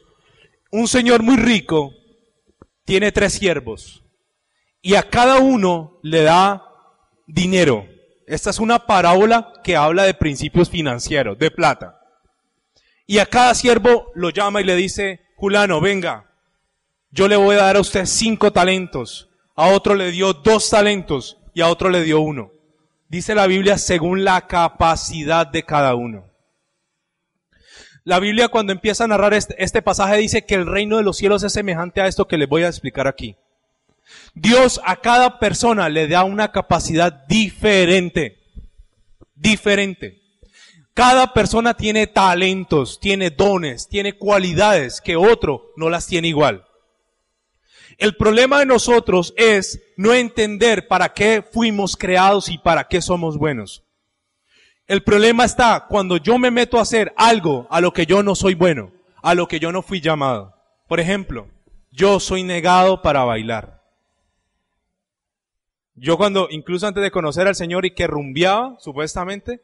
un 0.71 0.87
señor 0.87 1.21
muy 1.21 1.35
rico 1.35 1.93
tiene 2.85 3.11
tres 3.11 3.33
siervos 3.33 4.03
y 4.81 4.95
a 4.95 5.03
cada 5.03 5.39
uno 5.39 5.99
le 6.01 6.23
da 6.23 6.65
dinero. 7.27 7.85
Esta 8.25 8.49
es 8.49 8.59
una 8.59 8.85
parábola 8.85 9.53
que 9.63 9.75
habla 9.75 10.03
de 10.03 10.13
principios 10.13 10.69
financieros, 10.69 11.37
de 11.37 11.51
plata. 11.51 11.99
Y 13.05 13.19
a 13.19 13.25
cada 13.25 13.53
siervo 13.53 14.11
lo 14.15 14.29
llama 14.29 14.61
y 14.61 14.63
le 14.63 14.75
dice, 14.75 15.21
Julano, 15.35 15.81
venga, 15.81 16.31
yo 17.11 17.27
le 17.27 17.35
voy 17.35 17.55
a 17.55 17.63
dar 17.63 17.75
a 17.75 17.81
usted 17.81 18.05
cinco 18.05 18.53
talentos, 18.53 19.29
a 19.55 19.67
otro 19.67 19.95
le 19.95 20.11
dio 20.11 20.33
dos 20.33 20.69
talentos 20.69 21.37
y 21.53 21.61
a 21.61 21.67
otro 21.67 21.89
le 21.89 22.03
dio 22.03 22.21
uno. 22.21 22.51
Dice 23.09 23.35
la 23.35 23.47
Biblia 23.47 23.77
según 23.77 24.23
la 24.23 24.47
capacidad 24.47 25.45
de 25.45 25.63
cada 25.63 25.95
uno. 25.95 26.30
La 28.03 28.19
Biblia 28.19 28.47
cuando 28.47 28.71
empieza 28.71 29.03
a 29.03 29.07
narrar 29.07 29.33
este, 29.33 29.63
este, 29.63 29.81
pasaje 29.81 30.17
dice 30.17 30.45
que 30.45 30.55
el 30.55 30.65
reino 30.65 30.97
de 30.97 31.03
los 31.03 31.17
cielos 31.17 31.43
es 31.43 31.53
semejante 31.53 32.01
a 32.01 32.07
esto 32.07 32.27
que 32.27 32.37
les 32.37 32.49
voy 32.49 32.63
a 32.63 32.67
explicar 32.67 33.07
aquí. 33.07 33.35
Dios 34.33 34.81
a 34.83 34.97
cada 34.97 35.39
persona 35.39 35.87
le 35.87 36.07
da 36.07 36.23
una 36.23 36.51
capacidad 36.51 37.11
diferente. 37.27 38.39
Diferente. 39.35 40.19
Cada 40.93 41.33
persona 41.33 41.75
tiene 41.75 42.07
talentos, 42.07 42.99
tiene 42.99 43.29
dones, 43.29 43.87
tiene 43.87 44.13
cualidades 44.17 44.99
que 44.99 45.15
otro 45.15 45.71
no 45.77 45.89
las 45.89 46.07
tiene 46.07 46.27
igual. 46.27 46.65
El 47.97 48.15
problema 48.17 48.59
de 48.59 48.65
nosotros 48.65 49.33
es 49.37 49.79
no 49.95 50.13
entender 50.13 50.87
para 50.87 51.13
qué 51.13 51.43
fuimos 51.43 51.95
creados 51.95 52.49
y 52.49 52.57
para 52.57 52.87
qué 52.87 52.99
somos 52.99 53.37
buenos. 53.37 53.83
El 54.91 55.03
problema 55.03 55.45
está 55.45 55.85
cuando 55.87 56.17
yo 56.17 56.37
me 56.37 56.51
meto 56.51 56.77
a 56.77 56.81
hacer 56.81 57.13
algo 57.15 57.65
a 57.69 57.79
lo 57.79 57.93
que 57.93 58.05
yo 58.05 58.23
no 58.23 58.35
soy 58.35 58.55
bueno, 58.55 58.91
a 59.23 59.35
lo 59.35 59.47
que 59.47 59.57
yo 59.57 59.71
no 59.71 59.83
fui 59.83 60.01
llamado. 60.01 60.53
Por 60.89 60.99
ejemplo, 60.99 61.47
yo 61.91 62.19
soy 62.19 62.43
negado 62.43 63.01
para 63.01 63.23
bailar. 63.23 63.81
Yo 65.95 66.17
cuando, 66.17 66.49
incluso 66.51 66.87
antes 66.87 67.01
de 67.01 67.09
conocer 67.09 67.47
al 67.47 67.55
Señor 67.55 67.85
y 67.85 67.93
que 67.93 68.05
rumbeaba, 68.05 68.75
supuestamente, 68.79 69.61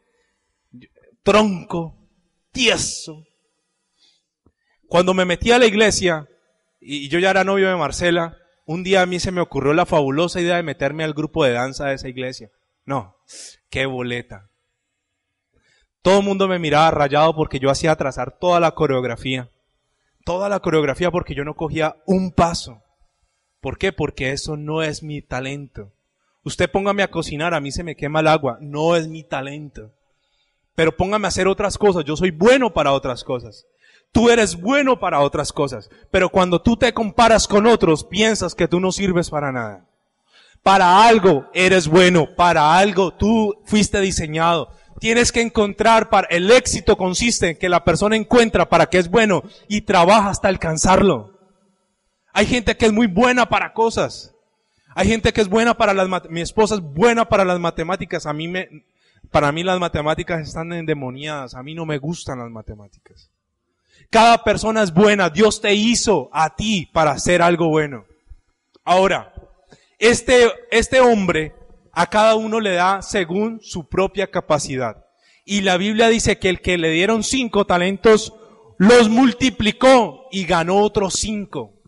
tronco, 1.23 1.97
tieso. 2.53 3.25
Cuando 4.87 5.13
me 5.13 5.25
metí 5.25 5.51
a 5.51 5.59
la 5.59 5.65
iglesia, 5.65 6.25
y 6.79 7.09
yo 7.09 7.19
ya 7.19 7.31
era 7.31 7.43
novio 7.43 7.67
de 7.67 7.75
Marcela, 7.75 8.37
un 8.65 8.81
día 8.81 9.01
a 9.01 9.05
mí 9.05 9.19
se 9.19 9.33
me 9.33 9.41
ocurrió 9.41 9.73
la 9.73 9.85
fabulosa 9.85 10.39
idea 10.39 10.55
de 10.55 10.63
meterme 10.63 11.03
al 11.03 11.13
grupo 11.13 11.43
de 11.43 11.51
danza 11.51 11.87
de 11.87 11.95
esa 11.95 12.07
iglesia. 12.07 12.49
No, 12.85 13.17
qué 13.69 13.87
boleta. 13.87 14.46
Todo 16.01 16.19
el 16.19 16.25
mundo 16.25 16.47
me 16.47 16.59
miraba 16.59 16.91
rayado 16.91 17.35
porque 17.35 17.59
yo 17.59 17.69
hacía 17.69 17.95
trazar 17.95 18.37
toda 18.39 18.59
la 18.59 18.71
coreografía. 18.71 19.49
Toda 20.23 20.49
la 20.49 20.59
coreografía 20.59 21.11
porque 21.11 21.35
yo 21.35 21.43
no 21.43 21.55
cogía 21.55 21.97
un 22.05 22.31
paso. 22.31 22.83
¿Por 23.61 23.77
qué? 23.77 23.91
Porque 23.91 24.31
eso 24.31 24.57
no 24.57 24.83
es 24.83 25.03
mi 25.03 25.21
talento. 25.21 25.91
Usted 26.43 26.71
póngame 26.71 27.03
a 27.03 27.11
cocinar, 27.11 27.53
a 27.53 27.59
mí 27.59 27.71
se 27.71 27.83
me 27.83 27.95
quema 27.95 28.21
el 28.21 28.27
agua. 28.27 28.57
No 28.61 28.95
es 28.95 29.07
mi 29.07 29.23
talento. 29.23 29.91
Pero 30.75 30.95
póngame 30.95 31.27
a 31.27 31.29
hacer 31.29 31.47
otras 31.47 31.77
cosas. 31.77 32.05
Yo 32.05 32.15
soy 32.15 32.31
bueno 32.31 32.73
para 32.73 32.93
otras 32.93 33.23
cosas. 33.23 33.65
Tú 34.11 34.29
eres 34.29 34.59
bueno 34.59 34.99
para 34.99 35.19
otras 35.19 35.51
cosas. 35.51 35.89
Pero 36.11 36.29
cuando 36.29 36.61
tú 36.61 36.77
te 36.77 36.93
comparas 36.93 37.47
con 37.47 37.67
otros, 37.67 38.03
piensas 38.03 38.55
que 38.55 38.67
tú 38.67 38.79
no 38.79 38.91
sirves 38.91 39.29
para 39.29 39.51
nada. 39.51 39.85
Para 40.63 41.05
algo 41.07 41.47
eres 41.53 41.87
bueno. 41.87 42.29
Para 42.35 42.77
algo 42.77 43.13
tú 43.13 43.55
fuiste 43.65 43.99
diseñado. 43.99 44.69
Tienes 44.99 45.31
que 45.31 45.41
encontrar 45.41 46.09
para, 46.09 46.27
el 46.29 46.49
éxito 46.51 46.97
consiste 46.97 47.49
en 47.49 47.57
que 47.57 47.69
la 47.69 47.83
persona 47.83 48.15
encuentra 48.15 48.67
para 48.67 48.87
qué 48.87 48.97
es 48.97 49.09
bueno 49.09 49.43
y 49.67 49.81
trabaja 49.81 50.29
hasta 50.29 50.47
alcanzarlo. 50.47 51.37
Hay 52.33 52.45
gente 52.45 52.77
que 52.77 52.85
es 52.85 52.93
muy 52.93 53.07
buena 53.07 53.47
para 53.47 53.73
cosas. 53.73 54.33
Hay 54.95 55.07
gente 55.07 55.33
que 55.33 55.41
es 55.41 55.49
buena 55.49 55.77
para 55.77 55.93
las, 55.93 56.09
mi 56.29 56.41
esposa 56.41 56.75
es 56.75 56.81
buena 56.81 57.29
para 57.29 57.45
las 57.45 57.59
matemáticas. 57.59 58.25
A 58.25 58.33
mí 58.33 58.47
me, 58.47 58.69
para 59.29 59.51
mí 59.51 59.63
las 59.63 59.79
matemáticas 59.79 60.47
están 60.47 60.73
endemoniadas. 60.73 61.53
A 61.53 61.61
mí 61.61 61.75
no 61.75 61.85
me 61.85 61.99
gustan 61.99 62.39
las 62.39 62.49
matemáticas. 62.49 63.29
Cada 64.09 64.43
persona 64.43 64.81
es 64.81 64.93
buena. 64.93 65.29
Dios 65.29 65.61
te 65.61 65.73
hizo 65.73 66.29
a 66.31 66.55
ti 66.55 66.89
para 66.91 67.11
hacer 67.11 67.41
algo 67.41 67.69
bueno. 67.69 68.05
Ahora, 68.83 69.33
este, 69.99 70.51
este 70.71 70.99
hombre 70.99 71.53
a 71.97 72.05
cada 72.11 72.35
uno 72.35 72.59
le 72.59 72.73
da 72.73 73.01
según 73.01 73.59
su 73.59 73.89
propia 73.89 74.27
capacidad. 74.27 75.07
Y 75.45 75.61
la 75.61 75.77
Biblia 75.77 76.09
dice 76.09 76.37
que 76.37 76.47
el 76.47 76.61
que 76.61 76.77
le 76.77 76.91
dieron 76.91 77.23
cinco 77.23 77.65
talentos 77.65 78.35
los 78.77 79.09
multiplicó 79.09 80.27
y 80.31 80.45
ganó 80.45 80.77
otros 80.77 81.15
cinco. 81.15 81.81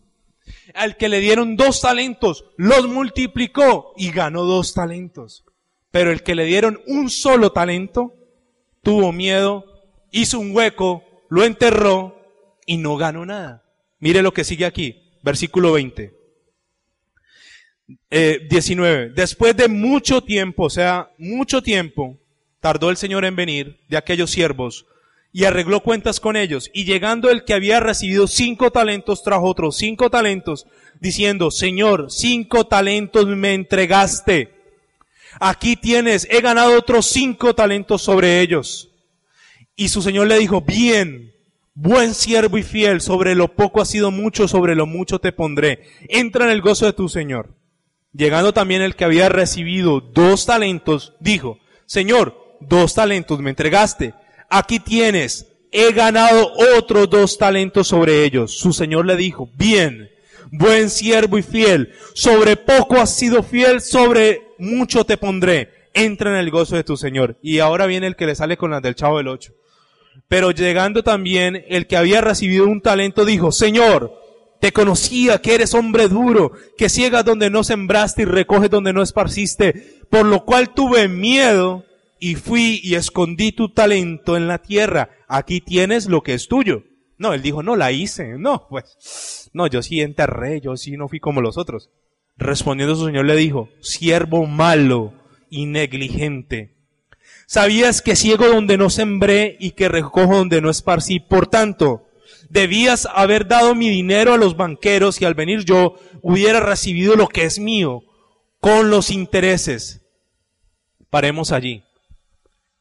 Al 0.74 0.96
que 0.96 1.08
le 1.08 1.20
dieron 1.20 1.54
dos 1.54 1.80
talentos 1.80 2.44
los 2.56 2.88
multiplicó 2.88 3.92
y 3.96 4.10
ganó 4.10 4.42
dos 4.42 4.74
talentos. 4.74 5.44
Pero 5.92 6.10
el 6.10 6.24
que 6.24 6.34
le 6.34 6.44
dieron 6.44 6.80
un 6.88 7.08
solo 7.08 7.52
talento 7.52 8.16
tuvo 8.82 9.12
miedo, 9.12 9.64
hizo 10.10 10.40
un 10.40 10.56
hueco, 10.56 11.04
lo 11.28 11.44
enterró 11.44 12.16
y 12.66 12.78
no 12.78 12.96
ganó 12.96 13.24
nada. 13.26 13.62
Mire 14.00 14.22
lo 14.22 14.34
que 14.34 14.42
sigue 14.42 14.66
aquí, 14.66 15.20
versículo 15.22 15.70
20 15.70 16.19
eh, 18.10 18.46
19. 18.48 19.10
Después 19.10 19.56
de 19.56 19.68
mucho 19.68 20.22
tiempo, 20.22 20.64
o 20.64 20.70
sea, 20.70 21.10
mucho 21.18 21.62
tiempo, 21.62 22.18
tardó 22.60 22.90
el 22.90 22.96
Señor 22.96 23.24
en 23.24 23.36
venir 23.36 23.80
de 23.88 23.96
aquellos 23.96 24.30
siervos 24.30 24.86
y 25.32 25.44
arregló 25.44 25.80
cuentas 25.80 26.20
con 26.20 26.36
ellos. 26.36 26.70
Y 26.72 26.84
llegando 26.84 27.30
el 27.30 27.44
que 27.44 27.54
había 27.54 27.80
recibido 27.80 28.26
cinco 28.26 28.70
talentos, 28.70 29.22
trajo 29.22 29.46
otros 29.46 29.76
cinco 29.76 30.10
talentos, 30.10 30.66
diciendo, 31.00 31.50
Señor, 31.50 32.10
cinco 32.10 32.66
talentos 32.66 33.26
me 33.26 33.54
entregaste. 33.54 34.54
Aquí 35.38 35.76
tienes, 35.76 36.26
he 36.30 36.40
ganado 36.40 36.76
otros 36.76 37.06
cinco 37.06 37.54
talentos 37.54 38.02
sobre 38.02 38.40
ellos. 38.40 38.90
Y 39.76 39.88
su 39.88 40.02
Señor 40.02 40.26
le 40.26 40.38
dijo, 40.38 40.60
bien, 40.60 41.32
buen 41.74 42.14
siervo 42.14 42.58
y 42.58 42.62
fiel, 42.62 43.00
sobre 43.00 43.34
lo 43.34 43.54
poco 43.54 43.80
ha 43.80 43.86
sido 43.86 44.10
mucho, 44.10 44.48
sobre 44.48 44.74
lo 44.74 44.86
mucho 44.86 45.20
te 45.20 45.32
pondré. 45.32 45.84
Entra 46.08 46.44
en 46.44 46.50
el 46.50 46.60
gozo 46.60 46.86
de 46.86 46.92
tu 46.92 47.08
Señor. 47.08 47.59
Llegando 48.12 48.52
también 48.52 48.82
el 48.82 48.96
que 48.96 49.04
había 49.04 49.28
recibido 49.28 50.00
dos 50.00 50.46
talentos, 50.46 51.14
dijo, 51.20 51.58
Señor, 51.86 52.56
dos 52.60 52.94
talentos 52.94 53.38
me 53.40 53.50
entregaste. 53.50 54.14
Aquí 54.48 54.80
tienes, 54.80 55.46
he 55.70 55.92
ganado 55.92 56.52
otros 56.76 57.08
dos 57.08 57.38
talentos 57.38 57.88
sobre 57.88 58.24
ellos. 58.24 58.58
Su 58.58 58.72
Señor 58.72 59.06
le 59.06 59.16
dijo, 59.16 59.48
bien, 59.54 60.10
buen 60.50 60.90
siervo 60.90 61.38
y 61.38 61.42
fiel, 61.42 61.92
sobre 62.14 62.56
poco 62.56 62.96
has 63.00 63.16
sido 63.16 63.42
fiel, 63.42 63.80
sobre 63.80 64.42
mucho 64.58 65.04
te 65.04 65.16
pondré. 65.16 65.70
Entra 65.94 66.30
en 66.30 66.36
el 66.36 66.50
gozo 66.50 66.76
de 66.76 66.84
tu 66.84 66.96
Señor. 66.96 67.38
Y 67.42 67.60
ahora 67.60 67.86
viene 67.86 68.06
el 68.06 68.16
que 68.16 68.26
le 68.26 68.34
sale 68.34 68.56
con 68.56 68.70
las 68.70 68.82
del 68.82 68.94
chavo 68.94 69.18
del 69.18 69.28
ocho. 69.28 69.52
Pero 70.28 70.50
llegando 70.50 71.02
también 71.02 71.64
el 71.68 71.86
que 71.86 71.96
había 71.96 72.20
recibido 72.20 72.66
un 72.66 72.80
talento 72.80 73.24
dijo, 73.24 73.52
Señor, 73.52 74.19
te 74.60 74.72
conocía 74.72 75.40
que 75.40 75.54
eres 75.54 75.74
hombre 75.74 76.08
duro, 76.08 76.52
que 76.76 76.88
ciegas 76.88 77.24
donde 77.24 77.50
no 77.50 77.64
sembraste 77.64 78.22
y 78.22 78.26
recoges 78.26 78.70
donde 78.70 78.92
no 78.92 79.02
esparciste, 79.02 80.00
por 80.10 80.26
lo 80.26 80.44
cual 80.44 80.74
tuve 80.74 81.08
miedo 81.08 81.84
y 82.18 82.34
fui 82.34 82.80
y 82.82 82.94
escondí 82.94 83.52
tu 83.52 83.70
talento 83.70 84.36
en 84.36 84.46
la 84.46 84.58
tierra. 84.58 85.10
Aquí 85.26 85.60
tienes 85.60 86.06
lo 86.06 86.22
que 86.22 86.34
es 86.34 86.46
tuyo. 86.46 86.84
No, 87.16 87.32
él 87.32 87.42
dijo, 87.42 87.62
no 87.62 87.74
la 87.74 87.90
hice. 87.92 88.38
No, 88.38 88.66
pues, 88.68 89.50
no, 89.52 89.66
yo 89.66 89.82
sí 89.82 90.00
enterré, 90.00 90.60
yo 90.60 90.76
sí 90.76 90.96
no 90.96 91.08
fui 91.08 91.20
como 91.20 91.40
los 91.40 91.56
otros. 91.56 91.90
Respondiendo 92.36 92.94
su 92.94 93.06
señor 93.06 93.26
le 93.26 93.36
dijo, 93.36 93.68
siervo 93.80 94.46
malo 94.46 95.12
y 95.48 95.66
negligente. 95.66 96.76
Sabías 97.46 98.00
que 98.02 98.16
ciego 98.16 98.46
donde 98.46 98.78
no 98.78 98.90
sembré 98.90 99.56
y 99.58 99.72
que 99.72 99.88
recojo 99.88 100.36
donde 100.36 100.60
no 100.60 100.70
esparcí. 100.70 101.18
Por 101.18 101.46
tanto, 101.46 102.06
debías 102.50 103.08
haber 103.14 103.46
dado 103.46 103.74
mi 103.74 103.88
dinero 103.88 104.34
a 104.34 104.36
los 104.36 104.56
banqueros 104.56 105.20
y 105.20 105.24
al 105.24 105.34
venir 105.34 105.64
yo 105.64 105.94
hubiera 106.20 106.60
recibido 106.60 107.16
lo 107.16 107.28
que 107.28 107.44
es 107.44 107.58
mío 107.58 108.02
con 108.60 108.90
los 108.90 109.10
intereses. 109.10 110.02
Paremos 111.08 111.52
allí. 111.52 111.84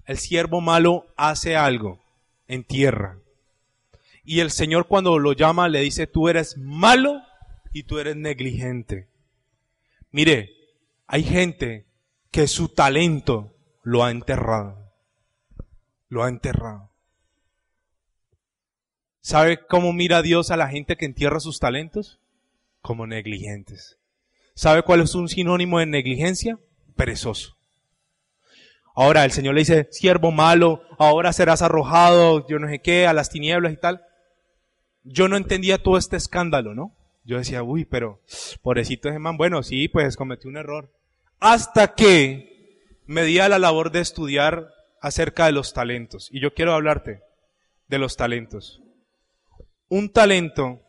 El 0.05 0.17
siervo 0.17 0.59
malo 0.59 1.07
hace 1.15 1.55
algo 1.55 2.03
en 2.47 2.63
tierra. 2.63 3.19
Y 4.23 4.41
el 4.41 4.51
Señor 4.51 4.87
cuando 4.87 5.17
lo 5.17 5.33
llama 5.33 5.69
le 5.69 5.81
dice, 5.81 6.07
tú 6.07 6.27
eres 6.29 6.57
malo 6.57 7.21
y 7.71 7.83
tú 7.83 7.99
eres 7.99 8.15
negligente. 8.15 9.07
Mire, 10.11 10.51
hay 11.07 11.23
gente 11.23 11.85
que 12.31 12.47
su 12.47 12.69
talento 12.69 13.55
lo 13.83 14.03
ha 14.03 14.11
enterrado. 14.11 14.91
Lo 16.09 16.23
ha 16.23 16.29
enterrado. 16.29 16.88
¿Sabe 19.21 19.59
cómo 19.67 19.93
mira 19.93 20.21
Dios 20.21 20.49
a 20.49 20.57
la 20.57 20.69
gente 20.69 20.95
que 20.95 21.05
entierra 21.05 21.39
sus 21.39 21.59
talentos? 21.59 22.19
Como 22.81 23.05
negligentes. 23.05 23.97
¿Sabe 24.53 24.83
cuál 24.83 25.01
es 25.01 25.13
un 25.15 25.29
sinónimo 25.29 25.79
de 25.79 25.85
negligencia? 25.85 26.57
Perezoso. 26.95 27.57
Ahora 28.95 29.23
el 29.23 29.31
Señor 29.31 29.55
le 29.55 29.61
dice, 29.61 29.87
siervo 29.91 30.31
malo, 30.31 30.81
ahora 30.97 31.31
serás 31.31 31.61
arrojado, 31.61 32.45
yo 32.47 32.59
no 32.59 32.67
sé 32.67 32.79
qué, 32.79 33.07
a 33.07 33.13
las 33.13 33.29
tinieblas 33.29 33.73
y 33.73 33.77
tal. 33.77 34.01
Yo 35.03 35.27
no 35.27 35.37
entendía 35.37 35.77
todo 35.77 35.97
este 35.97 36.17
escándalo, 36.17 36.73
¿no? 36.73 36.95
Yo 37.23 37.37
decía, 37.37 37.63
uy, 37.63 37.85
pero 37.85 38.21
pobrecito 38.61 39.09
ese 39.09 39.19
man, 39.19 39.37
bueno, 39.37 39.63
sí, 39.63 39.87
pues 39.87 40.17
cometí 40.17 40.47
un 40.47 40.57
error. 40.57 40.91
Hasta 41.39 41.93
que 41.93 42.89
me 43.05 43.23
di 43.23 43.39
a 43.39 43.49
la 43.49 43.59
labor 43.59 43.91
de 43.91 44.01
estudiar 44.01 44.69
acerca 45.01 45.45
de 45.45 45.51
los 45.53 45.73
talentos. 45.73 46.29
Y 46.31 46.41
yo 46.41 46.53
quiero 46.53 46.73
hablarte 46.73 47.21
de 47.87 47.97
los 47.97 48.17
talentos 48.17 48.81
un 49.89 50.09
talento 50.09 50.81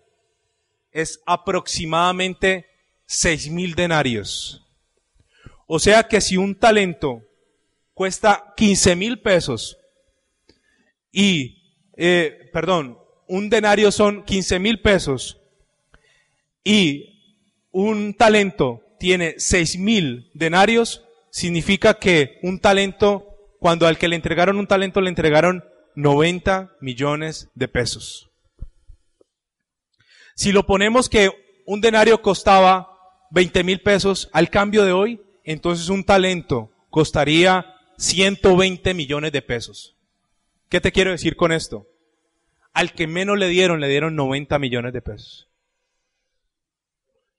es 0.92 1.20
aproximadamente 1.26 2.66
seis 3.07 3.51
mil 3.51 3.74
denarios. 3.74 4.64
O 5.66 5.78
sea 5.78 6.05
que 6.05 6.20
si 6.20 6.36
un 6.36 6.55
talento 6.55 7.22
cuesta 7.94 8.55
15 8.57 8.96
mil 8.96 9.20
pesos 9.20 9.78
y 11.12 11.61
eh, 11.96 12.48
perdón, 12.53 12.98
un 13.28 13.51
denario 13.51 13.92
son 13.92 14.24
15 14.24 14.59
mil 14.59 14.80
pesos 14.80 15.40
y 16.64 17.11
un 17.72 18.14
talento 18.14 18.82
tiene 18.98 19.34
6 19.38 19.78
mil 19.78 20.30
denarios, 20.34 21.05
significa 21.30 21.94
que 21.94 22.38
un 22.42 22.59
talento, 22.59 23.26
cuando 23.59 23.86
al 23.86 23.98
que 23.98 24.09
le 24.09 24.16
entregaron 24.16 24.59
un 24.59 24.66
talento 24.66 25.01
le 25.01 25.09
entregaron 25.09 25.64
90 25.94 26.76
millones 26.80 27.48
de 27.55 27.68
pesos. 27.68 28.29
Si 30.34 30.52
lo 30.52 30.66
ponemos 30.66 31.08
que 31.08 31.30
un 31.66 31.80
denario 31.80 32.22
costaba 32.22 32.90
20 33.30 33.64
mil 33.64 33.80
pesos 33.80 34.28
al 34.32 34.50
cambio 34.50 34.84
de 34.84 34.92
hoy, 34.92 35.20
entonces 35.44 35.88
un 35.88 36.04
talento 36.04 36.70
costaría 36.90 37.74
120 37.98 38.94
millones 38.94 39.32
de 39.32 39.42
pesos. 39.42 39.96
¿Qué 40.68 40.80
te 40.80 40.92
quiero 40.92 41.10
decir 41.10 41.36
con 41.36 41.52
esto? 41.52 41.86
Al 42.72 42.92
que 42.92 43.06
menos 43.06 43.38
le 43.38 43.48
dieron, 43.48 43.80
le 43.80 43.88
dieron 43.88 44.14
90 44.16 44.58
millones 44.58 44.92
de 44.92 45.02
pesos. 45.02 45.48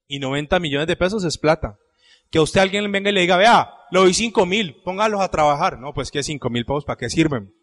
Y 0.08 0.20
90 0.20 0.60
millones 0.60 0.88
de 0.88 0.98
pesos 0.98 1.24
es 1.24 1.38
plata. 1.38 1.78
Que 2.30 2.40
a 2.40 2.42
usted 2.42 2.62
alguien 2.62 2.92
venga 2.92 3.10
y 3.10 3.14
le 3.14 3.22
diga, 3.22 3.38
vea, 3.38 3.70
le 3.92 4.00
doy 4.00 4.14
5 4.14 4.46
mil, 4.46 4.76
póngalos 4.84 5.22
a 5.22 5.32
trabajar. 5.32 5.80
No, 5.80 5.94
pues 5.94 6.12
que 6.12 6.24
5 6.24 6.50
mil 6.50 6.66
pesos, 6.66 6.86
¿para 6.86 6.98
qué 6.98 7.10
sirven? 7.10 7.54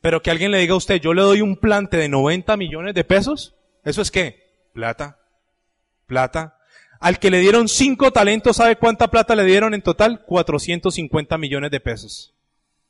Pero 0.00 0.22
que 0.22 0.30
alguien 0.30 0.50
le 0.50 0.58
diga 0.58 0.74
a 0.74 0.78
usted, 0.78 1.00
yo 1.00 1.12
le 1.12 1.22
doy 1.22 1.42
un 1.42 1.56
plante 1.56 1.96
de 1.96 2.08
90 2.08 2.56
millones 2.56 2.94
de 2.94 3.04
pesos, 3.04 3.54
¿eso 3.84 4.00
es 4.00 4.10
qué? 4.10 4.47
Plata. 4.72 5.18
Plata. 6.06 6.58
Al 7.00 7.18
que 7.18 7.30
le 7.30 7.38
dieron 7.38 7.68
5 7.68 8.10
talentos, 8.12 8.56
¿sabe 8.56 8.76
cuánta 8.76 9.08
plata 9.08 9.36
le 9.36 9.44
dieron 9.44 9.74
en 9.74 9.82
total? 9.82 10.24
450 10.24 11.38
millones 11.38 11.70
de 11.70 11.80
pesos. 11.80 12.34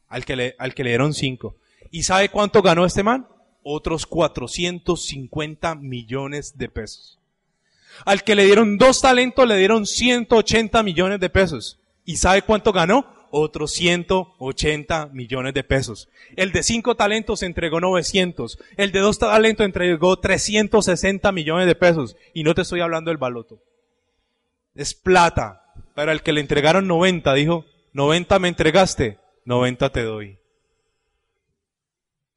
Al 0.08 0.24
que 0.24 0.36
le, 0.36 0.56
al 0.58 0.74
que 0.74 0.84
le 0.84 0.90
dieron 0.90 1.12
5. 1.12 1.56
¿Y 1.90 2.04
sabe 2.04 2.30
cuánto 2.30 2.62
ganó 2.62 2.86
este 2.86 3.02
man? 3.02 3.28
Otros 3.62 4.06
450 4.06 5.74
millones 5.74 6.56
de 6.56 6.68
pesos. 6.68 7.18
Al 8.04 8.22
que 8.22 8.34
le 8.34 8.44
dieron 8.44 8.78
dos 8.78 9.00
talentos 9.00 9.46
le 9.46 9.56
dieron 9.56 9.86
180 9.86 10.82
millones 10.82 11.20
de 11.20 11.30
pesos. 11.30 11.78
¿Y 12.04 12.16
sabe 12.16 12.42
cuánto 12.42 12.72
ganó? 12.72 13.17
Otros 13.30 13.72
180 13.72 15.10
millones 15.12 15.54
de 15.54 15.64
pesos. 15.64 16.08
El 16.36 16.52
de 16.52 16.62
cinco 16.62 16.94
talentos 16.96 17.42
entregó 17.42 17.80
900. 17.80 18.58
El 18.76 18.92
de 18.92 19.00
dos 19.00 19.18
talentos 19.18 19.64
entregó 19.64 20.18
360 20.18 21.30
millones 21.32 21.66
de 21.66 21.74
pesos. 21.74 22.16
Y 22.34 22.42
no 22.42 22.54
te 22.54 22.62
estoy 22.62 22.80
hablando 22.80 23.10
del 23.10 23.18
baloto. 23.18 23.60
Es 24.74 24.94
plata. 24.94 25.62
Para 25.94 26.12
el 26.12 26.22
que 26.22 26.32
le 26.32 26.40
entregaron 26.40 26.86
90, 26.86 27.34
dijo, 27.34 27.64
90 27.92 28.38
me 28.38 28.48
entregaste, 28.48 29.18
90 29.44 29.90
te 29.90 30.02
doy. 30.02 30.38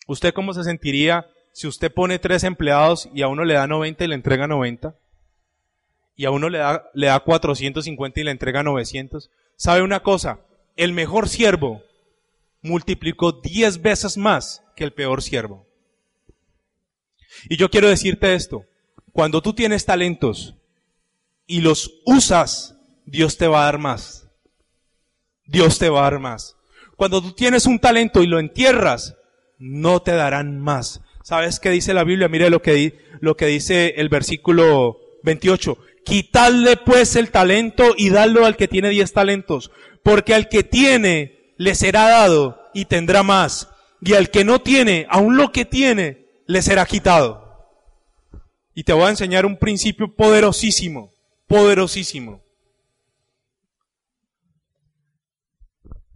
¿Usted 0.07 0.33
cómo 0.33 0.53
se 0.53 0.63
sentiría 0.63 1.27
si 1.53 1.67
usted 1.67 1.93
pone 1.93 2.19
tres 2.19 2.43
empleados 2.43 3.09
y 3.13 3.21
a 3.21 3.27
uno 3.27 3.45
le 3.45 3.53
da 3.53 3.67
90 3.67 4.03
y 4.03 4.07
le 4.07 4.15
entrega 4.15 4.47
90? 4.47 4.95
Y 6.15 6.25
a 6.25 6.31
uno 6.31 6.49
le 6.49 6.57
da, 6.57 6.89
le 6.93 7.07
da 7.07 7.19
450 7.19 8.19
y 8.19 8.23
le 8.23 8.31
entrega 8.31 8.63
900. 8.63 9.29
¿Sabe 9.55 9.81
una 9.83 10.01
cosa? 10.01 10.39
El 10.75 10.93
mejor 10.93 11.29
siervo 11.29 11.83
multiplicó 12.61 13.31
10 13.31 13.81
veces 13.81 14.17
más 14.17 14.63
que 14.75 14.83
el 14.83 14.93
peor 14.93 15.21
siervo. 15.21 15.65
Y 17.49 17.57
yo 17.57 17.69
quiero 17.69 17.89
decirte 17.89 18.33
esto. 18.35 18.65
Cuando 19.11 19.41
tú 19.41 19.53
tienes 19.53 19.85
talentos 19.85 20.55
y 21.45 21.61
los 21.61 22.01
usas, 22.05 22.77
Dios 23.05 23.37
te 23.37 23.47
va 23.47 23.61
a 23.61 23.65
dar 23.65 23.77
más. 23.77 24.27
Dios 25.45 25.79
te 25.79 25.89
va 25.89 26.01
a 26.01 26.03
dar 26.03 26.19
más. 26.19 26.55
Cuando 26.95 27.21
tú 27.21 27.33
tienes 27.33 27.65
un 27.65 27.79
talento 27.79 28.23
y 28.23 28.27
lo 28.27 28.39
entierras, 28.39 29.15
no 29.57 30.01
te 30.01 30.11
darán 30.11 30.59
más. 30.59 31.01
¿Sabes 31.23 31.59
qué 31.59 31.69
dice 31.69 31.93
la 31.93 32.03
Biblia? 32.03 32.27
Mire 32.27 32.49
lo 32.49 32.61
que, 32.61 32.97
lo 33.19 33.35
que 33.35 33.47
dice 33.47 33.95
el 33.97 34.09
versículo 34.09 34.97
28. 35.23 35.77
Quitadle 36.05 36.77
pues 36.77 37.15
el 37.15 37.31
talento 37.31 37.93
y 37.97 38.09
dadlo 38.09 38.45
al 38.45 38.55
que 38.55 38.67
tiene 38.67 38.89
diez 38.89 39.13
talentos, 39.13 39.71
porque 40.03 40.33
al 40.33 40.49
que 40.49 40.63
tiene 40.63 41.53
le 41.57 41.75
será 41.75 42.09
dado 42.09 42.59
y 42.73 42.85
tendrá 42.85 43.23
más, 43.23 43.69
y 44.01 44.13
al 44.13 44.29
que 44.31 44.43
no 44.43 44.61
tiene, 44.61 45.05
aun 45.09 45.37
lo 45.37 45.51
que 45.51 45.65
tiene, 45.65 46.27
le 46.47 46.61
será 46.61 46.85
quitado. 46.85 47.69
Y 48.73 48.83
te 48.83 48.93
voy 48.93 49.03
a 49.03 49.09
enseñar 49.09 49.45
un 49.45 49.57
principio 49.57 50.15
poderosísimo, 50.15 51.11
poderosísimo. 51.47 52.41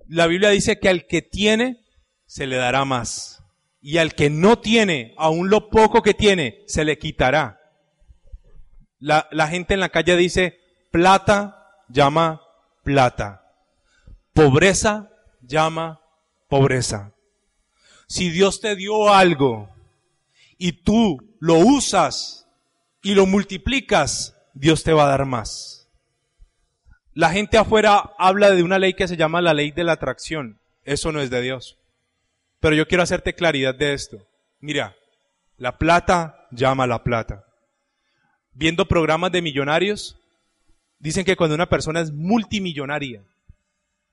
La 0.07 0.27
Biblia 0.27 0.49
dice 0.49 0.79
que 0.79 0.89
al 0.89 1.05
que 1.07 1.21
tiene, 1.21 1.83
se 2.25 2.47
le 2.47 2.55
dará 2.55 2.85
más 2.85 3.43
y 3.81 3.99
al 3.99 4.15
que 4.15 4.31
no 4.31 4.57
tiene, 4.57 5.13
aún 5.15 5.51
lo 5.51 5.69
poco 5.69 6.01
que 6.01 6.15
tiene, 6.15 6.63
se 6.65 6.83
le 6.83 6.97
quitará. 6.97 7.59
La, 8.97 9.27
la 9.31 9.47
gente 9.47 9.75
en 9.75 9.79
la 9.79 9.89
calle 9.89 10.17
dice, 10.17 10.57
plata 10.91 11.83
llama 11.87 12.41
plata. 12.83 13.44
Pobreza 14.35 15.09
llama 15.41 16.01
pobreza. 16.49 17.13
Si 18.05 18.29
Dios 18.29 18.59
te 18.59 18.75
dio 18.75 19.13
algo 19.13 19.73
y 20.57 20.73
tú 20.83 21.37
lo 21.39 21.55
usas 21.55 22.45
y 23.01 23.15
lo 23.15 23.25
multiplicas, 23.27 24.35
Dios 24.53 24.83
te 24.83 24.91
va 24.91 25.05
a 25.05 25.07
dar 25.07 25.25
más. 25.25 25.87
La 27.13 27.31
gente 27.31 27.57
afuera 27.57 28.11
habla 28.17 28.51
de 28.51 28.61
una 28.61 28.77
ley 28.77 28.93
que 28.93 29.07
se 29.07 29.15
llama 29.15 29.39
la 29.39 29.53
ley 29.53 29.71
de 29.71 29.85
la 29.85 29.93
atracción. 29.93 30.59
Eso 30.83 31.13
no 31.13 31.21
es 31.21 31.29
de 31.29 31.41
Dios. 31.41 31.77
Pero 32.59 32.75
yo 32.75 32.89
quiero 32.89 33.03
hacerte 33.03 33.35
claridad 33.35 33.73
de 33.73 33.93
esto. 33.93 34.17
Mira, 34.59 34.97
la 35.55 35.77
plata 35.77 36.45
llama 36.51 36.83
a 36.83 36.87
la 36.87 37.05
plata. 37.05 37.45
Viendo 38.51 38.85
programas 38.85 39.31
de 39.31 39.41
millonarios, 39.41 40.19
dicen 40.99 41.23
que 41.23 41.37
cuando 41.37 41.55
una 41.55 41.69
persona 41.69 42.01
es 42.01 42.11
multimillonaria, 42.11 43.23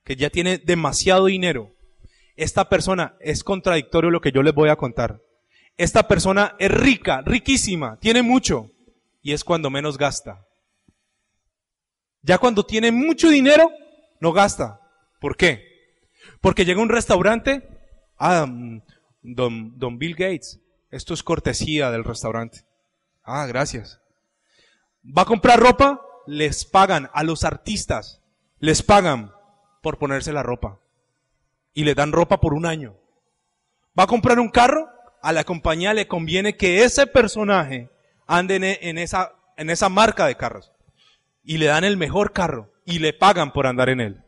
que 0.04 0.16
ya 0.16 0.30
tiene 0.30 0.58
demasiado 0.58 1.26
dinero, 1.26 1.74
esta 2.36 2.68
persona 2.68 3.16
es 3.20 3.44
contradictorio 3.44 4.10
lo 4.10 4.20
que 4.20 4.32
yo 4.32 4.42
les 4.42 4.54
voy 4.54 4.68
a 4.68 4.76
contar. 4.76 5.20
Esta 5.76 6.08
persona 6.08 6.56
es 6.58 6.70
rica, 6.70 7.22
riquísima, 7.22 7.98
tiene 8.00 8.22
mucho, 8.22 8.70
y 9.22 9.32
es 9.32 9.44
cuando 9.44 9.70
menos 9.70 9.98
gasta. 9.98 10.46
Ya 12.22 12.38
cuando 12.38 12.64
tiene 12.64 12.92
mucho 12.92 13.28
dinero, 13.28 13.70
no 14.20 14.32
gasta. 14.32 14.80
¿Por 15.20 15.36
qué? 15.36 15.64
Porque 16.40 16.64
llega 16.64 16.80
a 16.80 16.84
un 16.84 16.88
restaurante 16.88 17.68
Ah, 18.24 18.46
mm, 18.46 18.82
don, 19.22 19.76
don 19.80 19.98
Bill 19.98 20.14
Gates, 20.14 20.60
esto 20.92 21.12
es 21.12 21.24
cortesía 21.24 21.90
del 21.90 22.04
restaurante. 22.04 22.64
Ah, 23.24 23.46
gracias. 23.46 24.00
¿Va 25.04 25.22
a 25.22 25.26
comprar 25.26 25.58
ropa? 25.58 26.00
Les 26.28 26.64
pagan 26.64 27.10
a 27.14 27.24
los 27.24 27.42
artistas, 27.42 28.22
les 28.60 28.84
pagan 28.84 29.32
por 29.82 29.98
ponerse 29.98 30.32
la 30.32 30.42
ropa. 30.42 30.78
Y 31.74 31.84
le 31.84 31.94
dan 31.94 32.12
ropa 32.12 32.40
por 32.40 32.54
un 32.54 32.64
año. 32.64 32.96
¿Va 33.98 34.04
a 34.04 34.06
comprar 34.06 34.38
un 34.38 34.48
carro? 34.48 34.88
A 35.20 35.32
la 35.32 35.44
compañía 35.44 35.92
le 35.92 36.08
conviene 36.08 36.56
que 36.56 36.84
ese 36.84 37.06
personaje 37.06 37.90
ande 38.26 38.78
en 38.80 38.98
esa, 38.98 39.34
en 39.56 39.68
esa 39.68 39.88
marca 39.88 40.26
de 40.26 40.36
carros. 40.36 40.72
Y 41.44 41.58
le 41.58 41.66
dan 41.66 41.84
el 41.84 41.96
mejor 41.96 42.32
carro. 42.32 42.72
Y 42.84 42.98
le 42.98 43.12
pagan 43.12 43.52
por 43.52 43.66
andar 43.66 43.88
en 43.90 44.00
él. 44.00 44.24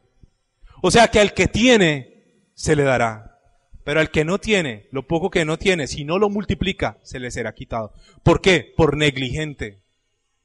O 0.83 0.91
sea 0.91 1.09
que 1.09 1.21
al 1.21 1.33
que 1.33 1.49
tiene, 1.49 2.51
se 2.55 2.77
le 2.77 2.83
dará. 2.83 3.41
Pero 3.85 4.01
al 4.01 4.11
que 4.11 4.25
no 4.25 4.39
tiene, 4.39 4.89
lo 4.91 5.07
poco 5.07 5.31
que 5.31 5.45
no 5.45 5.59
tiene, 5.59 5.87
si 5.87 6.05
no 6.05 6.19
lo 6.19 6.31
multiplica, 6.31 6.99
se 7.03 7.21
le 7.21 7.31
será 7.31 7.53
quitado. 7.55 7.93
¿Por 8.23 8.41
qué? 8.41 8.73
Por 8.77 8.97
negligente. 8.97 9.84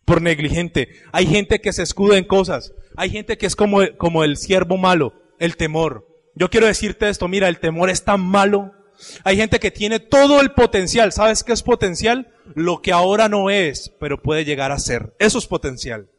Por 0.10 0.24
negligente. 0.24 0.90
Hay 1.12 1.28
gente 1.28 1.62
que 1.62 1.72
se 1.72 1.84
escuda 1.84 2.18
en 2.18 2.24
cosas. 2.24 2.74
Hay 2.98 3.12
gente 3.12 3.38
que 3.38 3.46
es 3.46 3.56
como, 3.56 3.82
como 4.00 4.24
el 4.24 4.38
siervo 4.38 4.76
malo, 4.76 5.14
el 5.38 5.56
temor. 5.56 6.08
Yo 6.34 6.50
quiero 6.50 6.66
decirte 6.66 7.08
esto, 7.08 7.28
mira, 7.28 7.48
el 7.48 7.60
temor 7.60 7.92
es 7.92 8.04
tan 8.04 8.20
malo. 8.20 8.74
Hay 9.24 9.38
gente 9.38 9.60
que 9.60 9.70
tiene 9.70 10.00
todo 10.00 10.42
el 10.42 10.54
potencial. 10.54 11.12
¿Sabes 11.12 11.44
qué 11.44 11.54
es 11.54 11.62
potencial? 11.62 12.34
Lo 12.56 12.82
que 12.82 12.92
ahora 12.92 13.30
no 13.30 13.52
es, 13.52 13.94
pero 14.00 14.20
puede 14.20 14.46
llegar 14.46 14.72
a 14.72 14.80
ser. 14.80 15.14
Eso 15.20 15.38
es 15.38 15.46
potencial. 15.46 16.10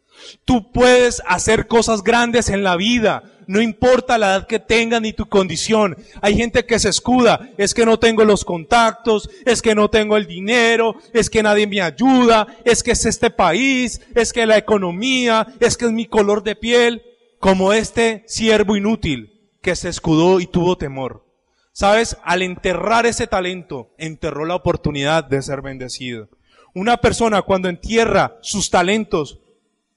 Tú 0.45 0.71
puedes 0.71 1.21
hacer 1.27 1.67
cosas 1.67 2.05
grandes 2.05 2.49
en 2.49 2.63
la 2.63 2.77
vida, 2.77 3.25
no 3.51 3.61
importa 3.61 4.17
la 4.17 4.29
edad 4.29 4.47
que 4.47 4.61
tengas 4.61 5.03
ni 5.03 5.13
tu 5.13 5.29
condición. 5.29 5.97
Hay 6.23 6.37
gente 6.37 6.65
que 6.67 6.79
se 6.79 6.89
escuda, 6.89 7.51
es 7.59 7.75
que 7.75 7.85
no 7.85 7.99
tengo 7.99 8.25
los 8.25 8.45
contactos, 8.45 9.29
es 9.45 9.61
que 9.61 9.75
no 9.75 9.91
tengo 9.91 10.17
el 10.17 10.29
dinero, 10.29 10.95
es 11.13 11.29
que 11.29 11.43
nadie 11.43 11.67
me 11.67 11.81
ayuda, 11.81 12.47
es 12.65 12.85
que 12.85 12.93
es 12.93 13.05
este 13.07 13.29
país, 13.29 14.03
es 14.15 14.33
que 14.33 14.47
la 14.47 14.57
economía, 14.57 15.49
es 15.59 15.77
que 15.77 15.87
es 15.87 15.91
mi 15.91 16.07
color 16.07 16.45
de 16.45 16.55
piel, 16.55 17.03
como 17.41 17.73
este 17.73 18.23
siervo 18.29 18.77
inútil 18.77 19.41
que 19.63 19.75
se 19.75 19.89
escudó 19.89 20.39
y 20.39 20.47
tuvo 20.47 20.79
temor. 20.79 21.27
Sabes, 21.73 22.19
al 22.23 22.43
enterrar 22.43 23.05
ese 23.05 23.27
talento, 23.27 23.91
enterró 23.99 24.45
la 24.45 24.55
oportunidad 24.55 25.25
de 25.25 25.43
ser 25.43 25.61
bendecido. 25.61 26.29
Una 26.73 26.99
persona 26.99 27.43
cuando 27.43 27.69
entierra 27.69 28.39
sus 28.43 28.71
talentos, 28.71 29.41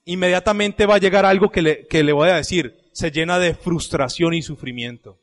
inmediatamente 0.06 0.88
va 0.88 0.96
a 0.96 1.00
llegar 1.00 1.24
algo 1.24 1.52
que 1.52 1.62
le, 1.62 1.86
que 1.86 2.04
le 2.04 2.14
voy 2.14 2.30
a 2.30 2.38
decir, 2.38 2.82
se 2.94 3.12
llena 3.12 3.40
de 3.40 3.56
frustración 3.56 4.34
y 4.34 4.42
sufrimiento. 4.42 5.20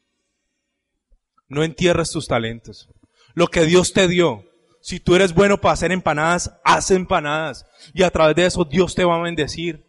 No 1.49 1.65
entierres 1.65 2.11
tus 2.11 2.27
talentos. 2.27 2.89
Lo 3.35 3.49
que 3.49 3.65
Dios 3.65 3.93
te 3.93 4.09
dio, 4.09 4.45
Si 4.83 4.99
tú 4.99 5.15
eres 5.15 5.35
bueno 5.35 5.61
para 5.61 5.75
hacer 5.75 5.93
empanadas, 5.93 6.53
haz 6.65 6.91
empanadas. 6.91 7.67
Y 7.93 8.03
a 8.03 8.11
través 8.11 8.35
de 8.35 8.47
eso 8.47 8.65
Dios 8.65 8.95
te 8.95 9.05
va 9.05 9.17
a 9.17 9.23
bendecir. 9.23 9.85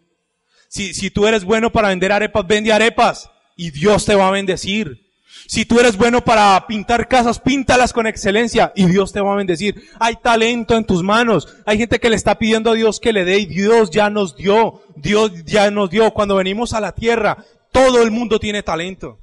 Si, 0.68 0.94
si 0.94 1.10
tú 1.10 1.28
eres 1.28 1.46
bueno 1.46 1.72
para 1.72 1.88
vender 1.88 2.12
arepas, 2.12 2.46
vende 2.46 2.74
arepas. 2.74 3.32
Y 3.56 3.72
Dios 3.72 4.06
te 4.06 4.16
va 4.16 4.28
a 4.28 4.32
bendecir. 4.32 5.12
Si 5.48 5.66
tú 5.66 5.80
eres 5.80 5.98
bueno 5.98 6.24
para 6.24 6.66
pintar 6.68 7.08
casas, 7.08 7.40
píntalas 7.40 7.94
con 7.94 8.06
excelencia 8.06 8.72
y 8.76 8.86
Dios 8.86 9.12
te 9.14 9.22
va 9.22 9.34
a 9.34 9.38
bendecir. 9.38 9.82
Hay 10.00 10.16
talento 10.18 10.76
en 10.76 10.86
tus 10.86 11.04
manos. 11.04 11.48
Hay 11.66 11.78
gente 11.78 12.00
que 12.00 12.10
le 12.10 12.16
está 12.16 12.38
pidiendo 12.38 12.72
a 12.72 12.76
Dios 12.76 13.00
que 13.00 13.14
le 13.14 13.26
dé 13.26 13.40
y 13.40 13.46
Dios 13.46 13.92
ya 13.92 14.10
nos 14.10 14.36
dio. 14.36 14.82
Dios 14.96 15.32
ya 15.46 15.72
nos 15.72 15.90
dio. 15.90 16.12
Cuando 16.12 16.36
venimos 16.36 16.74
a 16.74 16.82
la 16.82 16.94
tierra, 16.94 17.46
todo 17.72 18.02
el 18.04 18.12
mundo 18.12 18.40
tiene 18.40 18.64
talento. 18.64 19.20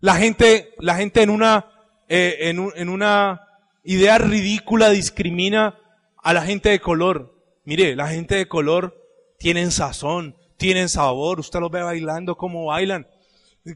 La 0.00 0.16
gente, 0.16 0.74
la 0.78 0.96
gente 0.96 1.22
en 1.22 1.30
una, 1.30 1.66
eh, 2.08 2.50
en, 2.50 2.88
una 2.88 3.40
idea 3.84 4.18
ridícula 4.18 4.90
discrimina 4.90 5.78
a 6.22 6.32
la 6.34 6.42
gente 6.42 6.68
de 6.68 6.80
color. 6.80 7.34
Mire, 7.64 7.96
la 7.96 8.08
gente 8.08 8.34
de 8.34 8.46
color 8.46 8.94
tienen 9.38 9.70
sazón, 9.70 10.36
tienen 10.56 10.88
sabor. 10.88 11.40
Usted 11.40 11.60
los 11.60 11.70
ve 11.70 11.82
bailando, 11.82 12.36
cómo 12.36 12.66
bailan, 12.66 13.06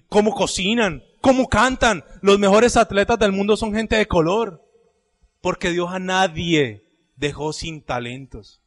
cómo 0.08 0.34
cocinan, 0.34 1.02
cómo 1.20 1.48
cantan. 1.48 2.04
Los 2.20 2.38
mejores 2.38 2.76
atletas 2.76 3.18
del 3.18 3.32
mundo 3.32 3.56
son 3.56 3.72
gente 3.72 3.96
de 3.96 4.06
color. 4.06 4.62
Porque 5.40 5.70
Dios 5.70 5.88
a 5.90 5.98
nadie 5.98 6.84
dejó 7.16 7.52
sin 7.52 7.80
talentos. 7.80 8.60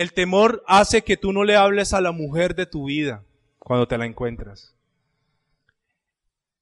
El 0.00 0.14
temor 0.14 0.64
hace 0.66 1.02
que 1.02 1.18
tú 1.18 1.30
no 1.30 1.44
le 1.44 1.56
hables 1.56 1.92
a 1.92 2.00
la 2.00 2.10
mujer 2.10 2.54
de 2.54 2.64
tu 2.64 2.86
vida 2.86 3.22
cuando 3.58 3.86
te 3.86 3.98
la 3.98 4.06
encuentras. 4.06 4.74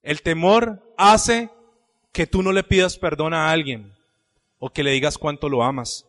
El 0.02 0.22
temor 0.22 0.82
hace 0.96 1.48
que 2.10 2.26
tú 2.26 2.42
no 2.42 2.50
le 2.50 2.64
pidas 2.64 2.98
perdón 2.98 3.34
a 3.34 3.52
alguien 3.52 3.92
o 4.58 4.70
que 4.70 4.82
le 4.82 4.90
digas 4.90 5.18
cuánto 5.18 5.48
lo 5.48 5.62
amas. 5.62 6.04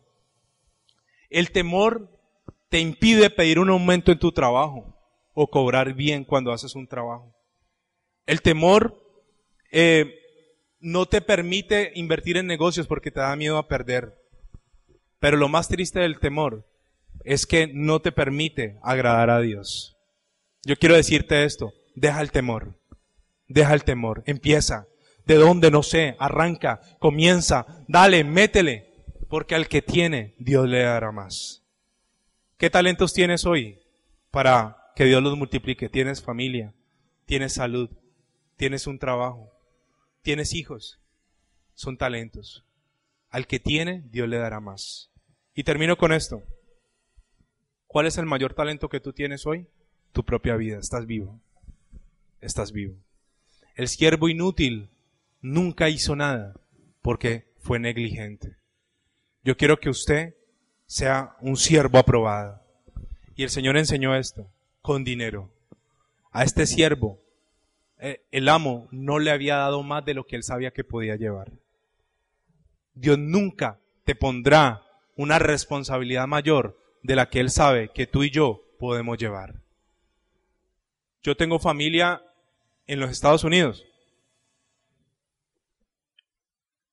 El 1.28 1.52
temor 1.52 2.08
te 2.68 2.80
impide 2.80 3.30
pedir 3.30 3.60
un 3.60 3.70
aumento 3.70 4.10
en 4.10 4.18
tu 4.18 4.32
trabajo 4.32 4.92
o 5.32 5.48
cobrar 5.48 5.94
bien 5.94 6.24
cuando 6.24 6.50
haces 6.50 6.74
un 6.74 6.88
trabajo. 6.88 7.32
El 8.26 8.42
temor 8.42 9.00
eh, 9.70 10.18
no 10.80 11.06
te 11.06 11.20
permite 11.20 11.92
invertir 11.94 12.38
en 12.38 12.48
negocios 12.48 12.88
porque 12.88 13.12
te 13.12 13.20
da 13.20 13.36
miedo 13.36 13.56
a 13.56 13.68
perder. 13.68 14.20
Pero 15.20 15.36
lo 15.36 15.48
más 15.48 15.68
triste 15.68 16.00
del 16.00 16.18
temor 16.18 16.66
es 17.24 17.46
que 17.46 17.68
no 17.72 18.00
te 18.00 18.12
permite 18.12 18.78
agradar 18.82 19.30
a 19.30 19.40
Dios. 19.40 19.96
Yo 20.64 20.76
quiero 20.76 20.94
decirte 20.94 21.44
esto, 21.44 21.72
deja 21.94 22.20
el 22.20 22.30
temor, 22.30 22.78
deja 23.48 23.74
el 23.74 23.84
temor, 23.84 24.22
empieza, 24.26 24.86
de 25.26 25.36
dónde 25.36 25.70
no 25.70 25.82
sé, 25.82 26.16
arranca, 26.18 26.80
comienza, 26.98 27.84
dale, 27.88 28.24
métele, 28.24 28.90
porque 29.28 29.54
al 29.54 29.68
que 29.68 29.82
tiene, 29.82 30.34
Dios 30.38 30.68
le 30.68 30.82
dará 30.82 31.12
más. 31.12 31.62
¿Qué 32.56 32.68
talentos 32.68 33.14
tienes 33.14 33.46
hoy 33.46 33.80
para 34.30 34.92
que 34.94 35.04
Dios 35.04 35.22
los 35.22 35.36
multiplique? 35.36 35.88
Tienes 35.88 36.22
familia, 36.22 36.74
tienes 37.24 37.54
salud, 37.54 37.90
tienes 38.56 38.86
un 38.86 38.98
trabajo, 38.98 39.50
tienes 40.22 40.52
hijos, 40.52 41.00
son 41.74 41.96
talentos. 41.96 42.66
Al 43.30 43.46
que 43.46 43.60
tiene, 43.60 44.02
Dios 44.10 44.28
le 44.28 44.36
dará 44.36 44.60
más. 44.60 45.10
Y 45.54 45.64
termino 45.64 45.96
con 45.96 46.12
esto. 46.12 46.42
¿Cuál 47.92 48.06
es 48.06 48.18
el 48.18 48.26
mayor 48.26 48.54
talento 48.54 48.88
que 48.88 49.00
tú 49.00 49.12
tienes 49.12 49.48
hoy? 49.48 49.66
Tu 50.12 50.24
propia 50.24 50.54
vida. 50.54 50.78
Estás 50.78 51.06
vivo. 51.06 51.40
Estás 52.40 52.70
vivo. 52.70 52.94
El 53.74 53.88
siervo 53.88 54.28
inútil 54.28 54.90
nunca 55.40 55.88
hizo 55.88 56.14
nada 56.14 56.54
porque 57.02 57.52
fue 57.58 57.80
negligente. 57.80 58.54
Yo 59.42 59.56
quiero 59.56 59.80
que 59.80 59.90
usted 59.90 60.36
sea 60.86 61.34
un 61.40 61.56
siervo 61.56 61.98
aprobado. 61.98 62.62
Y 63.34 63.42
el 63.42 63.50
Señor 63.50 63.76
enseñó 63.76 64.14
esto 64.14 64.46
con 64.82 65.02
dinero. 65.02 65.50
A 66.30 66.44
este 66.44 66.68
siervo, 66.68 67.18
eh, 67.98 68.24
el 68.30 68.48
amo 68.48 68.86
no 68.92 69.18
le 69.18 69.32
había 69.32 69.56
dado 69.56 69.82
más 69.82 70.04
de 70.04 70.14
lo 70.14 70.28
que 70.28 70.36
él 70.36 70.44
sabía 70.44 70.70
que 70.70 70.84
podía 70.84 71.16
llevar. 71.16 71.50
Dios 72.94 73.18
nunca 73.18 73.80
te 74.04 74.14
pondrá 74.14 74.80
una 75.16 75.40
responsabilidad 75.40 76.28
mayor 76.28 76.78
de 77.02 77.16
la 77.16 77.28
que 77.28 77.40
Él 77.40 77.50
sabe 77.50 77.90
que 77.90 78.06
tú 78.06 78.22
y 78.22 78.30
yo 78.30 78.62
podemos 78.78 79.18
llevar. 79.18 79.54
Yo 81.22 81.36
tengo 81.36 81.58
familia 81.58 82.22
en 82.86 83.00
los 83.00 83.10
Estados 83.10 83.44
Unidos 83.44 83.84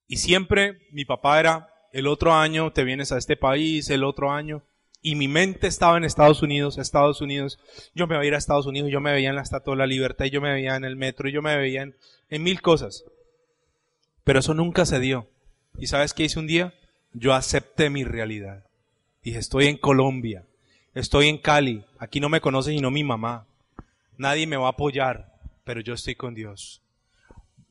Y 0.07 0.17
siempre 0.17 0.79
mi 0.91 1.05
papá 1.05 1.39
era, 1.39 1.69
el 1.91 2.07
otro 2.07 2.33
año 2.33 2.71
te 2.71 2.83
vienes 2.83 3.11
a 3.11 3.17
este 3.17 3.35
país, 3.35 3.89
el 3.89 4.03
otro 4.03 4.31
año. 4.31 4.63
Y 5.01 5.15
mi 5.15 5.27
mente 5.27 5.67
estaba 5.67 5.97
en 5.97 6.05
Estados 6.05 6.41
Unidos, 6.41 6.77
Estados 6.77 7.21
Unidos. 7.21 7.59
Yo 7.93 8.07
me 8.07 8.17
veía 8.17 8.33
a 8.33 8.37
Estados 8.37 8.65
Unidos, 8.65 8.89
yo 8.89 9.01
me 9.01 9.11
veía 9.11 9.29
en 9.29 9.35
la 9.35 9.41
Estatua 9.41 9.73
de 9.73 9.79
la 9.79 9.87
Libertad, 9.87 10.25
yo 10.25 10.41
me 10.41 10.53
veía 10.53 10.75
en 10.75 10.85
el 10.85 10.95
metro, 10.95 11.29
y 11.29 11.33
yo 11.33 11.41
me 11.41 11.55
veía 11.55 11.83
en, 11.83 11.95
en 12.29 12.43
mil 12.43 12.61
cosas. 12.61 13.03
Pero 14.23 14.39
eso 14.39 14.53
nunca 14.53 14.85
se 14.85 14.99
dio. 14.99 15.27
¿Y 15.77 15.87
sabes 15.87 16.13
qué 16.13 16.23
hice 16.23 16.39
un 16.39 16.47
día? 16.47 16.73
Yo 17.13 17.33
acepté 17.33 17.89
mi 17.89 18.03
realidad. 18.03 18.65
Dije, 19.27 19.39
estoy 19.39 19.67
en 19.67 19.75
Colombia, 19.75 20.45
estoy 20.93 21.27
en 21.27 21.37
Cali, 21.37 21.83
aquí 21.99 22.21
no 22.21 22.29
me 22.29 22.39
conoce 22.39 22.71
sino 22.71 22.91
mi 22.91 23.03
mamá. 23.03 23.45
Nadie 24.17 24.47
me 24.47 24.55
va 24.55 24.67
a 24.67 24.69
apoyar, 24.69 25.33
pero 25.65 25.81
yo 25.81 25.95
estoy 25.95 26.15
con 26.15 26.33
Dios 26.33 26.81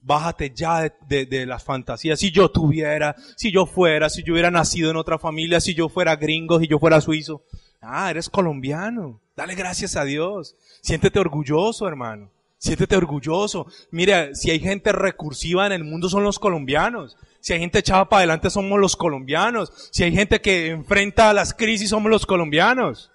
bájate 0.03 0.53
ya 0.55 0.93
de, 1.09 1.25
de, 1.25 1.47
las 1.47 1.65
fantasías. 1.65 2.21
Si 2.21 2.31
yo 2.31 2.51
tuviera, 2.51 3.17
si 3.37 3.51
yo 3.51 3.65
fuera, 3.65 4.11
si 4.11 4.23
yo 4.23 4.35
hubiera 4.35 4.51
nacido 4.51 4.91
en 4.91 4.97
otra 4.97 5.19
familia, 5.19 5.61
si 5.61 5.75
yo 5.75 5.89
fuera 5.89 6.15
gringo, 6.15 6.61
si 6.61 6.69
yo 6.69 6.79
fuera 6.79 7.01
suizo. 7.01 7.43
Ah, 7.81 8.11
eres 8.11 8.29
colombiano. 8.29 9.19
Dale 9.35 9.55
gracias 9.55 9.97
a 9.97 10.05
Dios. 10.05 10.57
Siéntete 10.83 11.19
orgulloso, 11.19 11.89
hermano. 11.89 12.31
Siéntete 12.59 12.97
orgulloso. 12.97 13.67
Mira, 13.91 14.35
si 14.35 14.51
hay 14.51 14.61
gente 14.61 14.93
recursiva 14.93 15.67
en 15.67 15.73
el 15.73 15.85
mundo 15.85 16.11
son 16.11 16.23
los 16.23 16.39
colombianos. 16.39 17.17
Si 17.47 17.53
hay 17.53 17.61
gente 17.61 17.79
echada 17.79 18.09
para 18.09 18.19
adelante 18.19 18.51
somos 18.51 18.81
los 18.81 18.97
colombianos. 18.97 19.71
Si 19.93 20.03
hay 20.03 20.11
gente 20.11 20.41
que 20.41 20.71
enfrenta 20.71 21.33
las 21.33 21.55
crisis 21.55 21.91
somos 21.91 22.11
los 22.11 22.27
colombianos. 22.27 23.13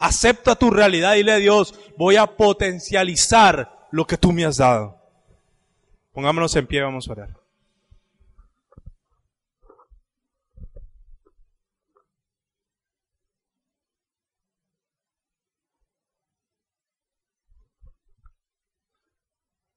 Acepta 0.00 0.56
tu 0.56 0.72
realidad 0.72 1.14
y 1.14 1.18
dile 1.18 1.30
a 1.34 1.36
Dios, 1.36 1.78
voy 1.96 2.16
a 2.16 2.26
potencializar 2.26 3.86
lo 3.92 4.08
que 4.08 4.16
tú 4.16 4.32
me 4.32 4.44
has 4.44 4.56
dado. 4.56 5.00
Pongámonos 6.12 6.56
en 6.56 6.66
pie, 6.66 6.82
vamos 6.82 7.08
a 7.08 7.12
orar. 7.12 7.28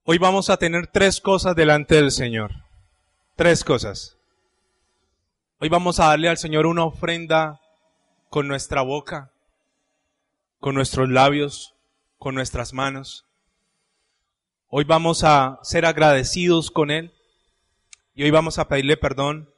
Hoy 0.04 0.18
vamos 0.18 0.50
a 0.50 0.58
tener 0.58 0.88
tres 0.88 1.22
cosas 1.22 1.56
delante 1.56 1.94
del 1.94 2.10
Señor. 2.10 2.63
Tres 3.36 3.64
cosas. 3.64 4.16
Hoy 5.58 5.68
vamos 5.68 6.00
a 6.00 6.06
darle 6.06 6.30
al 6.30 6.38
Señor 6.38 6.68
una 6.68 6.84
ofrenda 6.84 7.60
con 8.30 8.48
nuestra 8.48 8.84
boca, 8.84 9.32
con 10.60 10.76
nuestros 10.76 11.10
labios, 11.10 11.74
con 12.20 12.36
nuestras 12.36 12.74
manos. 12.74 13.26
Hoy 14.68 14.84
vamos 14.84 15.24
a 15.24 15.58
ser 15.64 15.88
agradecidos 15.88 16.70
con 16.70 16.92
Él 16.92 17.12
y 18.14 18.22
hoy 18.22 18.30
vamos 18.30 18.60
a 18.60 18.68
pedirle 18.68 18.98
perdón 18.98 19.50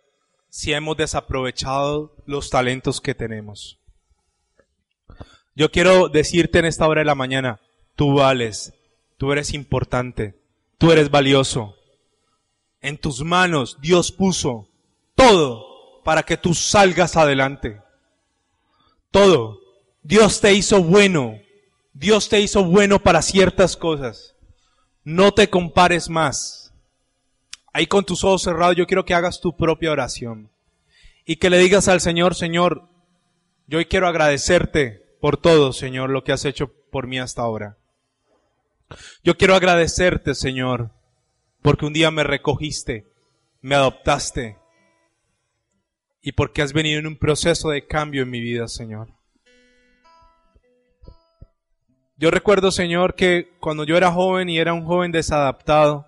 si 0.47 0.71
hemos 0.71 0.95
desaprovechado 0.95 2.15
los 2.26 2.49
talentos 2.49 3.01
que 3.01 3.13
tenemos. 3.13 3.78
Yo 5.53 5.69
quiero 5.69 6.07
decirte 6.07 6.59
en 6.59 6.65
esta 6.65 6.88
hora 6.88 7.01
de 7.01 7.05
la 7.05 7.15
mañana, 7.15 7.59
tú 7.97 8.13
vales, 8.13 8.73
tú 9.17 9.34
eres 9.34 9.53
importante, 9.53 10.39
tú 10.78 10.93
eres 10.93 11.11
valioso. 11.11 11.76
En 12.86 12.98
tus 12.98 13.24
manos 13.24 13.78
Dios 13.82 14.12
puso 14.12 14.70
todo 15.16 16.02
para 16.04 16.24
que 16.24 16.38
tú 16.38 16.54
salgas 16.54 17.18
adelante. 17.18 17.82
Todo. 19.12 19.60
Dios 20.04 20.40
te 20.40 20.54
hizo 20.54 20.84
bueno. 20.84 21.40
Dios 21.94 22.30
te 22.30 22.40
hizo 22.40 22.64
bueno 22.64 23.00
para 23.00 23.22
ciertas 23.22 23.76
cosas 23.76 24.36
no 25.06 25.34
te 25.34 25.50
compares 25.50 26.10
más. 26.10 26.74
Ahí 27.72 27.88
con 27.88 28.04
tus 28.04 28.24
ojos 28.24 28.42
cerrados 28.42 28.76
yo 28.76 28.88
quiero 28.88 29.06
que 29.06 29.14
hagas 29.14 29.40
tu 29.40 29.56
propia 29.56 29.92
oración 29.92 30.50
y 31.26 31.38
que 31.38 31.50
le 31.50 31.60
digas 31.60 31.88
al 31.88 32.02
Señor, 32.02 32.36
Señor, 32.36 32.90
yo 33.68 33.80
quiero 33.88 34.08
agradecerte 34.08 35.18
por 35.22 35.38
todo, 35.38 35.74
Señor, 35.74 36.10
lo 36.10 36.24
que 36.24 36.34
has 36.34 36.46
hecho 36.46 36.72
por 36.92 37.08
mí 37.08 37.20
hasta 37.20 37.44
ahora. 37.44 37.78
Yo 39.24 39.38
quiero 39.38 39.56
agradecerte, 39.56 40.36
Señor, 40.36 40.92
porque 41.66 41.88
un 41.88 41.93
día 41.93 42.11
me 42.11 42.24
recogiste, 42.24 43.07
me 43.59 43.74
adoptaste 43.74 44.59
y 46.22 46.34
porque 46.34 46.61
has 46.61 46.74
venido 46.74 46.99
en 46.99 47.07
un 47.07 47.18
proceso 47.18 47.72
de 47.72 47.88
cambio 47.88 48.22
en 48.22 48.30
mi 48.30 48.39
vida, 48.39 48.68
Señor. 48.68 49.07
Yo 52.18 52.30
recuerdo, 52.30 52.70
Señor, 52.70 53.16
que 53.16 53.57
cuando 53.59 53.84
yo 53.84 53.97
era 53.97 54.11
joven 54.11 54.47
y 54.47 54.59
era 54.59 54.74
un 54.74 54.86
joven 54.86 55.11
desadaptado, 55.11 56.05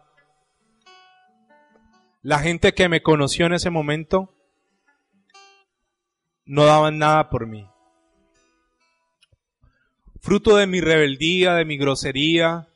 La 2.21 2.37
gente 2.37 2.73
que 2.73 2.87
me 2.87 3.01
conoció 3.01 3.47
en 3.47 3.53
ese 3.53 3.71
momento 3.71 4.35
no 6.45 6.65
daban 6.65 6.99
nada 6.99 7.29
por 7.29 7.47
mí. 7.47 7.67
Fruto 10.21 10.55
de 10.55 10.67
mi 10.67 10.81
rebeldía, 10.81 11.55
de 11.55 11.65
mi 11.65 11.77
grosería, 11.77 12.67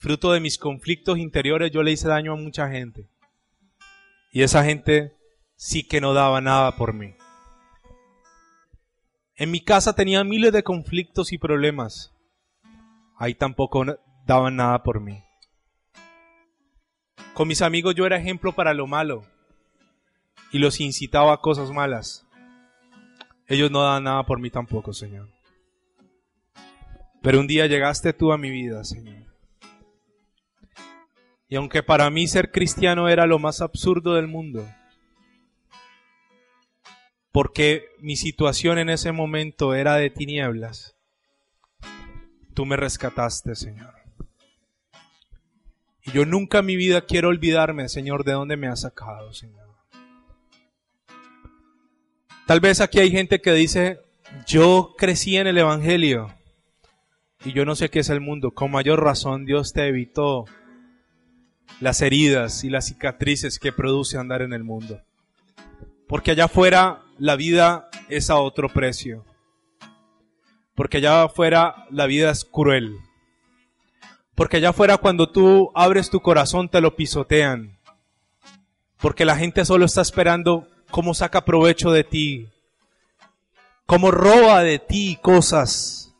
fruto 0.00 0.32
de 0.32 0.40
mis 0.40 0.58
conflictos 0.58 1.18
interiores, 1.18 1.70
yo 1.70 1.82
le 1.82 1.92
hice 1.92 2.08
daño 2.08 2.32
a 2.32 2.36
mucha 2.36 2.68
gente. 2.70 3.08
Y 4.32 4.42
esa 4.42 4.64
gente 4.64 5.14
sí 5.56 5.86
que 5.86 6.00
no 6.00 6.14
daba 6.14 6.40
nada 6.40 6.74
por 6.76 6.94
mí. 6.94 7.14
En 9.36 9.50
mi 9.50 9.60
casa 9.60 9.94
tenía 9.94 10.24
miles 10.24 10.52
de 10.52 10.62
conflictos 10.62 11.32
y 11.32 11.38
problemas. 11.38 12.12
Ahí 13.16 13.34
tampoco 13.34 13.84
daban 14.26 14.56
nada 14.56 14.82
por 14.82 15.00
mí. 15.00 15.22
Con 17.34 17.48
mis 17.48 17.60
amigos 17.62 17.94
yo 17.94 18.06
era 18.06 18.16
ejemplo 18.16 18.52
para 18.52 18.72
lo 18.72 18.86
malo 18.86 19.22
y 20.50 20.58
los 20.58 20.80
incitaba 20.80 21.34
a 21.34 21.40
cosas 21.40 21.70
malas. 21.70 22.26
Ellos 23.46 23.70
no 23.70 23.82
daban 23.82 24.04
nada 24.04 24.24
por 24.24 24.40
mí 24.40 24.50
tampoco, 24.50 24.94
Señor. 24.94 25.28
Pero 27.22 27.40
un 27.40 27.46
día 27.46 27.66
llegaste 27.66 28.14
tú 28.14 28.32
a 28.32 28.38
mi 28.38 28.50
vida, 28.50 28.82
Señor. 28.84 29.19
Y 31.50 31.56
aunque 31.56 31.82
para 31.82 32.08
mí 32.10 32.28
ser 32.28 32.52
cristiano 32.52 33.08
era 33.08 33.26
lo 33.26 33.40
más 33.40 33.60
absurdo 33.60 34.14
del 34.14 34.28
mundo, 34.28 34.64
porque 37.32 37.86
mi 37.98 38.14
situación 38.14 38.78
en 38.78 38.88
ese 38.88 39.10
momento 39.10 39.74
era 39.74 39.96
de 39.96 40.10
tinieblas, 40.10 40.96
tú 42.54 42.64
me 42.66 42.76
rescataste, 42.76 43.56
Señor. 43.56 43.92
Y 46.04 46.12
yo 46.12 46.24
nunca 46.24 46.60
en 46.60 46.66
mi 46.66 46.76
vida 46.76 47.00
quiero 47.00 47.28
olvidarme, 47.28 47.88
Señor, 47.88 48.22
de 48.22 48.32
dónde 48.32 48.56
me 48.56 48.68
has 48.68 48.82
sacado, 48.82 49.32
Señor. 49.32 49.68
Tal 52.46 52.60
vez 52.60 52.80
aquí 52.80 53.00
hay 53.00 53.10
gente 53.10 53.40
que 53.40 53.52
dice, 53.54 53.98
yo 54.46 54.94
crecí 54.96 55.36
en 55.36 55.48
el 55.48 55.58
Evangelio 55.58 56.32
y 57.44 57.52
yo 57.52 57.64
no 57.64 57.74
sé 57.74 57.90
qué 57.90 57.98
es 57.98 58.08
el 58.08 58.20
mundo. 58.20 58.52
Con 58.52 58.70
mayor 58.70 59.02
razón 59.02 59.46
Dios 59.46 59.72
te 59.72 59.88
evitó 59.88 60.44
las 61.78 62.02
heridas 62.02 62.64
y 62.64 62.70
las 62.70 62.86
cicatrices 62.86 63.58
que 63.58 63.72
produce 63.72 64.18
andar 64.18 64.42
en 64.42 64.52
el 64.52 64.64
mundo. 64.64 65.00
Porque 66.08 66.32
allá 66.32 66.46
afuera 66.46 67.02
la 67.18 67.36
vida 67.36 67.88
es 68.08 68.30
a 68.30 68.36
otro 68.36 68.68
precio. 68.68 69.24
Porque 70.74 70.96
allá 70.96 71.22
afuera 71.22 71.86
la 71.90 72.06
vida 72.06 72.30
es 72.30 72.44
cruel. 72.44 72.96
Porque 74.34 74.56
allá 74.56 74.70
afuera 74.70 74.96
cuando 74.96 75.30
tú 75.30 75.70
abres 75.74 76.10
tu 76.10 76.20
corazón 76.20 76.68
te 76.68 76.80
lo 76.80 76.96
pisotean. 76.96 77.78
Porque 78.98 79.24
la 79.24 79.36
gente 79.36 79.64
solo 79.64 79.84
está 79.84 80.02
esperando 80.02 80.66
cómo 80.90 81.14
saca 81.14 81.44
provecho 81.44 81.90
de 81.92 82.04
ti. 82.04 82.48
Cómo 83.86 84.10
roba 84.10 84.62
de 84.62 84.78
ti 84.78 85.18
cosas. 85.20 86.14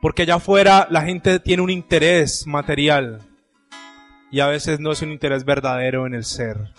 Porque 0.00 0.22
allá 0.22 0.36
afuera 0.36 0.86
la 0.90 1.02
gente 1.02 1.40
tiene 1.40 1.62
un 1.62 1.70
interés 1.70 2.46
material. 2.46 3.27
Y 4.30 4.40
a 4.40 4.46
veces 4.46 4.80
no 4.80 4.92
es 4.92 5.02
un 5.02 5.10
interés 5.10 5.44
verdadero 5.44 6.06
en 6.06 6.14
el 6.14 6.24
ser. 6.24 6.72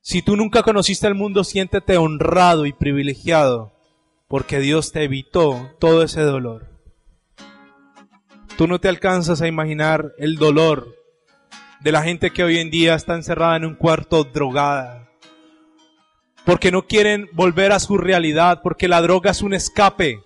Si 0.00 0.22
tú 0.22 0.36
nunca 0.36 0.62
conociste 0.62 1.06
el 1.06 1.14
mundo, 1.14 1.44
siéntete 1.44 1.96
honrado 1.96 2.66
y 2.66 2.72
privilegiado. 2.72 3.72
Porque 4.28 4.58
Dios 4.58 4.92
te 4.92 5.04
evitó 5.04 5.74
todo 5.78 6.02
ese 6.02 6.22
dolor. 6.22 6.68
Tú 8.56 8.68
no 8.68 8.78
te 8.78 8.88
alcanzas 8.88 9.42
a 9.42 9.48
imaginar 9.48 10.12
el 10.18 10.36
dolor 10.36 10.94
de 11.80 11.92
la 11.92 12.02
gente 12.02 12.30
que 12.30 12.44
hoy 12.44 12.58
en 12.58 12.70
día 12.70 12.94
está 12.94 13.14
encerrada 13.14 13.56
en 13.56 13.64
un 13.64 13.74
cuarto 13.74 14.24
drogada. 14.24 15.10
Porque 16.44 16.70
no 16.70 16.86
quieren 16.86 17.28
volver 17.32 17.72
a 17.72 17.80
su 17.80 17.98
realidad, 17.98 18.60
porque 18.62 18.88
la 18.88 19.00
droga 19.00 19.30
es 19.30 19.42
un 19.42 19.54
escape. 19.54 20.20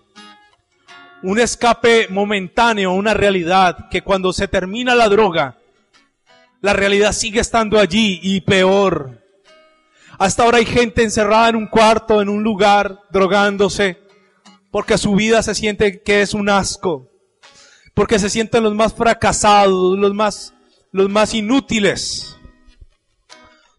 Un 1.22 1.40
escape 1.40 2.08
momentáneo, 2.08 2.92
una 2.92 3.14
realidad 3.14 3.88
que 3.90 4.02
cuando 4.02 4.32
se 4.32 4.48
termina 4.48 4.94
la 4.94 5.08
droga, 5.08 5.58
la 6.60 6.72
realidad 6.72 7.12
sigue 7.12 7.40
estando 7.40 7.78
allí 7.78 8.20
y 8.22 8.40
peor. 8.40 9.22
Hasta 10.18 10.44
ahora 10.44 10.58
hay 10.58 10.66
gente 10.66 11.02
encerrada 11.02 11.48
en 11.48 11.56
un 11.56 11.66
cuarto, 11.66 12.20
en 12.22 12.28
un 12.28 12.42
lugar, 12.42 13.00
drogándose, 13.10 13.98
porque 14.70 14.98
su 14.98 15.14
vida 15.14 15.42
se 15.42 15.54
siente 15.54 16.02
que 16.02 16.22
es 16.22 16.34
un 16.34 16.48
asco 16.48 17.08
porque 17.98 18.20
se 18.20 18.30
sienten 18.30 18.62
los 18.62 18.76
más 18.76 18.94
fracasados, 18.94 19.98
los 19.98 20.14
más, 20.14 20.54
los 20.92 21.10
más 21.10 21.34
inútiles. 21.34 22.38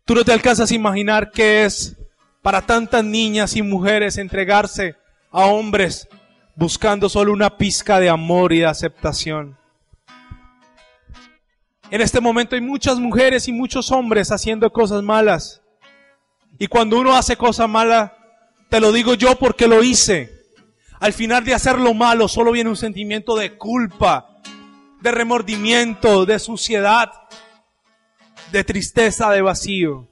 Tú 0.03 0.13
no 0.13 0.25
te 0.25 0.33
alcanzas 0.33 0.69
a 0.69 0.75
imaginar 0.75 1.31
qué 1.31 1.63
es 1.63 1.95
para 2.41 2.65
tantas 2.65 3.05
niñas 3.05 3.55
y 3.55 3.61
mujeres 3.61 4.17
entregarse 4.17 4.97
a 5.31 5.45
hombres 5.45 6.09
buscando 6.59 7.07
solo 7.07 7.31
una 7.31 7.55
pizca 7.55 8.01
de 8.01 8.09
amor 8.09 8.51
y 8.51 8.59
de 8.59 8.65
aceptación. 8.65 9.57
En 11.89 12.01
este 12.01 12.19
momento 12.19 12.55
hay 12.55 12.61
muchas 12.61 12.99
mujeres 12.99 13.47
y 13.47 13.53
muchos 13.53 13.91
hombres 13.91 14.29
haciendo 14.29 14.69
cosas 14.69 15.01
malas. 15.01 15.61
Y 16.59 16.67
cuando 16.67 16.99
uno 16.99 17.15
hace 17.15 17.37
cosas 17.37 17.69
malas, 17.69 18.11
te 18.67 18.81
lo 18.81 18.91
digo 18.91 19.13
yo 19.13 19.37
porque 19.37 19.69
lo 19.69 19.81
hice. 19.81 20.37
Al 20.99 21.13
final 21.13 21.45
de 21.45 21.53
hacer 21.53 21.79
lo 21.79 21.93
malo 21.93 22.27
solo 22.27 22.51
viene 22.51 22.69
un 22.69 22.75
sentimiento 22.75 23.37
de 23.37 23.57
culpa, 23.57 24.41
de 24.99 25.11
remordimiento, 25.11 26.25
de 26.25 26.39
suciedad, 26.39 27.09
de 28.51 28.65
tristeza, 28.65 29.31
de 29.31 29.41
vacío. 29.41 30.08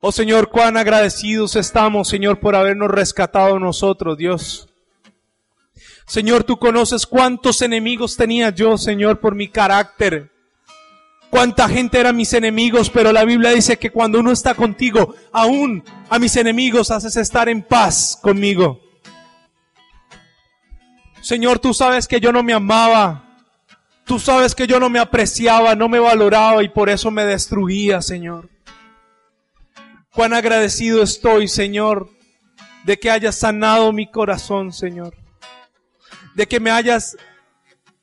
Oh 0.00 0.12
Señor, 0.12 0.48
cuán 0.50 0.76
agradecidos 0.76 1.56
estamos, 1.56 2.08
Señor, 2.08 2.38
por 2.38 2.54
habernos 2.54 2.88
rescatado 2.88 3.58
nosotros, 3.58 4.16
Dios. 4.16 4.68
Señor, 6.06 6.44
tú 6.44 6.56
conoces 6.58 7.04
cuántos 7.04 7.62
enemigos 7.62 8.16
tenía 8.16 8.50
yo, 8.50 8.78
Señor, 8.78 9.18
por 9.18 9.34
mi 9.34 9.48
carácter, 9.48 10.30
cuánta 11.30 11.68
gente 11.68 11.98
eran 11.98 12.16
mis 12.16 12.32
enemigos, 12.32 12.90
pero 12.90 13.12
la 13.12 13.24
Biblia 13.24 13.50
dice 13.50 13.76
que 13.76 13.90
cuando 13.90 14.20
uno 14.20 14.30
está 14.30 14.54
contigo, 14.54 15.16
aún 15.32 15.82
a 16.08 16.18
mis 16.20 16.36
enemigos 16.36 16.92
haces 16.92 17.16
estar 17.16 17.48
en 17.48 17.62
paz 17.62 18.16
conmigo. 18.22 18.80
Señor, 21.20 21.58
tú 21.58 21.74
sabes 21.74 22.06
que 22.06 22.20
yo 22.20 22.32
no 22.32 22.44
me 22.44 22.54
amaba. 22.54 23.24
Tú 24.04 24.18
sabes 24.18 24.54
que 24.54 24.66
yo 24.66 24.80
no 24.80 24.88
me 24.88 25.00
apreciaba, 25.00 25.74
no 25.74 25.88
me 25.88 25.98
valoraba 25.98 26.62
y 26.62 26.68
por 26.68 26.88
eso 26.88 27.10
me 27.10 27.26
destruía, 27.26 28.00
Señor. 28.00 28.48
Cuán 30.18 30.34
agradecido 30.34 31.04
estoy, 31.04 31.46
Señor, 31.46 32.10
de 32.82 32.98
que 32.98 33.08
hayas 33.08 33.38
sanado 33.38 33.92
mi 33.92 34.10
corazón, 34.10 34.72
Señor. 34.72 35.14
De 36.34 36.48
que 36.48 36.58
me 36.58 36.72
hayas 36.72 37.16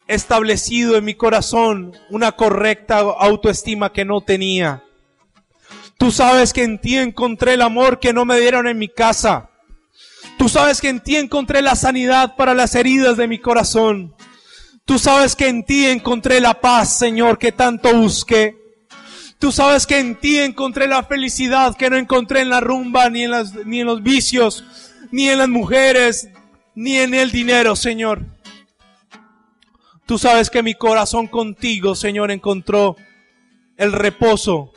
establecido 0.08 0.96
en 0.96 1.04
mi 1.04 1.16
corazón 1.16 1.92
una 2.10 2.32
correcta 2.32 3.00
autoestima 3.00 3.92
que 3.92 4.06
no 4.06 4.22
tenía. 4.22 4.82
Tú 5.98 6.10
sabes 6.10 6.54
que 6.54 6.64
en 6.64 6.80
ti 6.80 6.96
encontré 6.96 7.56
el 7.56 7.62
amor 7.62 8.00
que 8.00 8.14
no 8.14 8.24
me 8.24 8.40
dieron 8.40 8.66
en 8.70 8.78
mi 8.78 8.88
casa. 8.88 9.50
Tú 10.38 10.48
sabes 10.48 10.80
que 10.80 10.88
en 10.88 11.02
ti 11.02 11.18
encontré 11.18 11.62
la 11.62 11.76
sanidad 11.76 12.38
para 12.38 12.54
las 12.54 12.76
heridas 12.76 13.18
de 13.18 13.28
mi 13.28 13.40
corazón. 13.40 14.16
Tú 14.86 15.00
sabes 15.00 15.36
que 15.36 15.50
en 15.50 15.66
ti 15.66 15.88
encontré 15.88 16.40
la 16.40 16.62
paz, 16.62 16.98
Señor, 16.98 17.38
que 17.38 17.52
tanto 17.52 17.94
busqué. 17.94 18.65
Tú 19.46 19.52
sabes 19.52 19.86
que 19.86 20.00
en 20.00 20.16
ti 20.16 20.40
encontré 20.40 20.88
la 20.88 21.04
felicidad 21.04 21.78
que 21.78 21.88
no 21.92 21.98
encontré 21.98 22.42
en 22.42 22.50
la 22.50 22.62
rumba, 22.62 23.12
ni 23.12 23.26
en, 23.26 23.30
las, 23.30 23.54
ni 23.54 23.82
en 23.82 23.86
los 23.86 24.02
vicios, 24.02 24.66
ni 25.12 25.30
en 25.30 25.38
las 25.38 25.50
mujeres, 25.50 26.30
ni 26.74 26.98
en 26.98 27.14
el 27.14 27.30
dinero, 27.30 27.76
Señor. 27.76 28.26
Tú 30.08 30.18
sabes 30.18 30.50
que 30.50 30.64
mi 30.64 30.74
corazón 30.74 31.28
contigo, 31.28 31.94
Señor, 31.94 32.32
encontró 32.32 32.96
el 33.78 33.92
reposo 33.92 34.74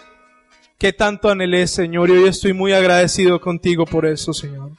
que 0.76 0.92
tanto 0.92 1.30
anhelé, 1.30 1.66
Señor, 1.66 2.10
y 2.10 2.18
hoy 2.18 2.28
estoy 2.28 2.52
muy 2.52 2.74
agradecido 2.74 3.40
contigo 3.40 3.86
por 3.86 4.04
eso, 4.04 4.34
Señor. 4.34 4.72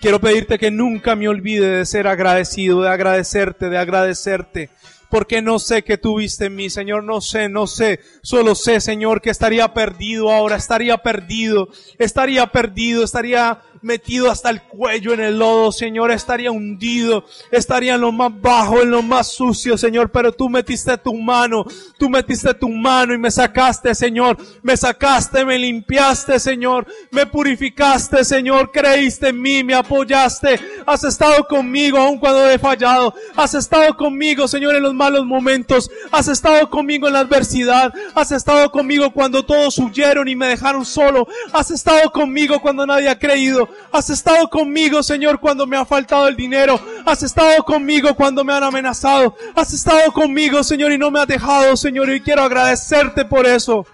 Quiero 0.00 0.20
pedirte 0.20 0.56
que 0.56 0.70
nunca 0.70 1.16
me 1.16 1.26
olvide 1.26 1.78
de 1.78 1.84
ser 1.84 2.06
agradecido, 2.06 2.82
de 2.82 2.90
agradecerte, 2.90 3.70
de 3.70 3.78
agradecerte 3.78 4.70
porque 5.14 5.40
no 5.40 5.60
sé 5.60 5.84
qué 5.84 5.96
tuviste 5.96 6.46
en 6.46 6.56
mí, 6.56 6.68
Señor, 6.68 7.04
no 7.04 7.20
sé, 7.20 7.48
no 7.48 7.68
sé, 7.68 8.00
solo 8.20 8.56
sé, 8.56 8.80
Señor, 8.80 9.20
que 9.20 9.30
estaría 9.30 9.72
perdido 9.72 10.32
ahora, 10.32 10.56
estaría 10.56 10.98
perdido, 10.98 11.68
estaría 12.00 12.44
perdido, 12.48 13.04
estaría 13.04 13.62
metido 13.80 14.30
hasta 14.30 14.48
el 14.48 14.62
cuello 14.62 15.12
en 15.12 15.20
el 15.20 15.38
lodo, 15.38 15.70
Señor, 15.70 16.10
estaría 16.10 16.50
hundido, 16.50 17.26
estaría 17.52 17.94
en 17.94 18.00
lo 18.00 18.12
más 18.12 18.32
bajo, 18.40 18.80
en 18.80 18.90
lo 18.90 19.02
más 19.02 19.28
sucio, 19.28 19.76
Señor, 19.76 20.10
pero 20.10 20.32
tú 20.32 20.48
metiste 20.48 20.96
tu 20.96 21.14
mano, 21.14 21.66
tú 21.98 22.08
metiste 22.08 22.54
tu 22.54 22.70
mano 22.70 23.12
y 23.12 23.18
me 23.18 23.30
sacaste, 23.30 23.94
Señor, 23.94 24.38
me 24.62 24.74
sacaste, 24.76 25.44
me 25.44 25.58
limpiaste, 25.58 26.40
Señor, 26.40 26.86
me 27.10 27.26
purificaste, 27.26 28.24
Señor, 28.24 28.72
creíste 28.72 29.28
en 29.28 29.40
mí, 29.42 29.62
me 29.62 29.74
apoyaste, 29.74 30.58
has 30.86 31.04
estado 31.04 31.44
conmigo 31.44 31.98
aun 31.98 32.18
cuando 32.18 32.48
he 32.48 32.58
fallado, 32.58 33.14
has 33.36 33.54
estado 33.54 33.96
conmigo, 33.96 34.48
Señor, 34.48 34.74
en 34.76 34.82
los 34.82 34.94
malos 34.94 35.24
momentos, 35.26 35.90
has 36.10 36.28
estado 36.28 36.68
conmigo 36.70 37.06
en 37.06 37.14
la 37.14 37.20
adversidad, 37.20 37.92
has 38.14 38.32
estado 38.32 38.70
conmigo 38.70 39.10
cuando 39.10 39.44
todos 39.44 39.78
huyeron 39.78 40.28
y 40.28 40.36
me 40.36 40.48
dejaron 40.48 40.84
solo, 40.84 41.26
has 41.52 41.70
estado 41.70 42.10
conmigo 42.10 42.60
cuando 42.60 42.86
nadie 42.86 43.08
ha 43.08 43.18
creído, 43.18 43.68
Has 43.92 44.10
estado 44.10 44.48
conmigo, 44.48 45.02
Señor, 45.02 45.38
cuando 45.38 45.66
me 45.66 45.76
ha 45.76 45.84
faltado 45.84 46.28
el 46.28 46.36
dinero. 46.36 46.80
Has 47.04 47.22
estado 47.22 47.62
conmigo 47.62 48.14
cuando 48.14 48.44
me 48.44 48.52
han 48.52 48.64
amenazado. 48.64 49.36
Has 49.54 49.72
estado 49.72 50.12
conmigo, 50.12 50.62
Señor, 50.64 50.92
y 50.92 50.98
no 50.98 51.10
me 51.10 51.20
has 51.20 51.28
dejado, 51.28 51.76
Señor, 51.76 52.10
y 52.10 52.20
quiero 52.20 52.42
agradecerte 52.42 53.24
por 53.24 53.46
eso. 53.46 53.86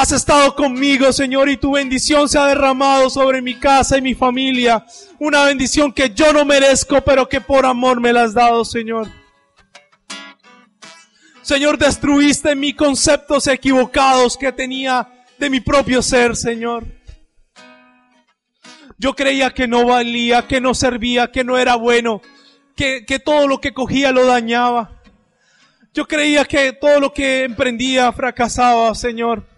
Has 0.00 0.12
estado 0.12 0.54
conmigo, 0.54 1.12
Señor, 1.12 1.48
y 1.48 1.56
tu 1.56 1.72
bendición 1.72 2.28
se 2.28 2.38
ha 2.38 2.46
derramado 2.46 3.10
sobre 3.10 3.42
mi 3.42 3.56
casa 3.56 3.98
y 3.98 4.00
mi 4.00 4.14
familia. 4.14 4.86
Una 5.18 5.42
bendición 5.42 5.92
que 5.92 6.10
yo 6.10 6.32
no 6.32 6.44
merezco, 6.44 7.00
pero 7.00 7.28
que 7.28 7.40
por 7.40 7.66
amor 7.66 8.00
me 8.00 8.12
la 8.12 8.22
has 8.22 8.32
dado, 8.32 8.64
Señor. 8.64 9.08
Señor, 11.42 11.78
destruiste 11.78 12.54
mis 12.54 12.76
conceptos 12.76 13.48
equivocados 13.48 14.36
que 14.36 14.52
tenía 14.52 15.08
de 15.36 15.50
mi 15.50 15.58
propio 15.58 16.00
ser, 16.00 16.36
Señor. 16.36 16.86
Yo 18.98 19.16
creía 19.16 19.50
que 19.50 19.66
no 19.66 19.84
valía, 19.84 20.46
que 20.46 20.60
no 20.60 20.74
servía, 20.74 21.32
que 21.32 21.42
no 21.42 21.58
era 21.58 21.74
bueno, 21.74 22.22
que, 22.76 23.04
que 23.04 23.18
todo 23.18 23.48
lo 23.48 23.60
que 23.60 23.74
cogía 23.74 24.12
lo 24.12 24.26
dañaba. 24.26 25.02
Yo 25.92 26.06
creía 26.06 26.44
que 26.44 26.72
todo 26.72 27.00
lo 27.00 27.12
que 27.12 27.42
emprendía 27.42 28.12
fracasaba, 28.12 28.94
Señor. 28.94 29.57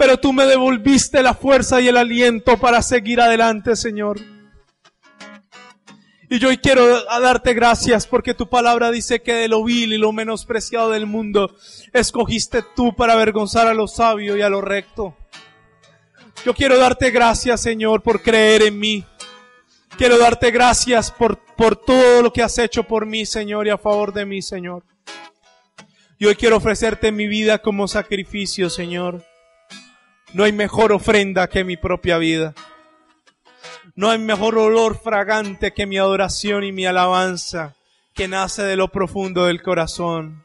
Pero 0.00 0.16
tú 0.16 0.32
me 0.32 0.46
devolviste 0.46 1.22
la 1.22 1.34
fuerza 1.34 1.78
y 1.82 1.88
el 1.88 1.98
aliento 1.98 2.56
para 2.56 2.80
seguir 2.80 3.20
adelante, 3.20 3.76
Señor. 3.76 4.18
Y 6.30 6.38
yo 6.38 6.48
hoy 6.48 6.56
quiero 6.56 7.04
darte 7.04 7.52
gracias 7.52 8.06
porque 8.06 8.32
tu 8.32 8.48
palabra 8.48 8.90
dice 8.90 9.20
que 9.20 9.34
de 9.34 9.48
lo 9.48 9.62
vil 9.62 9.92
y 9.92 9.98
lo 9.98 10.10
menospreciado 10.12 10.88
del 10.88 11.04
mundo 11.04 11.54
escogiste 11.92 12.64
tú 12.74 12.96
para 12.96 13.12
avergonzar 13.12 13.66
a 13.66 13.74
lo 13.74 13.86
sabio 13.86 14.38
y 14.38 14.40
a 14.40 14.48
lo 14.48 14.62
recto. 14.62 15.18
Yo 16.46 16.54
quiero 16.54 16.78
darte 16.78 17.10
gracias, 17.10 17.60
Señor, 17.60 18.00
por 18.00 18.22
creer 18.22 18.62
en 18.62 18.78
mí. 18.78 19.04
Quiero 19.98 20.16
darte 20.16 20.50
gracias 20.50 21.10
por, 21.10 21.44
por 21.56 21.76
todo 21.76 22.22
lo 22.22 22.32
que 22.32 22.42
has 22.42 22.56
hecho 22.56 22.84
por 22.84 23.04
mí, 23.04 23.26
Señor, 23.26 23.66
y 23.66 23.70
a 23.70 23.76
favor 23.76 24.14
de 24.14 24.24
mí, 24.24 24.40
Señor. 24.40 24.82
Y 26.18 26.24
hoy 26.24 26.36
quiero 26.36 26.56
ofrecerte 26.56 27.12
mi 27.12 27.26
vida 27.26 27.58
como 27.58 27.86
sacrificio, 27.86 28.70
Señor. 28.70 29.29
No 30.32 30.44
hay 30.44 30.52
mejor 30.52 30.92
ofrenda 30.92 31.48
que 31.48 31.64
mi 31.64 31.76
propia 31.76 32.18
vida. 32.18 32.54
No 33.94 34.10
hay 34.10 34.18
mejor 34.18 34.56
olor 34.56 34.98
fragante 34.98 35.72
que 35.72 35.86
mi 35.86 35.98
adoración 35.98 36.64
y 36.64 36.72
mi 36.72 36.86
alabanza 36.86 37.74
que 38.14 38.28
nace 38.28 38.62
de 38.62 38.76
lo 38.76 38.88
profundo 38.88 39.46
del 39.46 39.62
corazón. 39.62 40.44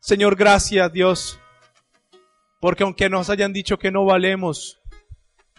Señor, 0.00 0.36
gracias 0.36 0.92
Dios 0.92 1.38
porque 2.64 2.82
aunque 2.82 3.10
nos 3.10 3.28
hayan 3.28 3.52
dicho 3.52 3.78
que 3.78 3.90
no 3.90 4.06
valemos, 4.06 4.80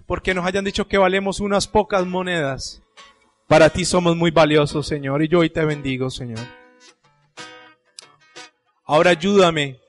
porque 0.07 0.33
nos 0.33 0.43
hayan 0.43 0.65
dicho 0.65 0.87
que 0.87 0.97
valemos 0.97 1.39
unas 1.39 1.67
pocas 1.67 2.03
monedas, 2.07 2.81
para 3.47 3.69
ti 3.69 3.85
somos 3.85 4.17
muy 4.17 4.31
valiosos, 4.31 4.87
Señor, 4.87 5.21
y 5.21 5.27
yo 5.27 5.41
hoy 5.41 5.51
te 5.51 5.63
bendigo, 5.65 6.09
Señor. 6.09 6.39
Ahora 8.85 9.11
ayúdame 9.11 9.79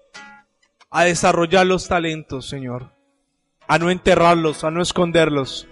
a 0.91 1.05
desarrollar 1.05 1.67
los 1.67 1.89
talentos, 1.89 2.51
Señor, 2.51 2.93
a 3.69 3.79
no 3.79 3.91
enterrarlos, 3.91 4.65
a 4.65 4.71
no 4.71 4.83
esconderlos, 4.83 5.67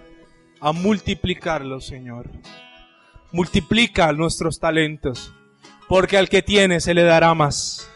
a 0.59 0.71
multiplicarlos, 0.71 1.85
Señor. 1.85 2.29
Multiplica 3.31 4.11
nuestros 4.13 4.59
talentos, 4.59 5.33
porque 5.87 6.17
al 6.17 6.29
que 6.29 6.41
tiene 6.41 6.79
se 6.79 6.93
le 6.93 7.03
dará 7.03 7.33
más. 7.33 7.89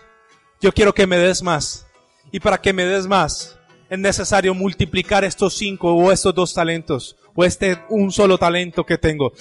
Yo 0.62 0.72
quiero 0.72 0.93
que 0.93 1.08
me 1.08 1.18
des 1.18 1.41
más. 1.41 1.88
Y 2.32 2.39
para 2.39 2.60
que 2.60 2.74
me 2.74 2.86
des 2.86 3.08
más, 3.08 3.58
es 3.89 3.97
necesario 3.97 4.54
multiplicar 4.54 5.24
estos 5.24 5.56
cinco 5.56 5.93
o 5.93 6.12
estos 6.12 6.36
dos 6.36 6.54
talentos 6.54 7.16
o 7.34 7.45
este 7.45 7.80
un 7.89 8.12
solo 8.12 8.38
talento 8.38 8.86
que 8.86 8.97
tengo. 8.97 9.34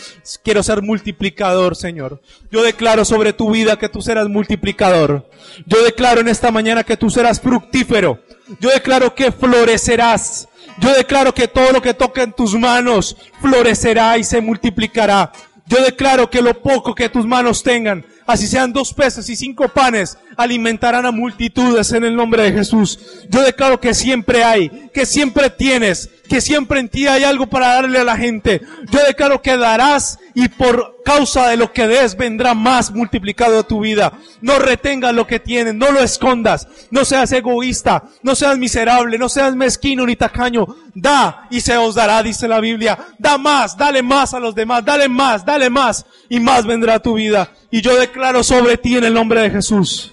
Quiero 0.43 0.63
ser 0.63 0.83
multiplicador, 0.83 1.77
Señor. 1.77 2.23
Yo 2.51 2.63
declaro 2.63 3.05
sobre 3.05 3.33
tu 3.33 3.51
vida 3.51 3.79
que 3.79 3.89
tú 3.89 4.01
serás 4.01 4.29
multiplicador. 4.29 5.29
Yo 5.67 5.83
declaro 5.83 6.21
en 6.21 6.29
esta 6.29 6.51
mañana 6.51 6.85
que 6.85 6.97
tú 6.97 7.11
serás 7.11 7.41
fructífero. 7.41 8.23
Yo 8.61 8.71
declaro 8.71 9.15
que 9.15 9.33
florecerás. 9.33 10.48
Yo 10.81 10.95
declaro 10.95 11.35
que 11.35 11.49
todo 11.49 11.73
lo 11.73 11.83
que 11.83 11.95
toque 11.95 12.23
en 12.23 12.33
tus 12.33 12.55
manos 12.55 13.17
florecerá 13.41 14.17
y 14.19 14.25
se 14.25 14.41
multiplicará. 14.41 15.33
Yo 15.67 15.83
declaro 15.83 16.31
que 16.31 16.41
lo 16.41 16.63
poco 16.63 16.95
que 16.95 17.09
tus 17.09 17.27
manos 17.27 17.63
tengan 17.63 18.05
así 18.29 18.47
sean 18.47 18.73
dos 18.73 18.93
peces 18.93 19.29
y 19.29 19.35
cinco 19.35 19.69
panes, 19.69 20.19
alimentarán 20.39 21.05
a 21.05 21.11
multitudes 21.11 21.91
en 21.93 22.05
el 22.05 22.15
nombre 22.15 22.45
de 22.45 22.53
Jesús. 22.53 23.01
Yo 23.29 23.43
declaro 23.43 23.81
que 23.81 23.93
siempre 23.93 24.45
hay, 24.45 24.89
que 24.95 25.05
siempre 25.05 25.51
tienes, 25.51 26.11
que 26.29 26.41
siempre 26.41 26.79
en 26.79 26.89
ti 26.89 27.09
hay 27.09 27.25
algo 27.25 27.49
para 27.49 27.75
darle 27.75 27.99
a 27.99 28.05
la 28.05 28.17
gente. 28.17 28.63
Yo 28.89 29.01
declaro 29.05 29.43
que 29.43 29.57
darás 29.57 30.21
y 30.35 30.49
por 30.49 31.03
causa 31.05 31.49
de 31.49 31.57
lo 31.57 31.73
que 31.73 31.89
des 31.89 32.17
vendrá 32.17 32.55
más 32.55 32.93
multiplicado 32.93 33.59
a 33.59 33.67
tu 33.67 33.81
vida. 33.81 34.13
No 34.41 34.61
retengas 34.61 35.13
lo 35.13 35.27
que 35.27 35.41
tienes, 35.41 35.75
no 35.75 35.91
lo 35.91 35.99
escondas, 35.99 36.69
no 36.93 37.05
seas 37.05 37.33
egoísta, 37.33 38.05
no 38.23 38.37
seas 38.37 38.59
miserable, 38.59 39.19
no 39.19 39.29
seas 39.29 39.57
mezquino 39.57 40.07
ni 40.07 40.15
tacaño. 40.15 40.67
Da 40.95 41.49
y 41.51 41.63
se 41.63 41.77
os 41.77 41.97
dará, 41.97 42.23
dice 42.23 42.47
la 42.47 42.61
Biblia. 42.61 42.97
Da 43.19 43.39
más, 43.39 43.77
dale 43.77 44.05
más 44.05 44.35
a 44.35 44.39
los 44.39 44.55
demás, 44.55 44.85
dale 44.85 45.09
más, 45.09 45.45
dale 45.45 45.69
más 45.69 46.07
y 46.29 46.39
más 46.39 46.65
vendrá 46.65 46.95
a 46.95 47.03
tu 47.03 47.15
vida. 47.15 47.51
Y 47.73 47.81
yo 47.81 47.99
declaro 47.99 48.45
sobre 48.45 48.77
ti 48.77 48.97
en 48.97 49.03
el 49.03 49.15
nombre 49.15 49.41
de 49.41 49.51
Jesús 49.51 50.13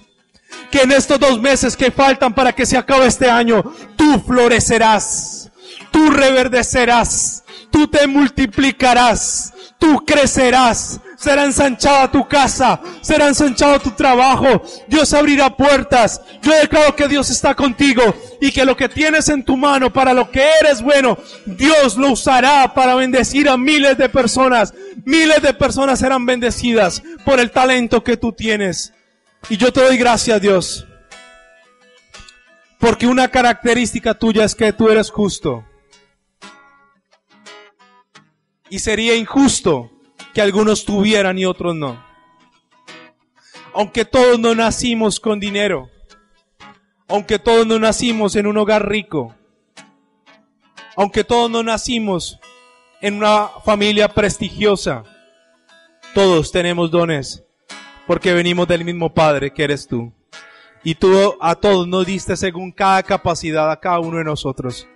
que 0.70 0.82
en 0.82 0.92
estos 0.92 1.18
dos 1.18 1.40
meses 1.40 1.76
que 1.76 1.90
faltan 1.90 2.34
para 2.34 2.52
que 2.52 2.66
se 2.66 2.76
acabe 2.76 3.06
este 3.06 3.30
año, 3.30 3.64
tú 3.96 4.20
florecerás, 4.26 5.50
tú 5.90 6.10
reverdecerás, 6.10 7.44
tú 7.70 7.86
te 7.88 8.06
multiplicarás, 8.06 9.52
tú 9.78 10.04
crecerás, 10.04 11.00
será 11.16 11.44
ensanchada 11.44 12.10
tu 12.10 12.26
casa, 12.28 12.80
será 13.00 13.28
ensanchado 13.28 13.80
tu 13.80 13.90
trabajo, 13.92 14.62
Dios 14.86 15.12
abrirá 15.14 15.56
puertas. 15.56 16.20
Yo 16.42 16.52
declaro 16.52 16.94
que 16.94 17.08
Dios 17.08 17.30
está 17.30 17.54
contigo 17.54 18.02
y 18.40 18.52
que 18.52 18.64
lo 18.64 18.76
que 18.76 18.88
tienes 18.88 19.28
en 19.28 19.44
tu 19.44 19.56
mano 19.56 19.92
para 19.92 20.12
lo 20.12 20.30
que 20.30 20.44
eres 20.60 20.82
bueno, 20.82 21.18
Dios 21.46 21.96
lo 21.96 22.12
usará 22.12 22.72
para 22.74 22.94
bendecir 22.94 23.48
a 23.48 23.56
miles 23.56 23.98
de 23.98 24.08
personas. 24.08 24.74
Miles 25.04 25.42
de 25.42 25.54
personas 25.54 26.00
serán 26.00 26.26
bendecidas 26.26 27.02
por 27.24 27.40
el 27.40 27.50
talento 27.50 28.02
que 28.02 28.16
tú 28.16 28.32
tienes. 28.32 28.92
Y 29.48 29.56
yo 29.56 29.72
te 29.72 29.80
doy 29.80 29.96
gracias, 29.96 30.40
Dios. 30.40 30.86
Porque 32.80 33.06
una 33.06 33.28
característica 33.28 34.14
tuya 34.14 34.44
es 34.44 34.54
que 34.54 34.72
tú 34.72 34.88
eres 34.88 35.10
justo. 35.10 35.64
Y 38.68 38.80
sería 38.80 39.14
injusto 39.14 39.90
que 40.34 40.42
algunos 40.42 40.84
tuvieran 40.84 41.38
y 41.38 41.46
otros 41.46 41.76
no. 41.76 42.04
Aunque 43.72 44.04
todos 44.04 44.38
no 44.38 44.54
nacimos 44.54 45.20
con 45.20 45.38
dinero, 45.38 45.90
aunque 47.06 47.38
todos 47.38 47.66
no 47.66 47.78
nacimos 47.78 48.34
en 48.34 48.46
un 48.46 48.56
hogar 48.58 48.88
rico, 48.88 49.34
aunque 50.96 51.24
todos 51.24 51.50
no 51.50 51.62
nacimos 51.62 52.40
en 53.00 53.14
una 53.14 53.48
familia 53.64 54.08
prestigiosa, 54.08 55.04
todos 56.14 56.50
tenemos 56.50 56.90
dones, 56.90 57.45
porque 58.06 58.32
venimos 58.32 58.68
del 58.68 58.84
mismo 58.84 59.12
Padre 59.12 59.52
que 59.52 59.64
eres 59.64 59.86
tú. 59.86 60.12
Y 60.84 60.94
tú 60.94 61.34
a 61.40 61.56
todos 61.56 61.88
nos 61.88 62.06
diste 62.06 62.36
según 62.36 62.70
cada 62.70 63.02
capacidad 63.02 63.70
a 63.70 63.80
cada 63.80 63.98
uno 63.98 64.18
de 64.18 64.24
nosotros. 64.24 64.86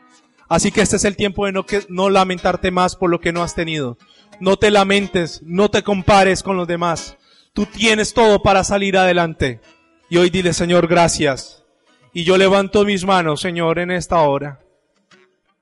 Así 0.48 0.72
que 0.72 0.80
este 0.80 0.96
es 0.96 1.04
el 1.04 1.16
tiempo 1.16 1.46
de 1.46 1.64
no, 1.88 2.10
lamentarte 2.10 2.70
más 2.70 2.96
por 2.96 3.10
lo 3.10 3.20
que 3.20 3.32
no 3.32 3.42
has 3.42 3.54
tenido. 3.54 3.98
No 4.40 4.56
te 4.56 4.70
lamentes, 4.70 5.42
no 5.44 5.70
te 5.70 5.82
compares 5.82 6.42
con 6.42 6.56
los 6.56 6.66
demás. 6.66 7.16
Tú 7.52 7.66
tienes 7.66 8.14
todo 8.14 8.42
para 8.42 8.64
salir 8.64 8.96
adelante. 8.96 9.60
Y 10.08 10.16
hoy 10.16 10.30
dile, 10.30 10.52
Señor, 10.52 10.86
gracias. 10.86 11.64
Y 12.12 12.24
yo 12.24 12.36
levanto 12.36 12.84
mis 12.84 13.04
manos, 13.04 13.40
Señor, 13.40 13.78
en 13.78 13.90
esta 13.90 14.20
hora, 14.22 14.60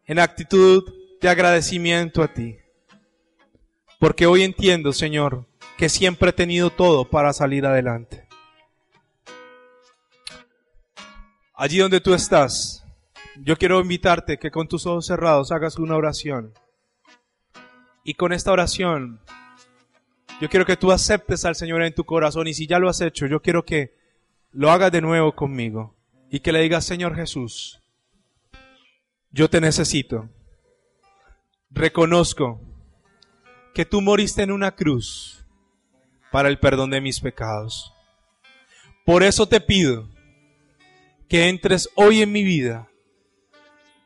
en 0.06 0.18
actitud 0.18 0.84
de 1.20 1.28
agradecimiento 1.28 2.22
a 2.22 2.28
ti. 2.28 2.56
Porque 3.98 4.26
hoy 4.26 4.42
entiendo, 4.42 4.92
Señor, 4.92 5.47
que 5.78 5.88
siempre 5.88 6.30
he 6.30 6.32
tenido 6.32 6.70
todo 6.70 7.08
para 7.08 7.32
salir 7.32 7.64
adelante. 7.64 8.26
Allí 11.54 11.78
donde 11.78 12.00
tú 12.00 12.14
estás, 12.14 12.84
yo 13.36 13.56
quiero 13.56 13.80
invitarte 13.80 14.38
que 14.38 14.50
con 14.50 14.66
tus 14.66 14.86
ojos 14.86 15.06
cerrados 15.06 15.52
hagas 15.52 15.78
una 15.78 15.94
oración. 15.94 16.52
Y 18.02 18.14
con 18.14 18.32
esta 18.32 18.50
oración, 18.50 19.20
yo 20.40 20.48
quiero 20.48 20.66
que 20.66 20.76
tú 20.76 20.90
aceptes 20.90 21.44
al 21.44 21.54
Señor 21.54 21.82
en 21.82 21.94
tu 21.94 22.02
corazón 22.02 22.48
y 22.48 22.54
si 22.54 22.66
ya 22.66 22.80
lo 22.80 22.88
has 22.88 23.00
hecho, 23.00 23.26
yo 23.26 23.40
quiero 23.40 23.64
que 23.64 23.94
lo 24.50 24.72
hagas 24.72 24.90
de 24.90 25.00
nuevo 25.00 25.36
conmigo 25.36 25.94
y 26.28 26.40
que 26.40 26.50
le 26.50 26.60
digas, 26.60 26.86
Señor 26.86 27.14
Jesús, 27.14 27.80
yo 29.30 29.48
te 29.48 29.60
necesito. 29.60 30.28
Reconozco 31.70 32.60
que 33.74 33.84
tú 33.84 34.00
moriste 34.00 34.42
en 34.42 34.50
una 34.50 34.74
cruz 34.74 35.37
para 36.30 36.48
el 36.48 36.58
perdón 36.58 36.90
de 36.90 37.00
mis 37.00 37.20
pecados. 37.20 37.92
Por 39.04 39.22
eso 39.22 39.48
te 39.48 39.60
pido 39.60 40.08
que 41.28 41.48
entres 41.48 41.88
hoy 41.94 42.22
en 42.22 42.32
mi 42.32 42.42
vida 42.42 42.88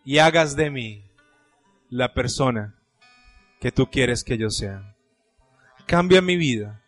y 0.04 0.18
hagas 0.18 0.56
de 0.56 0.70
mí 0.70 1.10
la 1.88 2.14
persona 2.14 2.78
que 3.60 3.72
tú 3.72 3.90
quieres 3.90 4.24
que 4.24 4.38
yo 4.38 4.50
sea. 4.50 4.96
Cambia 5.86 6.22
mi 6.22 6.36
vida 6.36 6.82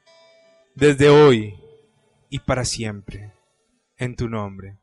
desde 0.75 1.09
hoy 1.09 1.55
y 2.31 2.41
para 2.41 2.65
siempre 2.65 3.33
en 3.97 4.17
tu 4.17 4.29
nombre. 4.29 4.79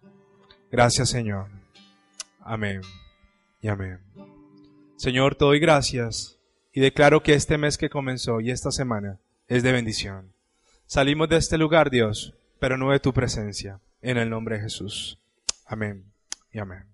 Gracias 0.72 1.10
Señor. 1.10 1.50
Amén 2.40 2.82
y 3.62 3.68
amén. 3.68 4.00
Señor, 4.96 5.36
te 5.36 5.46
doy 5.46 5.60
gracias 5.60 6.40
y 6.74 6.80
declaro 6.80 7.24
que 7.24 7.34
este 7.34 7.58
mes 7.58 7.78
que 7.78 7.90
comenzó 7.90 8.40
y 8.40 8.52
esta 8.52 8.72
semana 8.72 9.20
es 9.48 9.64
de 9.64 9.72
bendición. 9.72 10.31
Salimos 10.94 11.30
de 11.30 11.38
este 11.38 11.58
lugar, 11.58 11.90
Dios, 11.90 12.34
pero 12.60 12.76
no 12.76 12.92
de 12.92 13.00
tu 13.00 13.14
presencia. 13.14 13.80
En 14.02 14.18
el 14.18 14.30
nombre 14.30 14.58
de 14.58 14.64
Jesús. 14.64 15.22
Amén 15.66 16.12
y 16.52 16.60
amén. 16.60 16.91